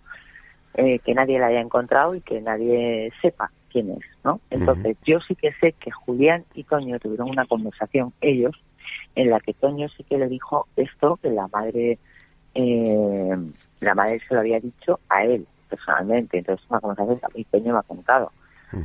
eh, 0.75 0.99
que 1.01 1.13
nadie 1.15 1.39
la 1.39 1.47
haya 1.49 1.61
encontrado 1.61 2.15
y 2.15 2.23
que 2.23 2.41
nadie 2.41 3.13
sepa 3.21 3.51
quién 3.71 3.91
es, 3.91 4.05
¿no? 4.25 4.41
Entonces, 4.51 4.97
yo 5.05 5.21
sí 5.21 5.35
que 5.35 5.53
sé 5.61 5.73
que 5.73 5.91
Julián 5.91 6.45
y 6.55 6.65
Toño 6.65 6.99
tuvieron 6.99 7.31
una 7.31 7.47
conversación 7.47 8.13
ellos 8.21 8.57
en 9.15 9.31
la 9.31 9.41
que 9.41 9.55
Toño 9.55 9.89
sí 9.89 10.05
que 10.05 10.19
le 10.19 10.29
dijo 10.29 10.67
esto 10.77 11.19
que 11.23 11.31
la 11.31 11.49
madre 11.49 11.99
eh, 12.55 13.37
la 13.81 13.95
madre 13.95 14.21
se 14.27 14.35
lo 14.35 14.41
había 14.41 14.61
dicho 14.61 15.01
a 15.09 15.25
él 15.25 15.47
personalmente, 15.69 16.39
entonces 16.39 16.65
es 16.65 16.71
una 16.71 16.81
conversación 16.81 17.21
que 17.21 17.27
a 17.27 17.37
mí 17.37 17.45
Toño 17.45 17.73
me 17.73 17.79
ha 17.79 17.83
contado, 17.83 18.33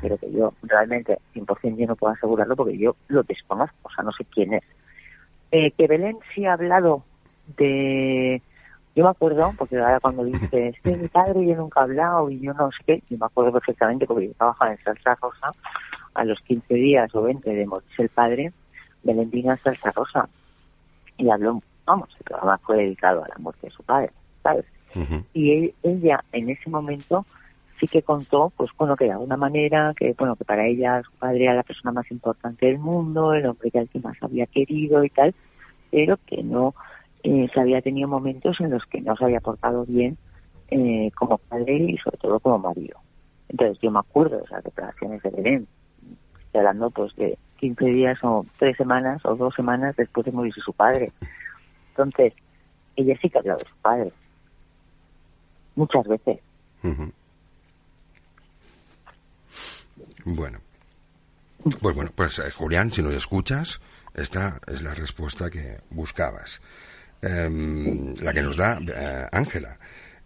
pero 0.01 0.17
que 0.17 0.31
yo 0.31 0.53
realmente 0.63 1.17
100% 1.33 1.77
yo 1.77 1.87
no 1.87 1.95
puedo 1.95 2.13
asegurarlo 2.13 2.55
porque 2.55 2.77
yo 2.77 2.95
lo 3.07 3.23
desconozco, 3.23 3.75
o 3.83 3.89
sea, 3.91 4.03
no 4.03 4.11
sé 4.11 4.25
quién 4.25 4.53
es. 4.53 4.63
Eh, 5.51 5.71
que 5.71 5.87
Belén 5.87 6.17
sí 6.33 6.45
ha 6.45 6.53
hablado 6.53 7.03
de... 7.57 8.41
Yo 8.95 9.03
me 9.03 9.09
acuerdo, 9.09 9.53
porque 9.57 9.77
ahora 9.79 9.99
cuando 9.99 10.23
dice, 10.23 10.67
es 10.67 10.79
que 10.81 10.95
mi 10.95 11.07
padre 11.07 11.45
yo 11.47 11.55
nunca 11.55 11.79
he 11.79 11.83
hablado 11.83 12.29
y 12.29 12.39
yo 12.39 12.53
no 12.53 12.69
sé 12.71 12.77
qué, 12.85 13.03
yo 13.09 13.17
me 13.17 13.25
acuerdo 13.25 13.51
perfectamente 13.53 14.05
porque 14.05 14.27
yo 14.27 14.33
trabajaba 14.35 14.71
en 14.71 14.83
Salsa 14.83 15.15
Rosa, 15.21 15.51
a 16.13 16.23
los 16.25 16.39
15 16.41 16.73
días 16.75 17.13
o 17.15 17.23
20 17.23 17.49
de 17.53 17.65
morirse 17.65 18.03
el 18.03 18.09
padre, 18.09 18.53
Belén 19.03 19.31
vino 19.31 19.51
a 19.51 19.57
Salsa 19.57 19.91
Rosa 19.91 20.29
y 21.17 21.27
habló, 21.29 21.61
vamos, 21.85 22.09
el 22.19 22.23
programa 22.23 22.57
fue 22.59 22.77
dedicado 22.77 23.23
a 23.23 23.27
la 23.29 23.35
muerte 23.39 23.67
de 23.67 23.73
su 23.73 23.81
padre, 23.83 24.11
¿sabes? 24.43 24.65
Y 25.33 25.51
él- 25.51 25.73
ella 25.81 26.23
en 26.31 26.49
ese 26.51 26.69
momento 26.69 27.25
sí 27.79 27.87
que 27.87 28.03
contó, 28.03 28.51
pues 28.55 28.69
bueno, 28.77 28.95
que 28.95 29.05
de 29.05 29.11
alguna 29.13 29.37
manera, 29.37 29.91
que 29.97 30.13
bueno, 30.17 30.35
que 30.35 30.45
para 30.45 30.67
ella 30.67 31.01
su 31.01 31.11
padre 31.13 31.45
era 31.45 31.55
la 31.55 31.63
persona 31.63 31.91
más 31.91 32.09
importante 32.11 32.67
del 32.67 32.77
mundo, 32.77 33.33
el 33.33 33.47
hombre 33.47 33.71
que 33.71 33.79
al 33.79 33.89
que 33.89 33.99
más 33.99 34.15
había 34.21 34.45
querido 34.45 35.03
y 35.03 35.09
tal, 35.09 35.33
pero 35.89 36.17
que 36.27 36.43
no, 36.43 36.75
eh, 37.23 37.49
había 37.55 37.81
tenido 37.81 38.07
momentos 38.07 38.59
en 38.59 38.71
los 38.71 38.85
que 38.85 39.01
no 39.01 39.15
se 39.15 39.25
había 39.25 39.39
portado 39.39 39.85
bien 39.85 40.17
eh, 40.69 41.11
como 41.15 41.37
padre 41.37 41.77
y 41.77 41.97
sobre 41.97 42.17
todo 42.17 42.39
como 42.39 42.59
marido. 42.59 42.99
Entonces 43.49 43.77
yo 43.81 43.91
me 43.91 43.99
acuerdo 43.99 44.37
de 44.37 44.43
esas 44.43 44.63
declaraciones 44.63 45.21
de 45.23 45.29
Belén, 45.29 45.67
hablando 46.53 46.89
pues 46.91 47.15
de 47.15 47.37
15 47.57 47.85
días 47.85 48.19
o 48.23 48.45
tres 48.57 48.75
semanas 48.77 49.23
o 49.25 49.35
dos 49.35 49.53
semanas 49.55 49.95
después 49.95 50.25
de 50.25 50.31
morirse 50.31 50.61
su 50.61 50.73
padre. 50.73 51.11
Entonces, 51.89 52.33
ella 52.95 53.17
sí 53.21 53.29
que 53.29 53.37
habló 53.37 53.55
de 53.57 53.65
su 53.65 53.75
padre, 53.77 54.11
muchas 55.75 56.07
veces. 56.07 56.39
Bueno. 60.25 60.59
Pues 61.79 61.95
bueno, 61.95 62.11
pues 62.13 62.39
eh, 62.39 62.51
Julián, 62.51 62.91
si 62.91 63.01
nos 63.01 63.13
escuchas, 63.13 63.79
esta 64.13 64.59
es 64.67 64.81
la 64.81 64.93
respuesta 64.93 65.49
que 65.49 65.79
buscabas. 65.91 66.59
Em, 67.23 68.13
la 68.21 68.33
que 68.33 68.41
nos 68.43 68.57
da 68.57 68.79
eh, 68.85 69.27
Ángela. 69.31 69.79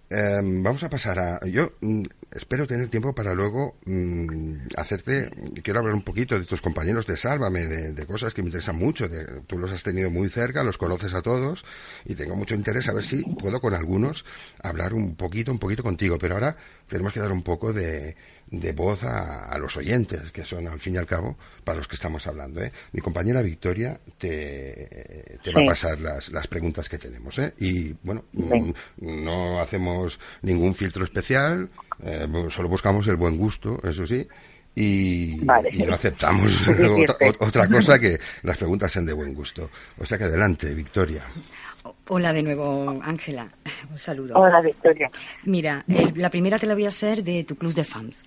Em, 0.09 0.63
vamos 0.63 0.81
a 0.83 0.89
pasar 0.89 1.19
a... 1.19 1.45
Yo 1.45 1.73
mm, 1.81 2.03
espero 2.31 2.65
tener 2.65 2.87
tiempo 2.87 3.13
para 3.13 3.33
luego 3.35 3.77
mm, 3.85 4.69
hacerte... 4.77 5.29
Quiero 5.61 5.79
hablar 5.79 5.93
un 5.93 6.01
poquito 6.03 6.39
de 6.39 6.45
tus 6.45 6.61
compañeros 6.61 7.05
de 7.05 7.17
Sálvame, 7.17 7.65
de, 7.67 8.05
cosas 8.07 8.33
que 8.33 8.41
me 8.41 8.47
interesan 8.47 8.77
mucho. 8.77 9.07
de- 9.07 9.41
tú 9.45 9.59
los 9.59 9.71
has 9.71 9.83
tenido 9.83 10.09
muy 10.09 10.29
cerca, 10.29 10.63
los 10.63 10.77
conoces 10.79 11.13
a 11.13 11.21
todos 11.21 11.63
y 12.05 12.15
tengo 12.15 12.35
mucho 12.35 12.55
interés 12.55 12.87
a 12.89 12.93
ver 12.93 13.03
si 13.03 13.21
puedo 13.21 13.59
con 13.61 13.73
algunos 13.75 14.25
hablar 14.63 14.93
un 14.95 15.15
poquito, 15.15 15.51
un 15.51 15.59
poquito 15.59 15.83
contigo. 15.83 16.17
Pero 16.17 16.33
ahora 16.35 16.55
tenemos 16.87 17.13
que 17.13 17.19
dar 17.19 17.31
un 17.31 17.43
poco 17.43 17.73
de, 17.73 18.15
de 18.49 18.71
voz 18.71 19.03
a, 19.03 19.45
a 19.45 19.57
los 19.57 19.75
oyentes, 19.77 20.31
que 20.31 20.45
son 20.45 20.67
al 20.67 20.79
fin 20.79 20.95
y 20.95 20.97
al 20.97 21.05
cabo 21.05 21.37
para 21.63 21.77
los 21.77 21.87
que 21.87 21.95
estamos 21.95 22.25
hablando. 22.27 22.61
¿eh? 22.61 22.71
Mi 22.93 23.01
compañera 23.01 23.41
Victoria 23.41 23.99
te, 24.17 25.37
te 25.43 25.51
va 25.51 25.61
a 25.61 25.65
pasar 25.65 25.99
las, 25.99 26.29
las 26.29 26.47
preguntas 26.47 26.87
que 26.87 26.97
tenemos. 26.97 27.37
¿eh? 27.39 27.53
Y 27.59 27.93
bueno, 28.03 28.23
mm, 28.33 28.71
no 28.99 29.59
hacemos 29.59 30.19
ningún 30.41 30.75
filtro 30.75 31.03
especial, 31.03 31.69
eh, 32.03 32.27
solo 32.49 32.69
buscamos 32.69 33.07
el 33.07 33.17
buen 33.17 33.37
gusto, 33.37 33.79
eso 33.83 34.05
sí. 34.05 34.25
y, 34.75 35.43
Vale. 35.43 35.69
y 35.73 35.83
no 35.83 35.93
aceptamos 35.93 36.53
otra 37.39 37.67
cosa 37.67 37.99
que 37.99 38.17
las 38.43 38.57
preguntas 38.57 38.91
sean 38.91 39.05
de 39.05 39.13
buen 39.13 39.33
gusto. 39.33 39.69
O 39.97 40.05
sea 40.05 40.17
que 40.17 40.25
adelante, 40.25 40.73
Victoria. 40.73 41.23
Hola 42.07 42.33
de 42.33 42.43
nuevo, 42.43 42.99
Ángela. 43.03 43.49
Un 43.91 43.97
saludo. 43.97 44.35
Hola, 44.37 44.61
Victoria. 44.61 45.09
Mira, 45.43 45.83
el- 45.87 46.13
la 46.15 46.29
primera 46.29 46.57
te 46.59 46.65
la 46.67 46.73
voy 46.73 46.85
a 46.85 46.89
hacer 46.89 47.23
de 47.23 47.43
tu 47.43 47.55
club 47.55 47.73
de 47.73 47.83
fans. 47.83 48.23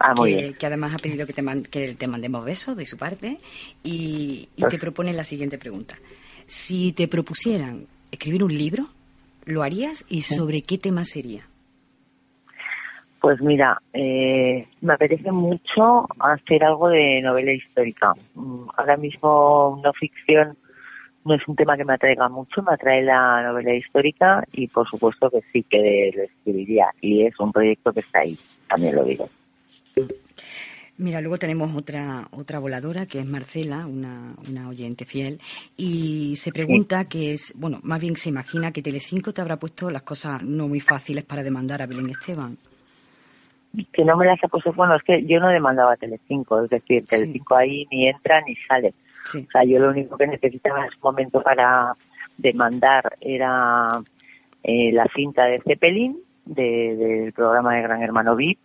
Ah, 0.00 0.14
muy 0.14 0.30
que, 0.34 0.36
bien. 0.42 0.54
que 0.54 0.66
además 0.66 0.94
ha 0.94 0.98
pedido 0.98 1.26
que 1.26 1.32
te, 1.32 1.42
man- 1.42 1.62
que 1.62 1.94
te 1.94 2.06
mandemos 2.08 2.44
besos 2.44 2.76
de 2.76 2.86
su 2.86 2.96
parte 2.96 3.38
y, 3.84 4.48
y 4.56 4.60
Pues- 4.60 4.70
te 4.72 4.78
propone 4.78 5.12
la 5.12 5.24
siguiente 5.24 5.58
pregunta. 5.58 5.96
Si 6.46 6.92
te 6.92 7.06
propusieran 7.08 7.86
escribir 8.10 8.42
un 8.42 8.56
libro, 8.56 8.88
¿lo 9.44 9.62
harías 9.62 10.04
y 10.08 10.22
sobre 10.22 10.62
qué 10.62 10.78
tema 10.78 11.04
sería? 11.04 11.42
Pues 13.20 13.40
mira, 13.40 13.82
eh, 13.92 14.68
me 14.80 14.94
apetece 14.94 15.32
mucho 15.32 16.06
hacer 16.20 16.62
algo 16.64 16.88
de 16.88 17.20
novela 17.20 17.52
histórica. 17.52 18.14
Mm, 18.34 18.68
Ahora 18.76 18.96
mismo 18.96 19.80
no 19.82 19.92
ficción 19.92 20.56
no 21.28 21.34
es 21.34 21.46
un 21.46 21.54
tema 21.54 21.76
que 21.76 21.84
me 21.84 21.92
atraiga 21.92 22.28
mucho, 22.28 22.62
me 22.62 22.72
atrae 22.72 23.02
la 23.02 23.42
novela 23.42 23.74
histórica 23.74 24.42
y 24.52 24.66
por 24.66 24.88
supuesto 24.88 25.30
que 25.30 25.42
sí 25.52 25.62
que 25.62 26.10
lo 26.16 26.22
escribiría 26.22 26.86
y 27.00 27.26
es 27.26 27.38
un 27.38 27.52
proyecto 27.52 27.92
que 27.92 28.00
está 28.00 28.20
ahí, 28.20 28.36
también 28.68 28.96
lo 28.96 29.04
digo. 29.04 29.28
Mira, 30.96 31.20
luego 31.20 31.38
tenemos 31.38 31.76
otra 31.76 32.26
otra 32.32 32.58
voladora 32.58 33.06
que 33.06 33.20
es 33.20 33.26
Marcela, 33.26 33.86
una, 33.86 34.34
una 34.48 34.68
oyente 34.68 35.04
fiel, 35.04 35.38
y 35.76 36.34
se 36.36 36.50
pregunta 36.50 37.04
que 37.08 37.32
es, 37.34 37.52
bueno, 37.56 37.78
más 37.82 38.00
bien 38.00 38.16
se 38.16 38.30
imagina 38.30 38.72
que 38.72 38.82
Telecinco 38.82 39.32
te 39.32 39.40
habrá 39.40 39.58
puesto 39.58 39.90
las 39.90 40.02
cosas 40.02 40.42
no 40.42 40.66
muy 40.66 40.80
fáciles 40.80 41.24
para 41.24 41.44
demandar 41.44 41.82
a 41.82 41.86
Belén 41.86 42.10
Esteban. 42.10 42.56
Que 43.92 44.04
no 44.04 44.16
me 44.16 44.26
las 44.26 44.42
ha 44.42 44.48
puesto, 44.48 44.72
bueno, 44.72 44.96
es 44.96 45.02
que 45.02 45.24
yo 45.24 45.38
no 45.38 45.48
demandaba 45.48 45.92
a 45.92 45.96
Telecinco, 45.96 46.64
es 46.64 46.70
decir, 46.70 47.02
Sí. 47.02 47.06
Telecinco 47.06 47.54
ahí 47.54 47.86
ni 47.92 48.08
entra 48.08 48.40
ni 48.40 48.56
sale. 48.66 48.92
Sí. 49.30 49.44
O 49.46 49.50
sea, 49.50 49.64
yo 49.64 49.78
lo 49.78 49.90
único 49.90 50.16
que 50.16 50.26
necesitaba 50.26 50.80
en 50.80 50.86
ese 50.86 50.96
momento 51.02 51.42
para 51.42 51.94
demandar 52.36 53.16
era 53.20 53.88
eh, 54.62 54.92
la 54.92 55.06
cinta 55.14 55.44
de 55.44 55.60
Zeppelin 55.60 56.18
de- 56.44 56.96
del 56.96 57.32
programa 57.32 57.74
de 57.74 57.82
Gran 57.82 58.02
Hermano 58.02 58.34
VIP 58.36 58.58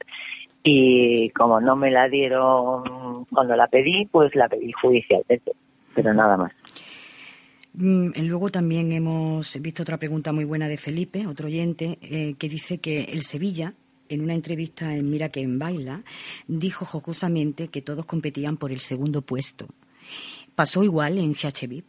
y 0.63 1.29
como 1.31 1.59
no 1.59 1.75
me 1.75 1.91
la 1.91 2.07
dieron 2.07 3.25
cuando 3.25 3.55
la 3.55 3.67
pedí, 3.67 4.05
pues 4.05 4.33
la 4.35 4.47
pedí 4.47 4.71
judicialmente, 4.71 5.51
pero 5.93 6.13
nada 6.13 6.37
más. 6.37 6.51
Mm, 7.73 8.11
Luego 8.27 8.49
también 8.49 8.91
hemos 8.91 9.59
visto 9.61 9.83
otra 9.83 9.97
pregunta 9.97 10.31
muy 10.31 10.45
buena 10.45 10.67
de 10.67 10.77
Felipe, 10.77 11.25
otro 11.27 11.47
oyente, 11.47 11.97
eh, 12.01 12.35
que 12.37 12.47
dice 12.47 12.77
que 12.79 13.03
el 13.05 13.23
Sevilla, 13.23 13.73
en 14.09 14.21
una 14.21 14.35
entrevista 14.35 14.93
en 14.95 15.09
Mira 15.09 15.29
que 15.29 15.41
en 15.41 15.57
Baila, 15.59 16.03
dijo 16.47 16.85
jocosamente 16.85 17.67
que 17.69 17.81
todos 17.81 18.05
competían 18.05 18.57
por 18.57 18.71
el 18.71 18.79
segundo 18.79 19.21
puesto. 19.21 19.65
¿Pasó 20.55 20.83
igual 20.83 21.17
en 21.17 21.33
GH? 21.33 21.83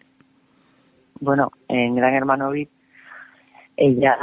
Bueno, 1.21 1.51
en 1.69 1.95
Gran 1.95 2.15
Hermano 2.15 2.51
VIP, 2.51 2.71
ella, 3.77 4.17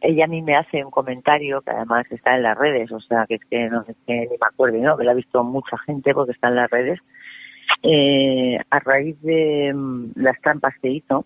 ella 0.00 0.24
a 0.24 0.28
me 0.28 0.56
hace 0.56 0.84
un 0.84 0.90
comentario 0.90 1.60
que 1.62 1.70
además 1.70 2.06
está 2.10 2.36
en 2.36 2.42
las 2.42 2.58
redes, 2.58 2.90
o 2.92 3.00
sea, 3.00 3.26
que 3.26 3.36
es 3.36 3.44
que 3.50 3.68
no 3.68 3.82
es 3.82 3.96
que 4.06 4.14
ni 4.14 4.28
me 4.28 4.46
acuerdo, 4.46 4.78
¿no? 4.78 4.96
Que 4.96 5.04
lo 5.04 5.10
ha 5.10 5.14
visto 5.14 5.42
mucha 5.44 5.78
gente 5.78 6.12
porque 6.14 6.32
está 6.32 6.48
en 6.48 6.56
las 6.56 6.70
redes. 6.70 7.00
Eh, 7.82 8.58
a 8.70 8.78
raíz 8.80 9.20
de 9.22 9.72
mm, 9.74 10.12
las 10.16 10.40
trampas 10.40 10.74
que 10.80 10.90
hizo 10.90 11.24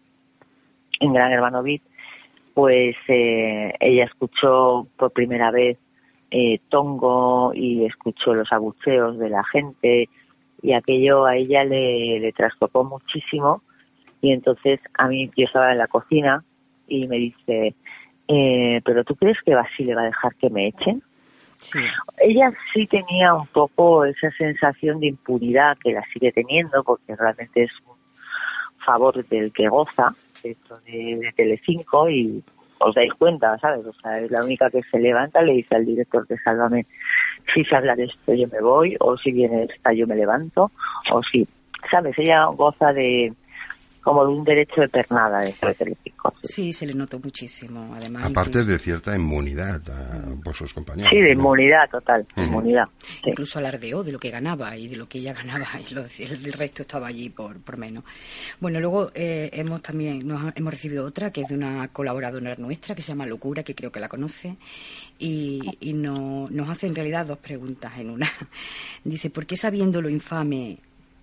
en 1.00 1.12
Gran 1.12 1.32
Hermano 1.32 1.62
VIP, 1.62 1.82
pues 2.54 2.96
eh, 3.08 3.72
ella 3.80 4.04
escuchó 4.04 4.86
por 4.96 5.12
primera 5.12 5.50
vez 5.50 5.78
eh, 6.30 6.60
Tongo 6.68 7.52
y 7.54 7.84
escuchó 7.84 8.34
los 8.34 8.52
abucheos 8.52 9.18
de 9.18 9.30
la 9.30 9.44
gente 9.44 10.08
y 10.62 10.72
aquello 10.72 11.26
a 11.26 11.36
ella 11.36 11.64
le, 11.64 12.20
le 12.20 12.32
trastocó 12.32 12.84
muchísimo 12.84 13.62
y 14.22 14.32
entonces 14.32 14.80
a 14.96 15.08
mí 15.08 15.30
yo 15.36 15.44
estaba 15.44 15.72
en 15.72 15.78
la 15.78 15.88
cocina 15.88 16.44
y 16.86 17.08
me 17.08 17.16
dice, 17.16 17.74
eh, 18.28 18.80
pero 18.84 19.04
¿tú 19.04 19.16
crees 19.16 19.38
que 19.44 19.54
Basile 19.54 19.94
va 19.94 20.02
a 20.02 20.06
dejar 20.06 20.34
que 20.36 20.48
me 20.48 20.68
echen? 20.68 21.02
Sí. 21.58 21.80
Ella 22.18 22.52
sí 22.72 22.86
tenía 22.86 23.34
un 23.34 23.46
poco 23.48 24.04
esa 24.04 24.30
sensación 24.32 25.00
de 25.00 25.08
impunidad 25.08 25.76
que 25.78 25.92
la 25.92 26.04
sigue 26.12 26.32
teniendo 26.32 26.82
porque 26.84 27.16
realmente 27.16 27.64
es 27.64 27.72
un 27.86 27.96
favor 28.84 29.26
del 29.26 29.52
que 29.52 29.68
goza 29.68 30.14
dentro 30.42 30.78
de, 30.80 31.18
de 31.20 31.32
Telecinco 31.36 32.08
y 32.08 32.42
os 32.84 32.94
dais 32.94 33.12
cuenta, 33.14 33.58
¿sabes? 33.58 33.86
O 33.86 33.92
sea, 33.94 34.18
es 34.18 34.30
la 34.30 34.44
única 34.44 34.70
que 34.70 34.82
se 34.90 34.98
levanta, 34.98 35.42
le 35.42 35.54
dice 35.54 35.76
al 35.76 35.86
director 35.86 36.26
de 36.26 36.38
Sálvame, 36.38 36.86
si 37.54 37.64
se 37.64 37.76
habla 37.76 37.94
de 37.96 38.04
esto 38.04 38.34
yo 38.34 38.48
me 38.48 38.60
voy, 38.60 38.96
o 39.00 39.16
si 39.16 39.32
viene 39.32 39.64
esta 39.64 39.92
yo 39.92 40.06
me 40.06 40.16
levanto, 40.16 40.70
o 41.12 41.22
si, 41.22 41.46
¿sabes? 41.90 42.18
Ella 42.18 42.46
goza 42.46 42.92
de 42.92 43.32
como 44.02 44.24
de 44.26 44.32
un 44.32 44.44
derecho 44.44 44.80
de 44.80 44.88
pernada 44.88 45.40
dentro 45.42 45.68
de 45.68 45.74
Telecinco. 45.74 46.34
sí. 46.42 46.62
Sí, 46.62 46.72
se 46.72 46.86
le 46.86 46.94
notó 46.94 47.18
muchísimo, 47.18 47.94
además. 47.94 48.24
Aparte 48.26 48.58
incluso, 48.58 48.70
de 48.72 48.78
cierta 48.78 49.16
inmunidad 49.16 49.80
a- 49.90 50.42
por 50.42 50.54
sus 50.54 50.72
compañeros. 50.74 51.10
Sí, 51.10 51.16
de 51.16 51.34
¿no? 51.34 51.40
inmunidad 51.40 51.88
total, 51.90 52.26
inmunidad. 52.36 52.84
sí. 53.00 53.30
incluso 53.30 53.58
alardeó 53.58 54.02
de 54.04 54.12
lo 54.12 54.18
que 54.18 54.30
ganaba 54.30 54.76
y 54.76 54.88
de 54.88 54.96
lo 54.96 55.08
que 55.08 55.18
ella 55.18 55.32
ganaba 55.32 55.66
y 55.90 55.94
lo- 55.94 56.02
el, 56.04 56.46
el 56.46 56.52
resto 56.52 56.82
estaba 56.82 57.06
allí 57.06 57.30
por, 57.30 57.60
por 57.60 57.76
menos. 57.76 58.04
Bueno, 58.60 58.80
luego 58.80 59.10
eh, 59.14 59.50
hemos 59.52 59.80
también 59.82 60.26
nos 60.26 60.42
ha- 60.44 60.52
hemos 60.56 60.72
recibido 60.72 61.04
otra 61.06 61.30
que 61.30 61.42
es 61.42 61.48
de 61.48 61.54
una 61.54 61.88
colaboradora 61.88 62.54
nuestra 62.56 62.94
que 62.94 63.02
se 63.02 63.08
llama 63.08 63.26
Locura, 63.26 63.62
que 63.62 63.74
creo 63.74 63.90
que 63.92 64.00
la 64.00 64.08
conoce, 64.08 64.56
y, 65.18 65.60
y 65.80 65.92
no- 65.92 66.46
nos 66.50 66.68
hace 66.68 66.86
en 66.86 66.94
realidad 66.94 67.26
dos 67.26 67.38
preguntas 67.38 67.92
en 67.98 68.10
una. 68.10 68.28
Dice, 69.04 69.30
¿por 69.30 69.46
qué 69.46 69.56
sabiendo 69.56 70.02
lo 70.02 70.08
infame 70.08 70.78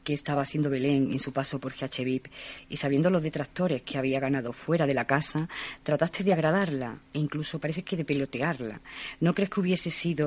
que 0.09 0.15
estaba 0.15 0.41
haciendo 0.41 0.71
Belén 0.71 1.11
en 1.11 1.19
su 1.19 1.31
paso 1.31 1.59
por 1.59 1.71
GHVIP 1.71 2.25
y 2.67 2.77
sabiendo 2.77 3.11
los 3.11 3.21
detractores 3.21 3.83
que 3.83 3.99
había 3.99 4.19
ganado 4.19 4.53
fuera 4.53 4.87
de 4.87 4.95
la 4.95 5.05
casa, 5.05 5.47
trataste 5.83 6.23
de 6.23 6.33
agradarla 6.33 6.95
e 7.13 7.19
incluso 7.19 7.59
parece 7.59 7.83
que 7.83 7.95
de 7.95 8.05
pelotearla. 8.05 8.81
¿No 9.19 9.35
crees 9.35 9.51
que 9.51 9.59
hubiese 9.59 9.91
sido 9.91 10.25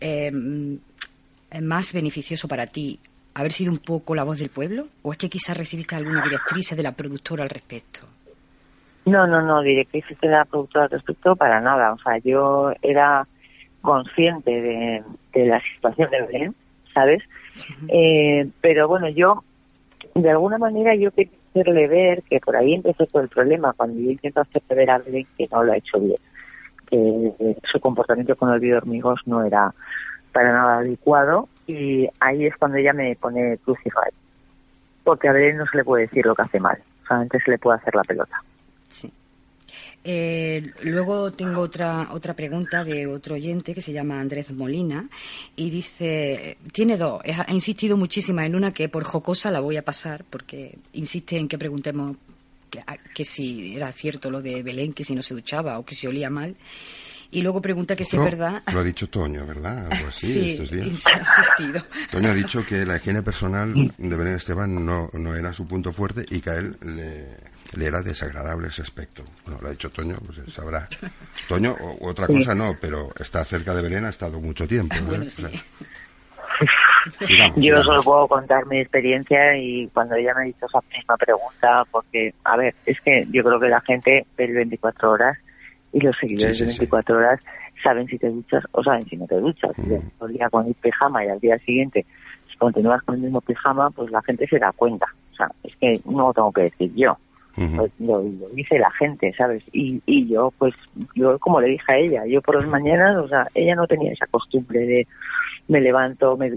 eh, 0.00 0.30
más 0.30 1.92
beneficioso 1.92 2.46
para 2.46 2.68
ti 2.68 3.00
haber 3.34 3.50
sido 3.50 3.72
un 3.72 3.78
poco 3.78 4.14
la 4.14 4.22
voz 4.22 4.38
del 4.38 4.50
pueblo? 4.50 4.86
¿O 5.02 5.10
es 5.10 5.18
que 5.18 5.28
quizás 5.28 5.56
recibiste 5.56 5.96
alguna 5.96 6.22
directriz 6.22 6.76
de 6.76 6.82
la 6.84 6.92
productora 6.92 7.42
al 7.42 7.50
respecto? 7.50 8.06
No, 9.06 9.26
no, 9.26 9.42
no, 9.42 9.60
directrices 9.60 10.20
de 10.20 10.28
la 10.28 10.44
productora 10.44 10.84
al 10.84 10.90
respecto 10.90 11.34
para 11.34 11.60
nada. 11.60 11.94
O 11.94 11.98
sea, 11.98 12.18
yo 12.18 12.70
era 12.80 13.26
consciente 13.82 15.02
de 15.32 15.46
la 15.46 15.60
situación 15.74 16.10
de 16.12 16.22
Belén, 16.22 16.54
¿sabes? 16.96 17.22
Eh, 17.88 18.48
pero 18.62 18.88
bueno, 18.88 19.10
yo, 19.10 19.44
de 20.14 20.30
alguna 20.30 20.56
manera, 20.56 20.94
yo 20.94 21.10
quería 21.10 21.36
hacerle 21.50 21.86
ver 21.88 22.22
que 22.22 22.40
por 22.40 22.56
ahí 22.56 22.72
empezó 22.72 23.04
todo 23.04 23.22
el 23.22 23.28
problema, 23.28 23.74
cuando 23.74 24.00
yo 24.00 24.10
intento 24.12 24.40
hacerle 24.40 24.76
ver 24.76 24.90
a 24.90 24.98
Belén 24.98 25.26
que 25.36 25.46
no 25.52 25.62
lo 25.62 25.72
ha 25.72 25.76
hecho 25.76 26.00
bien, 26.00 26.16
que 26.88 27.34
eh, 27.38 27.56
su 27.70 27.78
comportamiento 27.80 28.34
con 28.34 28.50
el 28.50 28.60
video 28.60 28.78
hormigos 28.78 29.20
no 29.26 29.44
era 29.44 29.74
para 30.32 30.52
nada 30.52 30.78
adecuado, 30.78 31.50
y 31.66 32.08
ahí 32.20 32.46
es 32.46 32.56
cuando 32.56 32.78
ella 32.78 32.94
me 32.94 33.14
pone 33.16 33.58
crucified. 33.58 34.14
Porque 35.04 35.28
a 35.28 35.32
Belén 35.32 35.58
no 35.58 35.66
se 35.66 35.76
le 35.76 35.84
puede 35.84 36.04
decir 36.04 36.24
lo 36.24 36.34
que 36.34 36.42
hace 36.42 36.60
mal, 36.60 36.78
solamente 37.06 37.40
se 37.40 37.50
le 37.50 37.58
puede 37.58 37.76
hacer 37.76 37.94
la 37.94 38.04
pelota. 38.04 38.42
Sí. 38.88 39.12
Eh, 40.08 40.70
luego 40.84 41.32
tengo 41.32 41.62
otra 41.62 42.10
otra 42.12 42.32
pregunta 42.32 42.84
de 42.84 43.08
otro 43.08 43.34
oyente 43.34 43.74
que 43.74 43.80
se 43.80 43.92
llama 43.92 44.20
Andrés 44.20 44.52
Molina 44.52 45.08
y 45.56 45.68
dice 45.68 46.58
tiene 46.70 46.96
dos 46.96 47.20
ha 47.24 47.52
insistido 47.52 47.96
muchísimas 47.96 48.46
en 48.46 48.54
una 48.54 48.72
que 48.72 48.88
por 48.88 49.02
jocosa 49.02 49.50
la 49.50 49.58
voy 49.58 49.76
a 49.78 49.84
pasar 49.84 50.24
porque 50.30 50.78
insiste 50.92 51.36
en 51.36 51.48
que 51.48 51.58
preguntemos 51.58 52.16
que, 52.70 52.84
que 53.16 53.24
si 53.24 53.74
era 53.74 53.90
cierto 53.90 54.30
lo 54.30 54.40
de 54.40 54.62
Belén 54.62 54.92
que 54.92 55.02
si 55.02 55.12
no 55.12 55.22
se 55.22 55.34
duchaba 55.34 55.76
o 55.76 55.84
que 55.84 55.96
si 55.96 56.06
olía 56.06 56.30
mal 56.30 56.54
y 57.30 57.42
luego 57.42 57.60
pregunta 57.60 57.94
que 57.96 58.04
si 58.04 58.16
No, 58.16 58.24
es 58.26 58.30
verdad 58.36 58.62
Lo 58.72 58.80
ha 58.80 58.84
dicho 58.84 59.08
Toño, 59.08 59.46
¿verdad? 59.46 59.86
Algo 59.92 60.08
así 60.08 60.26
sí 60.32 60.50
estos 60.52 60.70
días. 60.70 60.86
ins- 60.86 61.14
ha 61.14 61.18
insistido 61.18 61.82
Toño 62.10 62.30
ha 62.30 62.34
dicho 62.34 62.64
que 62.64 62.84
la 62.86 62.96
higiene 62.96 63.22
personal 63.22 63.92
de 63.98 64.16
Belén 64.16 64.34
Esteban 64.36 64.84
no, 64.86 65.10
no 65.12 65.34
era 65.34 65.52
su 65.52 65.66
punto 65.66 65.92
fuerte 65.92 66.24
y 66.30 66.40
que 66.40 66.50
a 66.50 66.54
él 66.56 66.76
le, 66.82 67.26
le 67.78 67.86
era 67.86 68.00
desagradable 68.02 68.68
ese 68.68 68.82
aspecto. 68.82 69.24
Bueno, 69.44 69.60
lo 69.62 69.68
ha 69.68 69.70
dicho 69.72 69.90
Toño, 69.90 70.16
pues 70.24 70.38
él 70.38 70.50
sabrá. 70.52 70.88
Toño, 71.48 71.72
o- 71.80 72.08
otra 72.08 72.26
cosa 72.28 72.54
no, 72.54 72.76
pero 72.80 73.10
está 73.18 73.42
cerca 73.44 73.74
de 73.74 73.82
Belén, 73.82 74.04
ha 74.04 74.10
estado 74.10 74.40
mucho 74.40 74.66
tiempo. 74.68 74.94
¿eh? 74.96 75.00
Bueno, 75.04 75.24
O 75.26 75.30
sí. 75.30 75.42
sea, 75.42 75.50
sigamos, 77.26 77.56
Yo 77.62 77.82
solo 77.82 78.02
puedo 78.02 78.28
contar 78.28 78.66
mi 78.66 78.80
experiencia 78.80 79.56
y 79.56 79.88
cuando 79.88 80.14
ella 80.16 80.32
me 80.34 80.48
hizo 80.48 80.66
esa 80.66 80.80
misma 80.96 81.16
pregunta, 81.16 81.84
porque, 81.90 82.34
a 82.44 82.56
ver, 82.56 82.74
es 82.86 83.00
que 83.02 83.26
yo 83.30 83.42
creo 83.44 83.60
que 83.60 83.68
la 83.68 83.80
gente 83.82 84.26
ve 84.36 84.44
el 84.44 84.54
24 84.54 85.10
horas 85.10 85.38
y 85.96 86.00
los 86.00 86.16
seguidores 86.18 86.56
Sí, 86.58 86.64
sí, 86.64 86.66
de 86.68 86.72
sí. 86.72 86.78
24 86.80 87.16
horas 87.16 87.40
saben 87.82 88.06
si 88.06 88.18
te 88.18 88.28
duchas 88.28 88.64
o 88.72 88.82
saben 88.82 89.06
si 89.06 89.16
no 89.16 89.26
te 89.26 89.36
duchas. 89.36 89.70
Si 89.76 89.82
Mm. 89.82 90.26
día 90.32 90.50
con 90.50 90.66
el 90.66 90.74
pijama 90.74 91.24
y 91.24 91.28
al 91.28 91.40
día 91.40 91.58
siguiente 91.60 92.04
si 92.50 92.56
continúas 92.58 93.02
con 93.02 93.14
el 93.16 93.22
mismo 93.22 93.40
pijama, 93.40 93.90
pues 93.90 94.10
la 94.10 94.22
gente 94.22 94.46
se 94.46 94.58
da 94.58 94.72
cuenta. 94.72 95.06
O 95.32 95.36
sea, 95.36 95.50
es 95.62 95.74
que 95.76 96.00
no 96.04 96.28
lo 96.28 96.32
tengo 96.34 96.52
que 96.52 96.62
decir 96.62 96.92
yo. 96.94 97.16
Pues 97.54 97.90
lo, 98.00 98.22
lo 98.22 98.48
dice 98.52 98.78
la 98.78 98.90
gente, 98.90 99.32
¿sabes? 99.32 99.62
Y, 99.72 100.02
y 100.04 100.28
yo, 100.28 100.52
pues, 100.58 100.74
yo 101.14 101.38
como 101.38 101.58
le 101.62 101.68
dije 101.68 101.90
a 101.90 101.96
ella, 101.96 102.26
yo 102.26 102.42
por 102.42 102.56
las 102.56 102.66
mañanas, 102.68 103.16
o 103.16 103.28
sea, 103.28 103.46
ella 103.54 103.74
no 103.74 103.86
tenía 103.86 104.12
esa 104.12 104.26
costumbre 104.26 104.80
de 104.80 105.06
me 105.68 105.80
levanto, 105.80 106.36
me, 106.36 106.52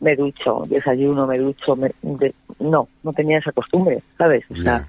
me 0.00 0.16
ducho, 0.16 0.64
desayuno, 0.66 1.26
me 1.26 1.36
ducho, 1.38 1.76
me- 1.76 1.92
de- 2.00 2.34
no, 2.58 2.88
no 3.02 3.12
tenía 3.12 3.36
esa 3.38 3.52
costumbre, 3.52 4.02
¿sabes? 4.16 4.42
O 4.50 4.54
sea, 4.56 4.88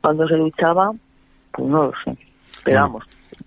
cuando 0.00 0.26
se 0.26 0.34
duchaba, 0.36 0.90
pues 1.52 1.68
no 1.68 1.84
lo 1.84 1.92
sé. 2.04 2.16
Pero 2.64 2.80
Bueno, 2.80 2.80
vamos, 2.82 3.04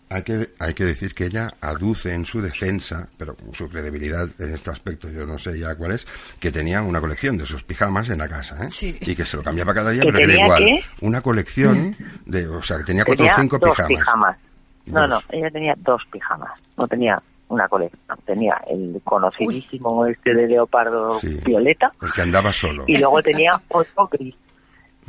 Hay 0.10 0.24
que, 0.24 0.50
hay 0.60 0.74
que 0.74 0.86
decir 0.86 1.14
que 1.14 1.26
ella 1.26 1.54
aduce 1.62 2.14
en 2.14 2.26
su 2.26 2.42
defensa, 2.42 3.08
pero 3.18 3.36
su 3.54 3.70
credibilidad 3.70 4.28
en 4.40 4.54
este 4.54 4.70
aspecto 4.72 5.10
yo 5.10 5.26
no 5.26 5.38
sé 5.40 5.58
ya 5.60 5.76
cuál 5.76 5.92
es, 5.94 6.06
que 6.40 6.52
tenía 6.52 6.82
una 6.82 7.00
colección 7.02 7.38
de 7.38 7.46
sus 7.46 7.64
pijamas 7.64 8.10
en 8.10 8.20
la 8.20 8.28
casa, 8.30 8.66
¿eh? 8.66 8.70
Sí. 8.72 8.98
Y 9.02 9.16
que 9.16 9.26
se 9.26 9.38
lo 9.38 9.44
cambiaba 9.44 9.74
cada 9.74 9.92
día, 9.92 10.02
¿Que 10.04 10.12
pero 10.12 10.32
era 10.32 10.44
igual. 10.46 10.64
qué? 10.66 10.80
Una 11.06 11.22
colección 11.22 11.96
de, 12.26 12.48
o 12.48 12.62
sea, 12.64 12.78
que 12.78 12.84
tenía 12.84 13.06
cuatro 13.06 13.26
o 13.26 13.30
cinco 13.40 13.58
dos 13.60 13.78
pijamas. 13.88 14.38
No, 14.86 15.02
Dos. 15.02 15.10
no, 15.10 15.22
ella 15.30 15.50
tenía 15.50 15.74
dos 15.78 16.02
pijamas, 16.12 16.52
no 16.78 16.88
tenía 16.88 17.22
una 17.48 17.68
colección, 17.68 18.02
tenía 18.26 18.60
el 18.70 19.00
conocidísimo 19.04 20.06
este 20.08 20.34
de 20.34 20.48
leopardo 20.48 21.20
Sí. 21.20 21.40
violeta 21.46 21.92
El 22.02 22.12
que 22.12 22.22
andaba 22.22 22.52
solo. 22.52 22.84
y 22.88 22.98
luego 22.98 23.22
tenía 23.22 23.62
otro 23.70 24.08
gris. 24.12 24.36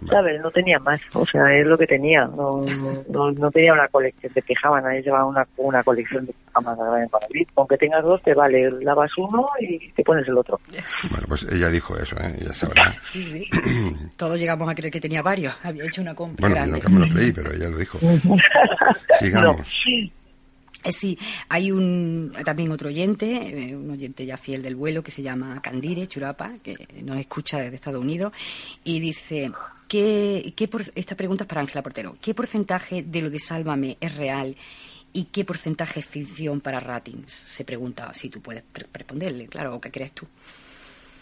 ¿Sabes? 0.09 0.41
No 0.41 0.51
tenía 0.51 0.79
más, 0.79 1.01
o 1.13 1.27
sea, 1.27 1.53
es 1.55 1.67
lo 1.67 1.77
que 1.79 1.87
tenía. 1.87 2.25
No, 2.27 2.65
no, 3.09 3.31
no 3.33 3.51
tenía 3.51 3.73
una 3.73 3.89
colección 3.89 4.33
de 4.35 4.43
pijamas, 4.43 4.83
nadie 4.83 5.03
llevaba 5.03 5.25
una, 5.27 5.47
una 5.57 5.83
colección 5.83 6.27
de 6.27 6.33
pijamas 6.33 6.79
el 6.79 7.29
gris. 7.31 7.49
Aunque 7.57 7.77
tengas 7.77 8.03
dos, 8.05 8.23
te 8.23 8.35
vale, 8.35 8.71
lavas 8.83 9.11
uno 9.19 9.47
y 9.61 9.91
te 9.93 10.03
pones 10.03 10.27
el 10.29 10.37
otro. 10.39 10.61
Bueno, 11.11 11.27
pues 11.29 11.47
ella 11.53 11.69
dijo 11.71 11.97
eso, 11.99 12.17
¿eh? 12.21 12.37
Ella 12.41 12.53
sabrá. 12.55 12.95
Sí, 13.05 13.23
sí. 13.25 13.49
Todos 14.17 14.39
llegamos 14.39 14.69
a 14.69 14.75
creer 14.75 14.93
que 14.93 15.01
tenía 15.01 15.23
varios. 15.23 15.55
Había 15.63 15.85
hecho 15.85 16.03
una 16.03 16.15
compra 16.15 16.49
Bueno, 16.49 16.55
yo 16.55 16.61
grande. 16.71 16.77
nunca 16.79 16.89
me 16.89 17.07
lo 17.07 17.15
creí, 17.15 17.33
pero 17.33 17.53
ella 17.53 17.71
lo 17.71 17.79
dijo. 17.79 17.99
Sigamos. 19.19 19.61
Eh, 19.89 20.11
Sí, 20.87 21.19
hay 21.49 21.73
un 21.73 22.35
también 22.45 22.71
otro 22.71 22.91
oyente, 22.91 23.71
eh, 23.71 23.75
un 23.75 23.91
oyente 23.91 24.27
ya 24.27 24.37
fiel 24.37 24.61
del 24.63 24.77
vuelo 24.77 25.03
que 25.03 25.11
se 25.11 25.23
llama 25.23 25.59
Candire 25.63 26.07
Churapa, 26.07 26.51
que 26.63 26.77
nos 27.03 27.17
escucha 27.17 27.59
desde 27.59 27.77
Estados 27.77 28.03
Unidos 28.03 28.35
y 28.85 29.01
dice 29.01 29.51
¿qué, 29.89 30.53
qué 30.57 30.69
por- 30.69 30.83
esta 30.95 31.15
pregunta 31.17 31.45
es 31.45 31.49
para 31.49 31.61
Ángela 31.61 31.83
Portero. 31.83 32.17
¿Qué 32.21 32.35
porcentaje 32.35 33.03
de 33.03 33.23
lo 33.23 33.31
de 33.31 33.39
Sálvame 33.39 33.97
es 34.01 34.17
real 34.17 34.57
y 35.13 35.25
qué 35.27 35.45
porcentaje 35.45 36.01
es 36.01 36.07
ficción 36.07 36.61
para 36.61 36.81
ratings? 36.81 37.31
Se 37.33 37.65
pregunta 37.65 38.13
si 38.15 38.31
tú 38.31 38.41
puedes 38.41 38.65
responderle, 38.93 39.47
claro, 39.49 39.75
o 39.77 39.81
qué 39.81 39.91
crees 39.91 40.13
tú. 40.13 40.27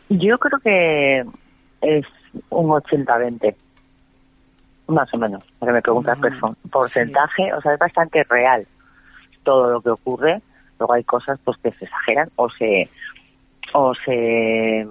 Yo 0.09 0.39
creo 0.39 0.59
que 0.61 1.21
es 1.81 2.05
un 2.51 2.69
80-20, 2.69 3.55
más 4.89 5.13
o 5.15 5.17
menos, 5.17 5.43
porque 5.59 5.73
me 5.73 5.83
preguntas 5.83 6.19
Ah, 6.23 6.53
porcentaje, 6.71 7.53
o 7.55 7.61
sea, 7.63 7.73
es 7.75 7.79
bastante 7.79 8.25
real 8.25 8.67
todo 9.43 9.71
lo 9.73 9.81
que 9.81 9.91
ocurre. 9.91 10.43
Luego 10.79 10.93
hay 10.95 11.05
cosas 11.05 11.39
pues 11.45 11.57
que 11.59 11.73
se 11.73 11.85
exageran 11.85 12.29
o 12.37 12.51
se, 12.51 12.89
o 13.73 13.95
se, 14.05 14.87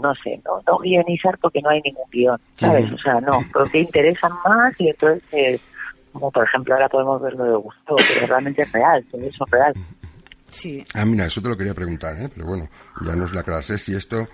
no 0.00 0.14
sé, 0.16 0.40
no, 0.44 0.62
no 0.66 0.78
guionizar 0.78 1.38
porque 1.38 1.60
no 1.62 1.70
hay 1.70 1.80
ningún 1.82 2.08
guion, 2.10 2.40
¿sabes? 2.56 2.90
O 2.92 2.98
sea, 2.98 3.20
no, 3.20 3.40
porque 3.52 3.80
interesan 3.80 4.32
más 4.44 4.80
y 4.80 4.88
entonces, 4.88 5.22
eh, 5.32 5.60
como 6.12 6.30
por 6.30 6.44
ejemplo 6.44 6.74
ahora 6.74 6.88
podemos 6.88 7.20
ver 7.22 7.34
lo 7.34 7.44
de 7.44 7.56
Gustavo, 7.56 7.98
pero 8.14 8.26
realmente 8.26 8.62
es 8.62 8.72
real, 8.72 9.04
todo 9.10 9.22
eso 9.22 9.44
es 9.44 9.50
real. 9.50 9.74
Sí, 10.48 10.82
Ah, 10.94 11.04
mira, 11.04 11.26
eso 11.26 11.42
te 11.42 11.48
lo 11.48 11.56
quería 11.56 11.74
preguntar, 11.74 12.16
¿eh? 12.18 12.28
Pero 12.34 12.46
bueno, 12.46 12.68
ya 13.02 13.14
nos 13.14 13.32
la 13.32 13.42
aclaré 13.42 13.76
si 13.78 13.94
esto 13.94 14.26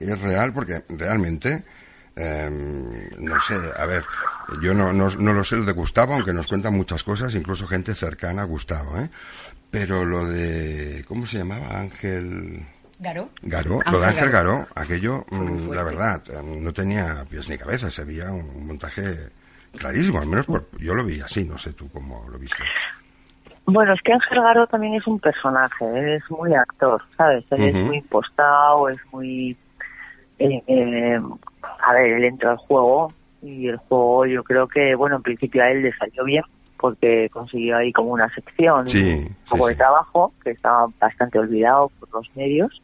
es 0.00 0.20
real, 0.20 0.52
porque 0.52 0.82
realmente, 0.88 1.62
em, 2.16 3.10
no 3.18 3.40
sé, 3.40 3.54
a 3.76 3.86
ver, 3.86 4.02
yo 4.60 4.74
no, 4.74 4.92
no, 4.92 5.08
no 5.10 5.32
lo 5.32 5.44
sé 5.44 5.56
lo 5.56 5.64
de 5.64 5.72
Gustavo, 5.72 6.14
aunque 6.14 6.32
nos 6.32 6.48
cuentan 6.48 6.74
muchas 6.74 7.04
cosas, 7.04 7.34
incluso 7.34 7.68
gente 7.68 7.94
cercana 7.94 8.42
a 8.42 8.46
Gustavo, 8.46 8.98
¿eh? 8.98 9.08
Pero 9.70 10.04
lo 10.04 10.26
de, 10.26 11.04
¿cómo 11.06 11.26
se 11.26 11.38
llamaba? 11.38 11.78
Ángel... 11.78 12.66
Garo. 13.02 13.28
Garó, 13.42 13.74
Ángel 13.80 13.92
lo 13.92 14.00
de 14.00 14.06
Ángel 14.06 14.30
Garó. 14.30 14.50
Garó, 14.52 14.66
aquello, 14.76 15.24
mm, 15.30 15.72
la 15.72 15.82
verdad, 15.82 16.22
eh, 16.30 16.42
no 16.60 16.72
tenía 16.72 17.24
pies 17.28 17.48
ni 17.48 17.58
cabeza, 17.58 17.90
se 17.90 18.04
veía 18.04 18.30
un 18.30 18.66
montaje 18.66 19.02
clarísimo, 19.76 20.20
al 20.20 20.26
menos 20.28 20.46
por- 20.46 20.68
yo 20.78 20.94
lo 20.94 21.04
vi 21.04 21.20
así, 21.20 21.44
no 21.44 21.58
sé 21.58 21.72
tú 21.72 21.90
cómo 21.90 22.24
lo 22.30 22.38
viste. 22.38 22.62
Bueno, 23.64 23.92
es 23.94 24.00
que 24.02 24.12
Ángel 24.12 24.40
Garo 24.42 24.66
también 24.66 24.94
es 24.94 25.06
un 25.06 25.18
personaje, 25.20 25.84
él 25.84 26.14
es 26.14 26.30
muy 26.30 26.52
actor, 26.54 27.00
¿sabes? 27.16 27.44
Él 27.52 27.62
es 27.64 27.74
muy 27.86 27.96
impostado, 27.98 28.88
es 28.88 28.98
muy... 29.12 29.56
eh, 30.38 30.62
eh, 30.66 31.20
a 31.86 31.92
ver, 31.92 32.12
él 32.12 32.24
entra 32.24 32.50
al 32.52 32.56
juego 32.56 33.12
y 33.40 33.68
el 33.68 33.76
juego 33.76 34.26
yo 34.26 34.42
creo 34.44 34.66
que, 34.66 34.94
bueno, 34.96 35.16
en 35.16 35.22
principio 35.22 35.62
a 35.62 35.70
él 35.70 35.82
le 35.82 35.92
salió 35.96 36.24
bien 36.24 36.42
porque 36.76 37.28
consiguió 37.32 37.76
ahí 37.76 37.92
como 37.92 38.10
una 38.10 38.28
sección, 38.34 38.88
Sí, 38.88 39.12
un 39.14 39.36
poco 39.48 39.64
sí, 39.66 39.68
de 39.68 39.74
sí. 39.74 39.78
trabajo 39.78 40.34
que 40.42 40.50
estaba 40.50 40.86
bastante 41.00 41.38
olvidado 41.38 41.90
los 42.12 42.28
medios. 42.36 42.82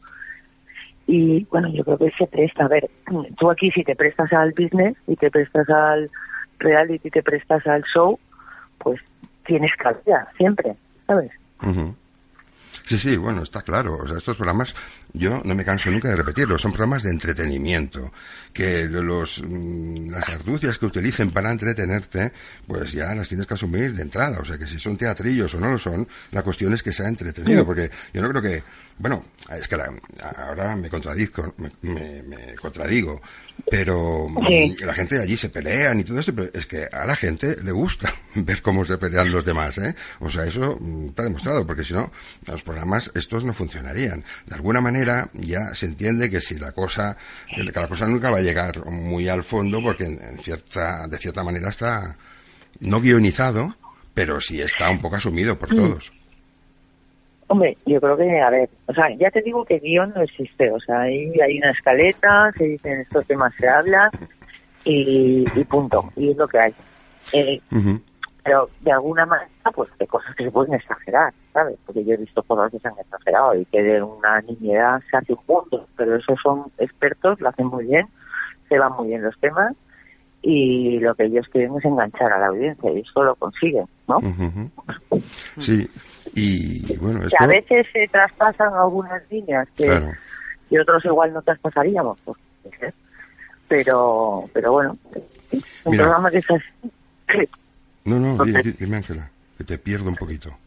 Y 1.07 1.45
bueno, 1.45 1.69
yo 1.69 1.83
creo 1.83 1.97
que 1.97 2.11
se 2.17 2.27
presta. 2.27 2.65
A 2.65 2.67
ver, 2.67 2.89
tú 3.37 3.49
aquí 3.49 3.71
si 3.71 3.83
te 3.83 3.95
prestas 3.95 4.31
al 4.33 4.51
business 4.51 4.95
y 5.07 5.15
te 5.15 5.31
prestas 5.31 5.67
al 5.69 6.09
reality, 6.59 7.09
te 7.09 7.23
prestas 7.23 7.65
al 7.65 7.83
show, 7.83 8.19
pues 8.77 9.01
tienes 9.45 9.71
calidad 9.75 10.27
siempre, 10.37 10.75
¿sabes? 11.07 11.31
Ujú. 11.63 11.95
Sí, 12.85 12.97
sí, 12.97 13.17
bueno, 13.17 13.43
está 13.43 13.61
claro. 13.61 13.97
O 13.97 14.07
sea, 14.07 14.17
estos 14.17 14.37
programas, 14.37 14.75
yo 15.13 15.41
no 15.43 15.55
me 15.55 15.65
canso 15.65 15.89
nunca 15.91 16.09
de 16.09 16.15
repetirlos, 16.15 16.61
son 16.61 16.71
programas 16.71 17.03
de 17.03 17.09
entretenimiento. 17.11 18.11
Que 18.53 18.85
los, 18.85 19.43
mm, 19.45 20.09
las 20.09 20.27
argucias 20.29 20.77
que 20.79 20.87
utilicen 20.87 21.31
para 21.31 21.51
entretenerte, 21.51 22.31
pues 22.67 22.91
ya 22.91 23.13
las 23.13 23.27
tienes 23.29 23.45
que 23.45 23.53
asumir 23.53 23.93
de 23.93 24.01
entrada. 24.01 24.39
O 24.39 24.45
sea, 24.45 24.57
que 24.57 24.65
si 24.65 24.79
son 24.79 24.97
teatrillos 24.97 25.53
o 25.53 25.59
no 25.59 25.69
lo 25.71 25.77
son, 25.77 26.07
la 26.31 26.41
cuestión 26.41 26.73
es 26.73 26.81
que 26.81 26.91
sea 26.91 27.07
entretenido. 27.07 27.65
Porque 27.65 27.91
yo 28.13 28.21
no 28.23 28.29
creo 28.29 28.41
que, 28.41 28.63
bueno, 28.97 29.25
es 29.51 29.67
que 29.67 29.77
la- 29.77 29.93
ahora 30.37 30.75
me 30.75 30.89
contradizco, 30.89 31.53
me, 31.57 31.71
me- 31.83 32.23
me 32.23 32.55
contradigo. 32.55 33.21
Pero 33.69 34.27
Sí. 34.47 34.75
la 34.83 34.93
gente 34.93 35.19
allí 35.19 35.37
se 35.37 35.49
pelean 35.49 35.99
y 35.99 36.03
todo 36.03 36.19
eso, 36.19 36.33
pero 36.33 36.49
es 36.53 36.65
que 36.65 36.85
a 36.91 37.05
la 37.05 37.15
gente 37.15 37.57
le 37.61 37.71
gusta 37.71 38.11
ver 38.35 38.61
cómo 38.61 38.83
se 38.85 38.97
pelean 38.97 39.31
los 39.31 39.45
demás, 39.45 39.77
¿eh? 39.77 39.93
O 40.21 40.31
sea, 40.31 40.45
eso 40.45 40.77
mm, 40.79 41.09
está 41.09 41.23
demostrado, 41.23 41.67
porque 41.67 41.83
si 41.83 41.93
no, 41.93 42.11
los 42.47 42.63
programas 42.63 43.11
estos 43.15 43.43
no 43.43 43.53
funcionarían. 43.53 44.23
De 44.47 44.55
alguna 44.55 44.81
manera 44.81 44.98
ya 45.33 45.73
se 45.73 45.87
entiende 45.87 46.29
que 46.29 46.41
si 46.41 46.57
la 46.57 46.71
cosa, 46.71 47.17
que 47.53 47.63
la 47.63 47.87
cosa 47.87 48.07
nunca 48.07 48.31
va 48.31 48.37
a 48.37 48.41
llegar 48.41 48.85
muy 48.85 49.27
al 49.29 49.43
fondo, 49.43 49.81
porque 49.81 50.05
en, 50.05 50.37
cierta, 50.39 51.07
de 51.07 51.17
cierta 51.17 51.43
manera 51.43 51.69
está 51.69 52.17
no 52.79 53.01
guionizado, 53.01 53.75
pero 54.13 54.39
sí 54.39 54.61
está 54.61 54.89
un 54.89 55.01
poco 55.01 55.17
asumido 55.17 55.57
por 55.57 55.69
todos. 55.69 56.11
Hombre, 57.47 57.75
yo 57.85 57.99
creo 57.99 58.15
que, 58.15 58.39
a 58.39 58.49
ver, 58.51 58.69
o 58.85 58.93
sea, 58.93 59.05
ya 59.17 59.31
te 59.31 59.41
digo 59.41 59.65
que 59.65 59.79
guion 59.79 60.13
no 60.15 60.21
existe, 60.21 60.71
o 60.71 60.79
sea, 60.79 61.01
ahí 61.01 61.31
hay 61.41 61.57
una 61.57 61.71
escaleta, 61.71 62.51
se 62.55 62.65
dicen 62.65 63.01
estos 63.01 63.25
temas, 63.25 63.53
se 63.57 63.67
habla 63.67 64.09
y, 64.83 65.45
y 65.55 65.63
punto, 65.63 66.13
y 66.15 66.29
es 66.29 66.37
lo 66.37 66.47
que 66.47 66.59
hay. 66.59 66.73
Eh, 67.33 67.59
pero 68.43 68.69
de 68.81 68.91
alguna 68.91 69.25
manera, 69.25 69.49
pues 69.71 69.89
hay 69.99 70.07
cosas 70.07 70.35
que 70.35 70.43
se 70.45 70.51
pueden 70.51 70.73
exagerar, 70.73 71.33
¿sabes? 71.53 71.77
Porque 71.85 72.03
yo 72.05 72.13
he 72.13 72.17
visto 72.17 72.43
cosas 72.43 72.71
que 72.71 72.79
se 72.79 72.87
han 72.87 72.97
exagerado 72.99 73.55
y 73.55 73.65
que 73.65 73.81
de 73.81 74.01
una 74.01 74.41
niñedad 74.41 75.01
se 75.09 75.17
hace 75.17 75.33
un 75.33 75.39
mundo, 75.47 75.87
pero 75.95 76.15
esos 76.15 76.39
son 76.41 76.65
expertos, 76.77 77.39
lo 77.41 77.49
hacen 77.49 77.67
muy 77.67 77.85
bien, 77.85 78.07
se 78.67 78.77
van 78.79 78.93
muy 78.93 79.07
bien 79.09 79.21
los 79.23 79.37
temas 79.39 79.73
y 80.41 80.99
lo 80.99 81.15
que 81.15 81.25
ellos 81.25 81.47
quieren 81.51 81.75
es 81.77 81.83
enganchar 81.85 82.31
a 82.31 82.39
la 82.39 82.47
audiencia 82.47 82.91
y 82.91 82.99
eso 82.99 83.23
lo 83.23 83.35
consiguen, 83.35 83.85
¿no? 84.07 84.19
Sí, 85.59 85.89
y 86.33 86.95
bueno, 86.97 87.19
Que 87.21 87.25
esto... 87.27 87.37
a 87.43 87.47
veces 87.47 87.87
se 87.91 88.07
traspasan 88.07 88.73
algunas 88.73 89.21
líneas 89.29 89.67
que, 89.75 89.85
Claro. 89.85 90.11
y 90.69 90.77
otros 90.77 91.03
igual 91.05 91.33
no 91.33 91.41
traspasaríamos, 91.41 92.21
pues, 92.21 92.37
pero, 93.67 94.45
pero 94.53 94.71
bueno, 94.71 94.97
un 95.51 95.91
Mira. 95.91 96.03
programa 96.03 96.31
que 96.31 96.37
es 96.39 96.45
así, 96.49 97.49
No, 98.05 98.19
no, 98.19 98.43
dime 98.45 98.97
Ángela, 98.97 99.29
que 99.59 99.63
te 99.65 99.77
pierdo 99.77 100.07
un 100.09 100.15
poquito. 100.15 100.57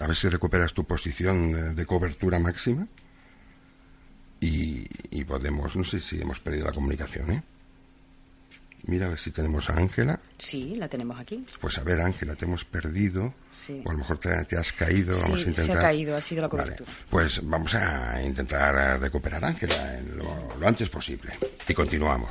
A 0.00 0.06
ver 0.06 0.16
si 0.16 0.28
recuperas 0.28 0.72
tu 0.72 0.84
posición 0.84 1.74
de 1.74 1.84
cobertura 1.86 2.38
máxima. 2.38 2.86
Y, 4.40 4.86
y 5.10 5.24
podemos, 5.24 5.74
no 5.74 5.82
sé 5.82 5.98
si 5.98 6.20
hemos 6.22 6.38
perdido 6.38 6.66
la 6.66 6.72
comunicación, 6.72 7.32
¿eh? 7.32 7.42
Mira 8.84 9.06
a 9.06 9.08
ver 9.08 9.18
si 9.18 9.32
tenemos 9.32 9.68
a 9.68 9.76
Ángela. 9.76 10.20
Sí, 10.38 10.76
la 10.76 10.88
tenemos 10.88 11.18
aquí. 11.18 11.44
Pues 11.60 11.76
a 11.78 11.82
ver, 11.82 12.00
Ángela, 12.00 12.36
te 12.36 12.44
hemos 12.44 12.64
perdido. 12.64 13.34
Sí. 13.50 13.82
O 13.84 13.90
a 13.90 13.92
lo 13.92 13.98
mejor 13.98 14.18
te, 14.18 14.44
te 14.44 14.56
has 14.56 14.72
caído. 14.72 15.14
Sí, 15.14 15.20
vamos 15.22 15.40
a 15.40 15.42
se 15.42 15.46
ha 15.48 15.50
intentar. 15.50 15.82
caído, 15.82 16.16
ha 16.16 16.20
sido 16.20 16.42
la 16.42 16.48
Vale, 16.48 16.62
cobertura. 16.62 16.90
Pues 17.10 17.40
vamos 17.42 17.74
a 17.74 18.22
intentar 18.22 19.00
recuperar 19.00 19.44
a 19.44 19.48
Ángela 19.48 20.00
lo, 20.16 20.56
lo 20.60 20.68
antes 20.68 20.88
posible. 20.88 21.32
Y 21.66 21.74
continuamos. 21.74 22.30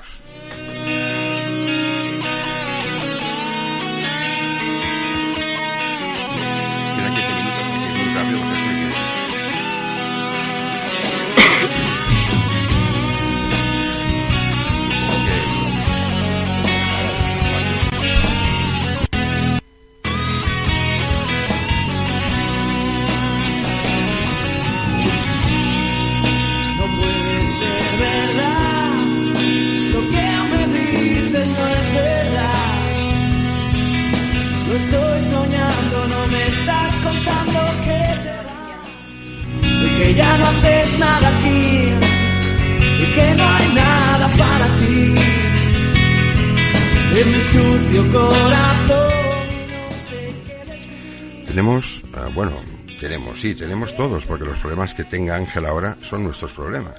Tenemos, 51.57 52.03
ah, 52.13 52.29
bueno, 52.35 52.61
tenemos, 52.99 53.41
sí, 53.41 53.55
tenemos 53.55 53.95
todos, 53.95 54.25
porque 54.25 54.45
los 54.45 54.59
problemas 54.59 54.93
que 54.93 55.03
tenga 55.03 55.35
Ángel 55.35 55.65
ahora 55.65 55.97
son 56.03 56.23
nuestros 56.23 56.51
problemas. 56.51 56.93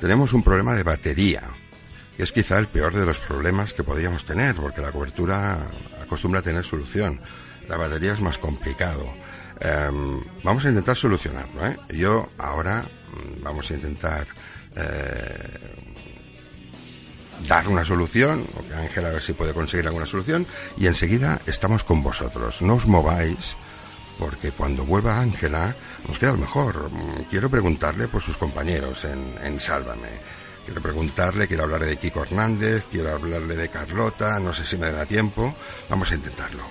Tenemos 0.00 0.32
un 0.32 0.42
problema 0.42 0.74
de 0.74 0.82
batería, 0.82 1.42
que 2.16 2.22
es 2.22 2.32
quizá 2.32 2.58
el 2.58 2.68
peor 2.68 2.94
de 2.94 3.04
los 3.04 3.18
problemas 3.18 3.74
que 3.74 3.84
podíamos 3.84 4.24
tener, 4.24 4.54
porque 4.54 4.80
la 4.80 4.92
cobertura 4.92 5.58
acostumbra 6.02 6.40
a 6.40 6.42
tener 6.42 6.64
solución. 6.64 7.20
La 7.68 7.76
batería 7.76 8.14
es 8.14 8.22
más 8.22 8.38
complicado. 8.38 9.12
Em, 9.60 10.22
vamos 10.42 10.64
a 10.64 10.70
intentar 10.70 10.96
solucionarlo, 10.96 11.66
¿eh? 11.66 11.76
Yo 11.90 12.30
ahora 12.38 12.84
mm, 12.84 13.42
vamos 13.42 13.70
a 13.70 13.74
intentar 13.74 14.26
eh, 14.74 15.58
dar 17.46 17.68
una 17.68 17.84
solución, 17.84 18.42
o 18.56 18.66
que 18.66 18.74
Ángel 18.74 19.04
a 19.04 19.10
ver 19.10 19.20
si 19.20 19.34
puede 19.34 19.52
conseguir 19.52 19.86
alguna 19.86 20.06
solución, 20.06 20.46
y 20.78 20.86
enseguida 20.86 21.42
estamos 21.44 21.84
con 21.84 22.02
vosotros. 22.02 22.62
No 22.62 22.76
os 22.76 22.86
mováis, 22.86 23.54
porque 24.18 24.50
cuando 24.52 24.84
vuelva 24.84 25.18
Ángela 25.20 25.74
nos 26.06 26.18
queda 26.18 26.32
lo 26.32 26.38
mejor. 26.38 26.90
Quiero 27.30 27.48
preguntarle 27.50 28.08
por 28.08 28.22
sus 28.22 28.36
compañeros 28.36 29.04
en, 29.04 29.34
en 29.42 29.58
Sálvame. 29.60 30.08
Quiero 30.64 30.80
preguntarle, 30.80 31.48
quiero 31.48 31.64
hablarle 31.64 31.86
de 31.88 31.96
Kiko 31.96 32.22
Hernández, 32.22 32.86
quiero 32.90 33.10
hablarle 33.12 33.56
de 33.56 33.68
Carlota, 33.68 34.38
no 34.38 34.52
sé 34.52 34.64
si 34.64 34.76
me 34.76 34.92
da 34.92 35.04
tiempo. 35.04 35.54
Vamos 35.88 36.10
a 36.12 36.14
intentarlo. 36.14 36.62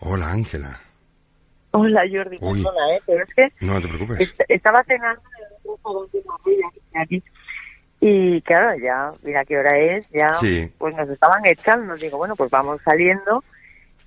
Hola 0.00 0.30
Ángela. 0.32 0.80
Hola 1.72 2.02
Jordi, 2.10 2.36
Uy. 2.40 2.62
perdona, 2.64 2.96
¿eh? 2.96 3.02
pero 3.06 3.22
es 3.24 3.34
que 3.34 3.64
No 3.64 3.80
te 3.80 3.86
preocupes. 3.88 4.20
est- 4.20 4.40
estaba 4.48 4.82
cenando 4.84 5.22
aquí. 6.94 7.22
Y 8.00 8.40
claro, 8.42 8.78
ya, 8.82 9.10
mira 9.22 9.44
qué 9.44 9.58
hora 9.58 9.78
es, 9.78 10.08
ya, 10.10 10.34
Sí. 10.40 10.70
pues 10.78 10.94
nos 10.96 11.08
estaban 11.10 11.44
echando. 11.44 11.94
Digo, 11.96 12.16
bueno, 12.16 12.34
pues 12.34 12.50
vamos 12.50 12.80
saliendo 12.82 13.44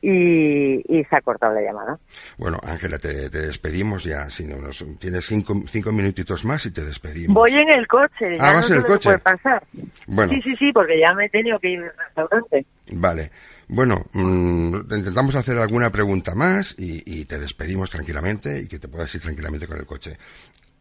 y, 0.01 0.81
y 0.91 1.03
se 1.05 1.15
ha 1.15 1.21
cortado 1.21 1.53
la 1.53 1.61
llamada. 1.61 1.99
Bueno, 2.37 2.59
Ángela, 2.63 2.97
te, 2.97 3.29
te 3.29 3.39
despedimos 3.41 4.03
ya. 4.03 4.29
Si 4.31 4.45
no, 4.45 4.57
nos, 4.57 4.83
tienes 4.99 5.25
cinco, 5.25 5.61
cinco 5.67 5.91
minutitos 5.91 6.43
más 6.43 6.65
y 6.65 6.71
te 6.71 6.83
despedimos. 6.83 7.35
Voy 7.35 7.53
en 7.53 7.69
el 7.69 7.87
coche, 7.87 8.35
ya 8.35 8.49
Ah, 8.49 8.53
no 8.53 8.59
¿vas 8.61 8.69
en 8.71 8.77
el 8.77 8.83
coche? 8.85 9.03
puede 9.09 9.19
pasar. 9.19 9.63
Bueno. 10.07 10.33
Sí, 10.33 10.41
sí, 10.41 10.55
sí, 10.55 10.71
porque 10.73 10.99
ya 10.99 11.13
me 11.13 11.25
he 11.25 11.29
tenido 11.29 11.59
que 11.59 11.69
ir 11.69 11.79
al 11.83 11.93
restaurante. 12.07 12.65
Vale. 12.93 13.31
Bueno, 13.67 14.05
mm, 14.11 14.75
intentamos 14.91 15.35
hacer 15.35 15.57
alguna 15.59 15.91
pregunta 15.91 16.33
más 16.35 16.75
y, 16.79 17.03
y 17.05 17.25
te 17.25 17.37
despedimos 17.39 17.89
tranquilamente 17.91 18.59
y 18.59 18.67
que 18.67 18.79
te 18.79 18.87
puedas 18.87 19.13
ir 19.15 19.21
tranquilamente 19.21 19.67
con 19.67 19.77
el 19.77 19.85
coche. 19.85 20.17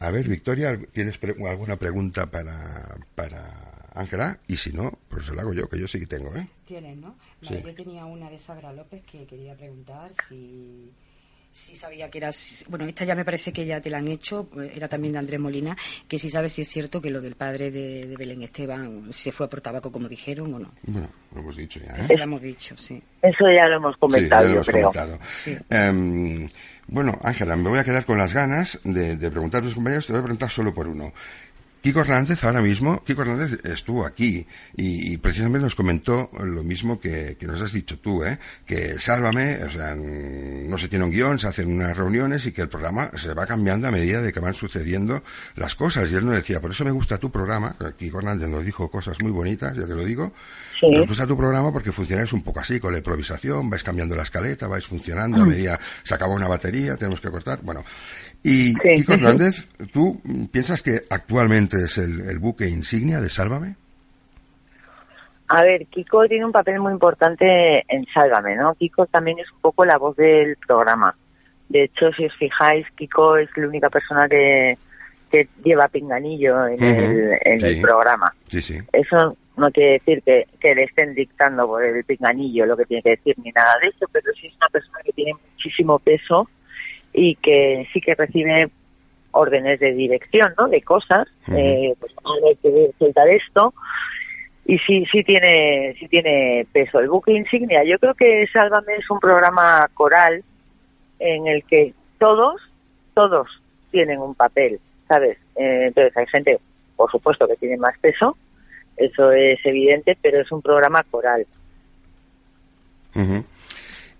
A 0.03 0.11
ver, 0.11 0.28
Victoria, 0.28 0.78
¿tienes 0.92 1.16
pre- 1.18 1.34
alguna 1.48 1.76
pregunta 1.76 2.26
para 2.26 2.96
para 3.14 3.88
Ángela? 3.94 4.38
Y 4.48 4.57
si 4.57 4.72
no, 4.72 4.98
pues 5.09 5.26
se 5.26 5.34
la 5.34 5.42
hago 5.42 5.53
yo, 5.53 5.68
que 5.68 5.78
yo 5.78 5.86
sí 5.86 6.00
que 6.00 6.07
tengo, 6.07 6.34
¿eh? 6.34 6.46
Tienes, 6.66 6.96
¿no? 6.96 7.16
Vale, 7.42 7.59
Sí. 7.59 7.62
Yo 7.66 7.74
tenía 7.74 8.05
una 8.05 8.28
de 8.30 8.38
Sagra 8.38 8.72
López 8.72 9.03
que 9.05 9.26
quería 9.26 9.55
preguntar 9.55 10.11
si, 10.28 10.90
si 11.53 11.76
sabía 11.76 12.11
que 12.11 12.18
era... 12.18 12.30
Bueno, 12.68 12.86
esta 12.86 13.05
ya 13.05 13.14
me 13.14 13.24
parece 13.24 13.53
que 13.53 13.64
ya 13.66 13.80
te 13.80 13.90
la 13.90 13.98
han 13.98 14.09
hecho, 14.09 14.48
eh, 14.61 14.72
era 14.74 14.88
también 14.88 15.12
de 15.12 15.18
Andrés 15.20 15.38
Molina, 15.38 15.76
que 16.09 16.18
si 16.18 16.30
sabes 16.30 16.53
si 16.55 16.62
es 16.62 16.68
cierto 16.68 17.00
que 17.00 17.11
lo 17.11 17.20
del 17.20 17.36
padre 17.36 17.70
de, 17.70 18.07
de 18.09 18.16
Belén 18.16 18.42
Esteban 18.42 19.12
se 19.12 19.30
fue 19.30 19.46
a 19.46 19.50
por 19.50 19.61
tabaco 19.61 19.92
como 19.92 20.09
dijeron 20.09 20.53
o 20.55 20.59
no. 20.59 20.72
Bueno, 20.84 21.09
lo 21.34 21.40
hemos 21.42 21.57
dicho 21.57 21.78
ya, 21.78 21.92
¿eh? 21.94 22.00
Eso 22.00 22.16
lo 22.16 22.24
hemos 22.24 22.40
dicho, 22.40 22.76
sí. 22.76 23.00
Eso 23.22 23.44
ya 23.57 23.68
lo 23.68 23.76
hemos 23.76 23.94
Sí, 23.94 24.00
comentado, 24.00 24.42
ya 24.42 24.48
lo 24.48 24.55
yo 24.55 24.55
hemos 24.55 24.66
creo. 24.66 24.90
comentado. 24.90 25.18
Sí. 25.28 25.57
Bueno, 26.89 27.18
Ángela, 27.22 27.57
me 27.57 27.68
voy 27.68 27.78
a 27.78 27.85
quedar 27.85 28.05
con 28.05 28.18
las 28.18 28.33
ganas 28.33 28.78
de, 28.85 29.16
de 29.16 29.30
preguntar 29.30 29.61
a 29.61 29.64
tus 29.64 29.74
compañeros, 29.74 30.07
te 30.07 30.12
voy 30.12 30.20
a 30.20 30.24
preguntar 30.24 30.51
solo 30.51 30.74
por 30.74 30.89
uno. 30.89 31.12
Kiko 31.83 32.01
Hernández, 32.01 32.45
ahora 32.45 32.61
mismo, 32.62 33.03
Kiko 33.05 33.22
Hernández 33.22 33.59
estuvo 33.64 34.07
aquí 34.07 34.47
y, 34.76 35.12
y 35.12 35.16
precisamente 35.18 35.59
nos 35.59 35.74
comentó 35.74 36.30
lo 36.41 36.62
mismo 36.62 37.01
que, 37.01 37.37
que 37.39 37.47
nos 37.49 37.61
has 37.61 37.72
dicho 37.72 37.99
tú, 37.99 38.22
¿eh? 38.24 38.39
que 38.64 39.01
Sálvame, 39.01 39.64
o 39.64 39.70
sea, 39.70 39.95
no 39.97 40.78
se 40.78 40.87
tiene 40.87 41.05
un 41.05 41.11
guion, 41.11 41.41
se 41.41 41.49
hacen 41.49 41.68
unas 41.72 41.97
reuniones 41.97 42.47
y 42.47 42.53
que 42.53 42.62
el 42.62 42.68
programa 42.68 43.11
se 43.16 43.35
va 43.35 43.47
cambiando 43.47 43.89
a 43.89 43.91
medida 43.91 44.22
de 44.22 44.33
que 44.33 44.39
van 44.39 44.55
sucediendo 44.55 45.24
las 45.57 45.74
cosas. 45.74 46.09
Y 46.11 46.14
él 46.14 46.24
nos 46.24 46.37
decía, 46.37 46.61
por 46.61 46.70
eso 46.70 46.85
me 46.85 46.93
gusta 46.93 47.18
tu 47.18 47.33
programa, 47.33 47.74
Kiko 47.99 48.18
Hernández 48.18 48.49
nos 48.49 48.64
dijo 48.64 48.89
cosas 48.89 49.20
muy 49.20 49.33
bonitas, 49.33 49.76
ya 49.76 49.83
te 49.87 49.95
lo 49.95 50.05
digo, 50.05 50.33
Sí. 50.78 50.89
nos 50.91 51.07
gusta 51.07 51.26
tu 51.28 51.37
programa 51.37 51.72
porque 51.72 51.93
funcionáis 51.93 52.33
un 52.33 52.43
poco 52.43 52.59
así, 52.61 52.80
con 52.80 52.93
la 52.93 52.99
improvisación, 52.99 53.70
vais 53.70 53.83
cambiando 53.85 54.16
la 54.16 54.22
escaleta, 54.24 54.66
vais 54.66 54.85
funcionando 54.87 55.43
a 55.43 55.47
medida 55.47 55.78
se 56.03 56.14
acaba 56.14 56.35
una 56.35 56.49
batería, 56.49 56.97
tenemos 56.97 57.20
que 57.20 57.30
cortar, 57.30 57.61
bueno. 57.62 57.85
Y 58.45 58.74
Sí. 58.74 58.95
Kiko 58.97 59.14
Hernández, 59.14 59.68
¿tú 59.93 60.20
piensas 60.51 60.82
que 60.82 61.01
actualmente 61.11 61.76
es 61.84 61.99
el, 61.99 62.22
el 62.28 62.38
buque 62.38 62.68
insignia 62.68 63.20
de 63.20 63.28
Sálvame? 63.30 63.76
A 65.49 65.62
ver, 65.62 65.86
Kiko 65.86 66.26
tiene 66.26 66.47
un 66.47 66.53
papel 66.53 66.80
muy 66.80 66.93
importante 66.93 67.84
en 67.88 68.07
Sálvame, 68.12 68.57
¿no? 68.57 68.74
Kiko 68.74 69.07
también 69.07 69.38
es 69.38 69.51
un 69.53 69.61
poco 69.61 69.84
la 69.84 69.99
voz 69.99 70.16
del 70.16 70.57
programa. 70.66 71.14
De 71.68 71.84
hecho, 71.84 72.11
si 72.16 72.24
os 72.24 72.34
fijáis, 72.36 72.86
Kiko 72.97 73.36
es 73.36 73.49
la 73.57 73.68
única 73.68 73.90
persona 73.90 74.28
que, 74.28 74.76
que 75.30 75.49
lleva 75.62 75.88
pinganillo 75.88 76.66
en, 76.66 76.74
Ujú, 76.74 76.84
el, 76.84 77.30
en 77.45 77.61
sí. 77.61 77.66
el 77.66 77.80
programa. 77.80 78.34
Sí, 78.49 78.62
sí. 78.62 78.78
Eso 78.93 79.36
no 79.57 79.70
quiere 79.70 79.93
decir 79.93 80.22
que, 80.24 80.47
que 80.59 80.74
le 80.74 80.84
estén 80.84 81.14
dictando 81.14 81.66
por 81.66 81.84
el 81.84 82.03
pinganillo 82.05 82.64
lo 82.66 82.76
que 82.76 82.86
tiene 82.86 83.03
que 83.03 83.11
decir 83.11 83.36
ni 83.45 83.53
nada 83.53 83.74
de 83.82 83.88
eso, 83.88 84.07
pero 84.11 84.32
sí 84.32 84.47
es 84.47 84.57
una 84.57 84.68
persona 84.68 84.99
que 85.05 85.12
tiene 85.12 85.32
muchísimo 85.53 85.99
peso 85.99 86.49
y 87.12 87.36
que 87.36 87.88
sí 87.92 88.00
que 88.00 88.14
recibe 88.14 88.70
órdenes 89.32 89.80
de 89.80 89.92
dirección, 89.92 90.54
¿no? 90.58 90.68
De 90.68 90.82
cosas, 90.82 91.26
Ujú. 91.48 91.56
eh, 91.56 91.94
pues 91.98 92.12
ahora 92.24 92.48
hay 92.48 92.56
que 92.56 92.90
soltar 92.98 93.28
esto 93.28 93.74
y 94.64 94.78
sí, 94.78 95.04
sí 95.10 95.24
tiene, 95.24 95.94
sí 95.98 96.06
tiene 96.08 96.66
peso. 96.72 97.00
El 97.00 97.08
buque 97.08 97.32
insignia, 97.32 97.82
yo 97.84 97.98
creo 97.98 98.14
que 98.14 98.46
Sálvame 98.52 98.96
es 98.96 99.10
un 99.10 99.18
programa 99.18 99.88
coral 99.94 100.44
en 101.18 101.46
el 101.46 101.64
que 101.64 101.94
todos, 102.18 102.60
todos 103.14 103.48
tienen 103.90 104.20
un 104.20 104.34
papel, 104.34 104.80
¿sabes? 105.08 105.38
Eh, 105.56 105.86
entonces 105.86 106.16
hay 106.16 106.26
gente, 106.26 106.58
por 106.96 107.10
supuesto, 107.10 107.46
que 107.48 107.56
tiene 107.56 107.76
más 107.76 107.98
peso, 107.98 108.36
eso 108.96 109.32
es 109.32 109.58
evidente, 109.64 110.16
pero 110.20 110.40
es 110.40 110.52
un 110.52 110.62
programa 110.62 111.02
coral. 111.04 111.46
Ujú. 113.14 113.44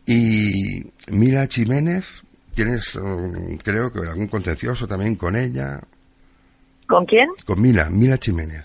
Y 0.07 0.85
Mila 1.09 1.47
Jiménez, 1.47 2.22
tienes, 2.55 2.97
mm, 2.97 3.57
creo 3.63 3.93
que 3.93 4.01
algún 4.01 4.29
contencioso 4.29 4.87
también 4.87 5.17
con 5.17 5.37
ella, 5.37 5.81
¿Con 6.89 7.07
quién? 7.07 7.29
con 7.47 7.61
Mila, 7.61 7.89
Mila 7.91 8.19
Jiménez. 8.21 8.65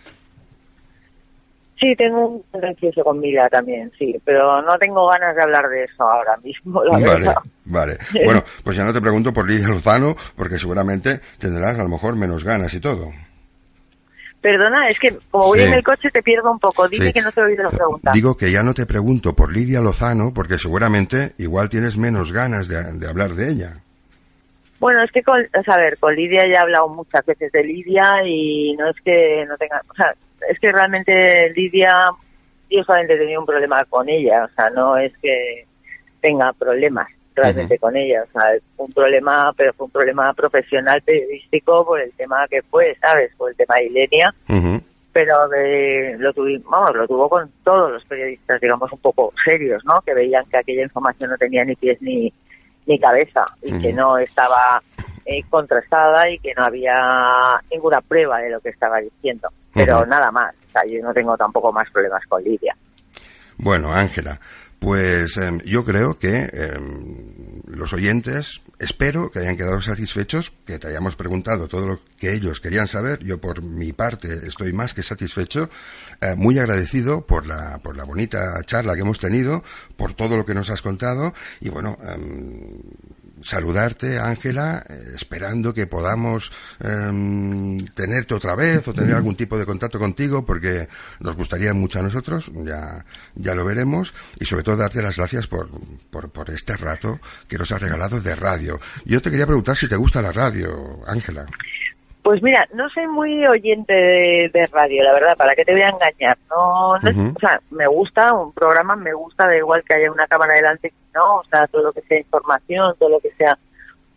Sí, 1.79 1.95
tengo 1.95 2.27
un 2.27 2.41
contencioso 2.51 3.03
con 3.03 3.19
Mila 3.19 3.47
también, 3.49 3.91
sí, 3.99 4.19
pero 4.25 4.61
no 4.63 4.77
tengo 4.79 5.07
ganas 5.07 5.35
de 5.35 5.43
hablar 5.43 5.69
de 5.69 5.83
eso 5.83 6.03
ahora 6.03 6.35
mismo, 6.37 6.83
la 6.83 6.91
Vale, 6.93 7.05
verdad. 7.05 7.35
vale. 7.65 7.97
Bueno, 8.25 8.43
pues 8.63 8.75
ya 8.75 8.83
no 8.83 8.91
te 8.93 8.99
pregunto 9.01 9.31
por 9.31 9.47
Lidia 9.47 9.67
Lozano, 9.67 10.15
porque 10.35 10.57
seguramente 10.57 11.19
tendrás 11.39 11.77
a 11.77 11.83
lo 11.83 11.89
mejor 11.89 12.15
menos 12.15 12.43
ganas 12.43 12.73
y 12.73 12.79
todo. 12.79 13.11
Perdona, 14.41 14.87
es 14.87 14.99
que 14.99 15.17
como 15.31 15.47
voy 15.47 15.59
Sí. 15.59 15.65
en 15.65 15.73
el 15.73 15.83
coche 15.83 16.09
te 16.11 16.21
pierdo 16.21 16.51
un 16.51 16.59
poco, 16.59 16.87
dime 16.87 17.07
Sí. 17.07 17.13
que 17.13 17.21
no 17.21 17.31
te 17.31 17.41
he 17.41 17.43
oído 17.43 17.63
la 17.63 17.69
pregunta. 17.71 18.11
Digo 18.13 18.37
que 18.37 18.51
ya 18.51 18.63
no 18.63 18.73
te 18.73 18.85
pregunto 18.85 19.35
por 19.35 19.51
Lidia 19.51 19.81
Lozano, 19.81 20.31
porque 20.33 20.57
seguramente 20.59 21.33
igual 21.37 21.69
tienes 21.69 21.97
menos 21.97 22.31
ganas 22.31 22.67
de, 22.67 22.83
de 22.93 23.09
hablar 23.09 23.31
de 23.33 23.49
ella. 23.49 23.73
Bueno, 24.79 25.01
es 25.03 25.11
que 25.11 25.23
con, 25.23 25.39
a 25.39 25.77
ver, 25.77 25.97
con 25.97 26.15
Lidia 26.15 26.43
ya 26.47 26.53
he 26.53 26.57
hablado 26.57 26.87
muchas 26.87 27.25
veces 27.25 27.51
de 27.51 27.63
Lidia 27.63 28.11
y 28.25 28.75
no 28.77 28.89
es 28.91 28.95
que 29.03 29.43
no 29.47 29.57
tenga, 29.57 29.81
o 29.89 29.93
sea, 29.95 30.13
es 30.47 30.59
que 30.59 30.71
realmente 30.71 31.51
Lidia, 31.55 31.91
yo 32.69 32.83
solamente 32.83 33.15
he 33.15 33.17
tenido 33.17 33.39
un 33.39 33.47
problema 33.47 33.83
con 33.85 34.07
ella, 34.07 34.45
o 34.45 34.49
sea, 34.55 34.69
no 34.69 34.95
es 34.97 35.11
que 35.19 35.65
tenga 36.21 36.53
problemas 36.53 37.07
realmente 37.37 37.77
con 37.77 37.95
ella, 37.95 38.23
o 38.23 38.31
sea, 38.31 38.51
un 38.77 38.91
problema, 38.91 39.53
pero 39.55 39.73
fue 39.73 39.85
un 39.85 39.91
problema 39.91 40.33
profesional 40.33 41.01
periodístico 41.01 41.85
por 41.85 42.01
el 42.01 42.11
tema 42.13 42.47
que 42.49 42.61
fue, 42.63 42.97
¿sabes? 43.01 43.31
Por 43.37 43.51
el 43.51 43.55
tema 43.55 43.75
de 43.75 43.85
Ilenia, 43.85 44.33
pero 45.13 45.47
de, 45.49 46.15
lo 46.19 46.33
tuvimos, 46.33 46.69
vamos, 46.69 46.95
lo 46.95 47.07
tuvo 47.07 47.29
con 47.29 47.51
todos 47.63 47.91
los 47.91 48.05
periodistas, 48.05 48.59
digamos, 48.61 48.91
un 48.91 48.99
poco 48.99 49.33
serios, 49.43 49.83
¿no? 49.85 50.01
Que 50.01 50.13
veían 50.13 50.45
que 50.45 50.57
aquella 50.57 50.83
información 50.83 51.31
no 51.31 51.37
tenía 51.37 51.63
ni 51.63 51.75
pies 51.75 52.01
ni, 52.01 52.33
ni 52.85 52.99
cabeza 52.99 53.45
y 53.61 53.79
que 53.79 53.93
no 53.93 54.17
estaba 54.17 54.81
eh, 55.25 55.43
contrastada 55.49 56.29
y 56.29 56.39
que 56.39 56.53
no 56.55 56.63
había 56.63 56.95
ninguna 57.71 58.01
prueba 58.01 58.39
de 58.39 58.49
lo 58.49 58.59
que 58.61 58.69
estaba 58.69 58.99
diciendo. 58.99 59.49
Pero 59.73 60.05
nada 60.05 60.31
más, 60.31 60.55
o 60.69 60.71
sea, 60.71 60.81
yo 60.89 61.03
no 61.03 61.13
tengo 61.13 61.37
tampoco 61.37 61.71
más 61.71 61.89
problemas 61.91 62.23
con 62.27 62.43
Lidia. 62.43 62.75
Bueno, 63.57 63.91
Ángela, 63.91 64.39
pues 64.79 65.37
em, 65.37 65.59
yo 65.65 65.83
creo 65.83 66.19
que 66.19 66.49
em, 66.53 67.61
los 67.65 67.93
oyentes 67.93 68.61
espero 68.79 69.31
que 69.31 69.39
hayan 69.39 69.57
quedado 69.57 69.81
satisfechos, 69.81 70.53
que 70.65 70.77
te 70.77 70.87
hayamos 70.87 71.15
preguntado 71.15 71.67
todo 71.67 71.87
lo 71.87 71.99
que 72.17 72.33
ellos 72.33 72.59
querían 72.59 72.87
saber. 72.87 73.23
Yo, 73.23 73.39
por 73.39 73.63
mi 73.63 73.91
parte, 73.91 74.45
estoy 74.45 74.73
más 74.73 74.93
que 74.93 75.01
satisfecho, 75.01 75.69
eh, 76.21 76.35
muy 76.35 76.59
agradecido 76.59 77.25
por 77.25 77.47
la, 77.47 77.79
por 77.79 77.97
la 77.97 78.03
bonita 78.03 78.61
charla 78.65 78.93
que 78.93 79.01
hemos 79.01 79.19
tenido, 79.19 79.63
por 79.95 80.13
todo 80.13 80.37
lo 80.37 80.45
que 80.45 80.53
nos 80.53 80.69
has 80.69 80.81
contado 80.81 81.33
y, 81.59 81.69
bueno, 81.69 81.97
em, 82.03 82.79
saludarte, 83.41 84.19
Ángela, 84.19 84.83
eh, 84.89 85.13
esperando 85.15 85.73
que 85.73 85.87
podamos 85.87 86.51
em, 86.79 87.77
tenerte 87.93 88.33
otra 88.33 88.55
vez 88.55 88.87
o 88.87 88.93
tener 88.93 89.15
algún 89.15 89.35
tipo 89.35 89.57
de 89.57 89.65
contacto 89.65 89.99
contigo, 89.99 90.45
porque 90.45 90.87
nos 91.19 91.35
gustaría 91.35 91.73
mucho 91.73 91.99
a 91.99 92.03
nosotros, 92.03 92.51
ya, 92.65 93.05
ya 93.35 93.55
lo 93.55 93.65
veremos, 93.65 94.13
y 94.39 94.45
sobre 94.45 94.63
todo 94.63 94.77
darte 94.77 95.01
las 95.01 95.17
gracias 95.17 95.47
por, 95.47 95.69
por, 96.09 96.29
por 96.29 96.49
este 96.49 96.75
rato 96.77 97.19
que 97.47 97.57
nos 97.57 97.71
has 97.71 97.81
regalado 97.81 98.21
de 98.21 98.35
radio. 98.35 98.79
Yo 99.05 99.21
te 99.21 99.29
quería 99.29 99.45
preguntar 99.45 99.77
si 99.77 99.87
te 99.87 99.95
gusta 99.95 100.21
la 100.21 100.31
radio, 100.31 101.01
Ángela. 101.07 101.45
Pues 102.27 102.43
mira, 102.43 102.67
no 102.73 102.89
soy 102.89 103.07
muy 103.07 103.47
oyente 103.47 103.93
de, 103.93 104.51
de 104.53 104.67
radio, 104.67 105.01
la 105.01 105.13
verdad, 105.13 105.37
¿para 105.37 105.55
qué 105.55 105.63
te 105.63 105.71
voy 105.71 105.81
a 105.81 105.87
engañar? 105.91 106.37
No, 106.49 106.99
no 106.99 107.09
es- 107.09 107.35
o 107.35 107.39
sea, 107.39 107.61
me 107.71 107.87
gusta 107.87 108.33
un 108.33 108.51
programa, 108.51 108.97
me 108.97 109.13
gusta, 109.13 109.47
da 109.47 109.55
igual 109.55 109.81
que 109.85 109.93
haya 109.93 110.11
una 110.11 110.27
cámara 110.27 110.55
delante, 110.55 110.91
no, 111.15 111.37
o 111.37 111.43
sea, 111.45 111.65
todo 111.67 111.83
lo 111.83 111.93
que 111.93 112.01
sea 112.01 112.17
información, 112.19 112.93
todo 112.99 113.07
lo 113.07 113.21
que 113.21 113.31
sea 113.37 113.57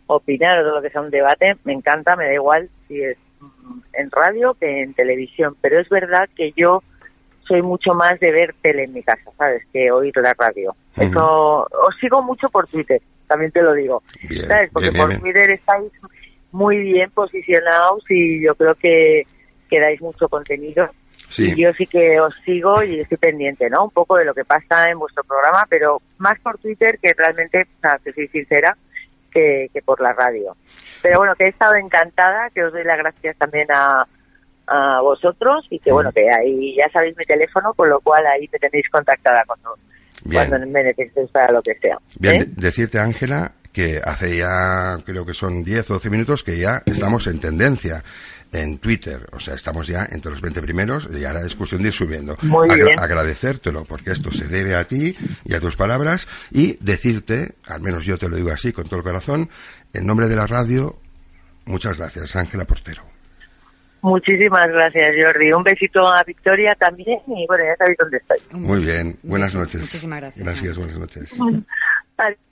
opinar 0.07 0.61
todo 0.61 0.75
lo 0.75 0.81
que 0.81 0.89
sea 0.89 0.99
un 0.99 1.09
debate, 1.09 1.55
me 1.63 1.71
encanta, 1.71 2.17
me 2.17 2.25
da 2.25 2.33
igual 2.33 2.69
si 2.89 3.01
es 3.01 3.17
mm, 3.39 3.79
en 3.93 4.11
radio 4.11 4.55
que 4.55 4.81
en 4.81 4.93
televisión, 4.93 5.55
pero 5.61 5.79
es 5.79 5.87
verdad 5.87 6.27
que 6.35 6.51
yo 6.51 6.83
soy 7.47 7.61
mucho 7.61 7.93
más 7.93 8.19
de 8.19 8.33
ver 8.33 8.53
tele 8.61 8.83
en 8.83 8.93
mi 8.93 9.03
casa, 9.03 9.31
¿sabes? 9.37 9.63
Que 9.71 9.89
oír 9.89 10.11
la 10.17 10.33
radio. 10.37 10.75
Eso, 10.97 11.61
os 11.61 11.95
sigo 12.01 12.21
mucho 12.21 12.49
por 12.49 12.67
Twitter, 12.67 13.01
también 13.27 13.51
te 13.53 13.61
lo 13.61 13.71
digo. 13.73 14.03
Bien, 14.27 14.47
¿sabes? 14.47 14.69
Porque 14.73 14.89
bien, 14.89 15.07
bien, 15.07 15.19
por. 15.19 15.29
Twitter 15.31 15.51
estáis 15.51 15.91
muy 16.51 16.77
bien 16.77 17.09
posicionados 17.11 18.03
y 18.09 18.43
yo 18.43 18.55
creo 18.55 18.75
que, 18.75 19.23
que 19.69 19.79
dais 19.79 20.01
mucho 20.01 20.27
contenido. 20.29 20.89
Sí. 21.29 21.55
Yo 21.55 21.73
sí 21.73 21.87
que 21.87 22.19
os 22.19 22.35
sigo 22.43 22.83
y 22.83 22.99
estoy 22.99 23.17
pendiente, 23.17 23.69
¿no? 23.69 23.85
Un 23.85 23.91
poco 23.91 24.17
de 24.17 24.25
lo 24.25 24.33
que 24.33 24.43
pasa 24.43 24.89
en 24.89 24.99
vuestro 24.99 25.23
programa, 25.23 25.65
pero 25.69 26.01
más 26.17 26.37
por 26.41 26.57
Twitter 26.57 26.99
que 27.01 27.13
realmente, 27.13 27.61
o 27.61 27.79
sea, 27.81 27.99
que 28.03 28.11
soy 28.11 28.27
sincera, 28.27 28.75
que, 29.31 29.69
que 29.73 29.81
por 29.81 30.01
la 30.01 30.11
radio. 30.11 30.57
Pero 31.01 31.19
bueno, 31.19 31.33
que 31.35 31.45
he 31.45 31.49
estado 31.49 31.75
encantada, 31.75 32.49
que 32.53 32.63
os 32.65 32.73
doy 32.73 32.83
las 32.83 32.97
gracias 32.97 33.37
también 33.37 33.67
a, 33.73 34.05
a 34.67 35.01
vosotros 35.01 35.65
y 35.69 35.79
que 35.79 35.91
bueno, 35.93 36.11
que 36.11 36.29
ahí 36.29 36.75
ya 36.77 36.89
sabéis 36.91 37.15
mi 37.15 37.23
teléfono, 37.23 37.73
con 37.73 37.89
lo 37.89 38.01
cual 38.01 38.25
ahí 38.27 38.49
me 38.51 38.59
tenéis 38.59 38.89
contactada 38.89 39.43
cuando, 39.47 39.75
Bien. 40.25 40.47
cuando 40.49 40.67
me 40.67 40.83
necesitéis 40.83 41.29
para 41.31 41.53
lo 41.53 41.61
que 41.61 41.75
sea. 41.75 41.97
Bien, 42.19 42.35
¿eh? 42.41 42.45
de- 42.45 42.61
decirte, 42.61 42.99
Ángela, 42.99 43.53
que 43.71 44.01
hace 44.03 44.37
ya, 44.37 44.97
creo 45.05 45.25
que 45.25 45.33
son 45.33 45.63
10 45.63 45.89
o 45.91 45.93
12 45.95 46.09
minutos, 46.09 46.43
que 46.43 46.57
ya 46.57 46.81
estamos 46.85 47.27
en 47.27 47.39
tendencia 47.39 48.03
en 48.51 48.79
Twitter. 48.79 49.27
O 49.31 49.39
sea, 49.39 49.53
estamos 49.55 49.87
ya 49.87 50.05
entre 50.11 50.31
los 50.31 50.41
20 50.41 50.61
primeros 50.61 51.07
y 51.13 51.23
ahora 51.23 51.41
es 51.45 51.55
cuestión 51.55 51.81
de 51.81 51.87
ir 51.87 51.93
subiendo. 51.93 52.37
Muy 52.41 52.69
Agra- 52.69 52.85
bien. 52.85 52.99
Agradecértelo, 52.99 53.85
porque 53.85 54.11
esto 54.11 54.29
se 54.31 54.47
debe 54.47 54.75
a 54.75 54.83
ti 54.83 55.15
y 55.45 55.53
a 55.53 55.59
tus 55.61 55.75
palabras, 55.77 56.27
y 56.51 56.77
decirte, 56.81 57.53
al 57.65 57.79
menos 57.81 58.03
yo 58.03 58.17
te 58.17 58.27
lo 58.27 58.35
digo 58.35 58.51
así, 58.51 58.73
con 58.73 58.85
todo 58.85 58.97
el 58.97 59.03
corazón, 59.05 59.49
en 59.93 60.05
nombre 60.05 60.27
de 60.27 60.35
la 60.35 60.47
radio, 60.47 60.97
muchas 61.65 61.97
gracias, 61.97 62.35
Ángela 62.35 62.65
Portero. 62.65 63.03
Muchísimas 64.01 64.65
gracias, 64.67 65.09
Jordi. 65.23 65.53
Un 65.53 65.63
besito 65.63 66.05
a 66.11 66.23
Victoria 66.23 66.75
también 66.77 67.19
y 67.27 67.45
bueno, 67.47 67.63
ya 67.63 67.75
sabéis 67.77 67.97
dónde 67.99 68.17
estoy. 68.17 68.37
Muy 68.59 68.83
bien, 68.83 69.17
buenas 69.23 69.53
noches. 69.55 69.79
Muchísimas 69.81 70.19
gracias. 70.21 70.43
Gracias, 70.45 70.77
buenas 70.77 70.97
noches. 70.97 71.31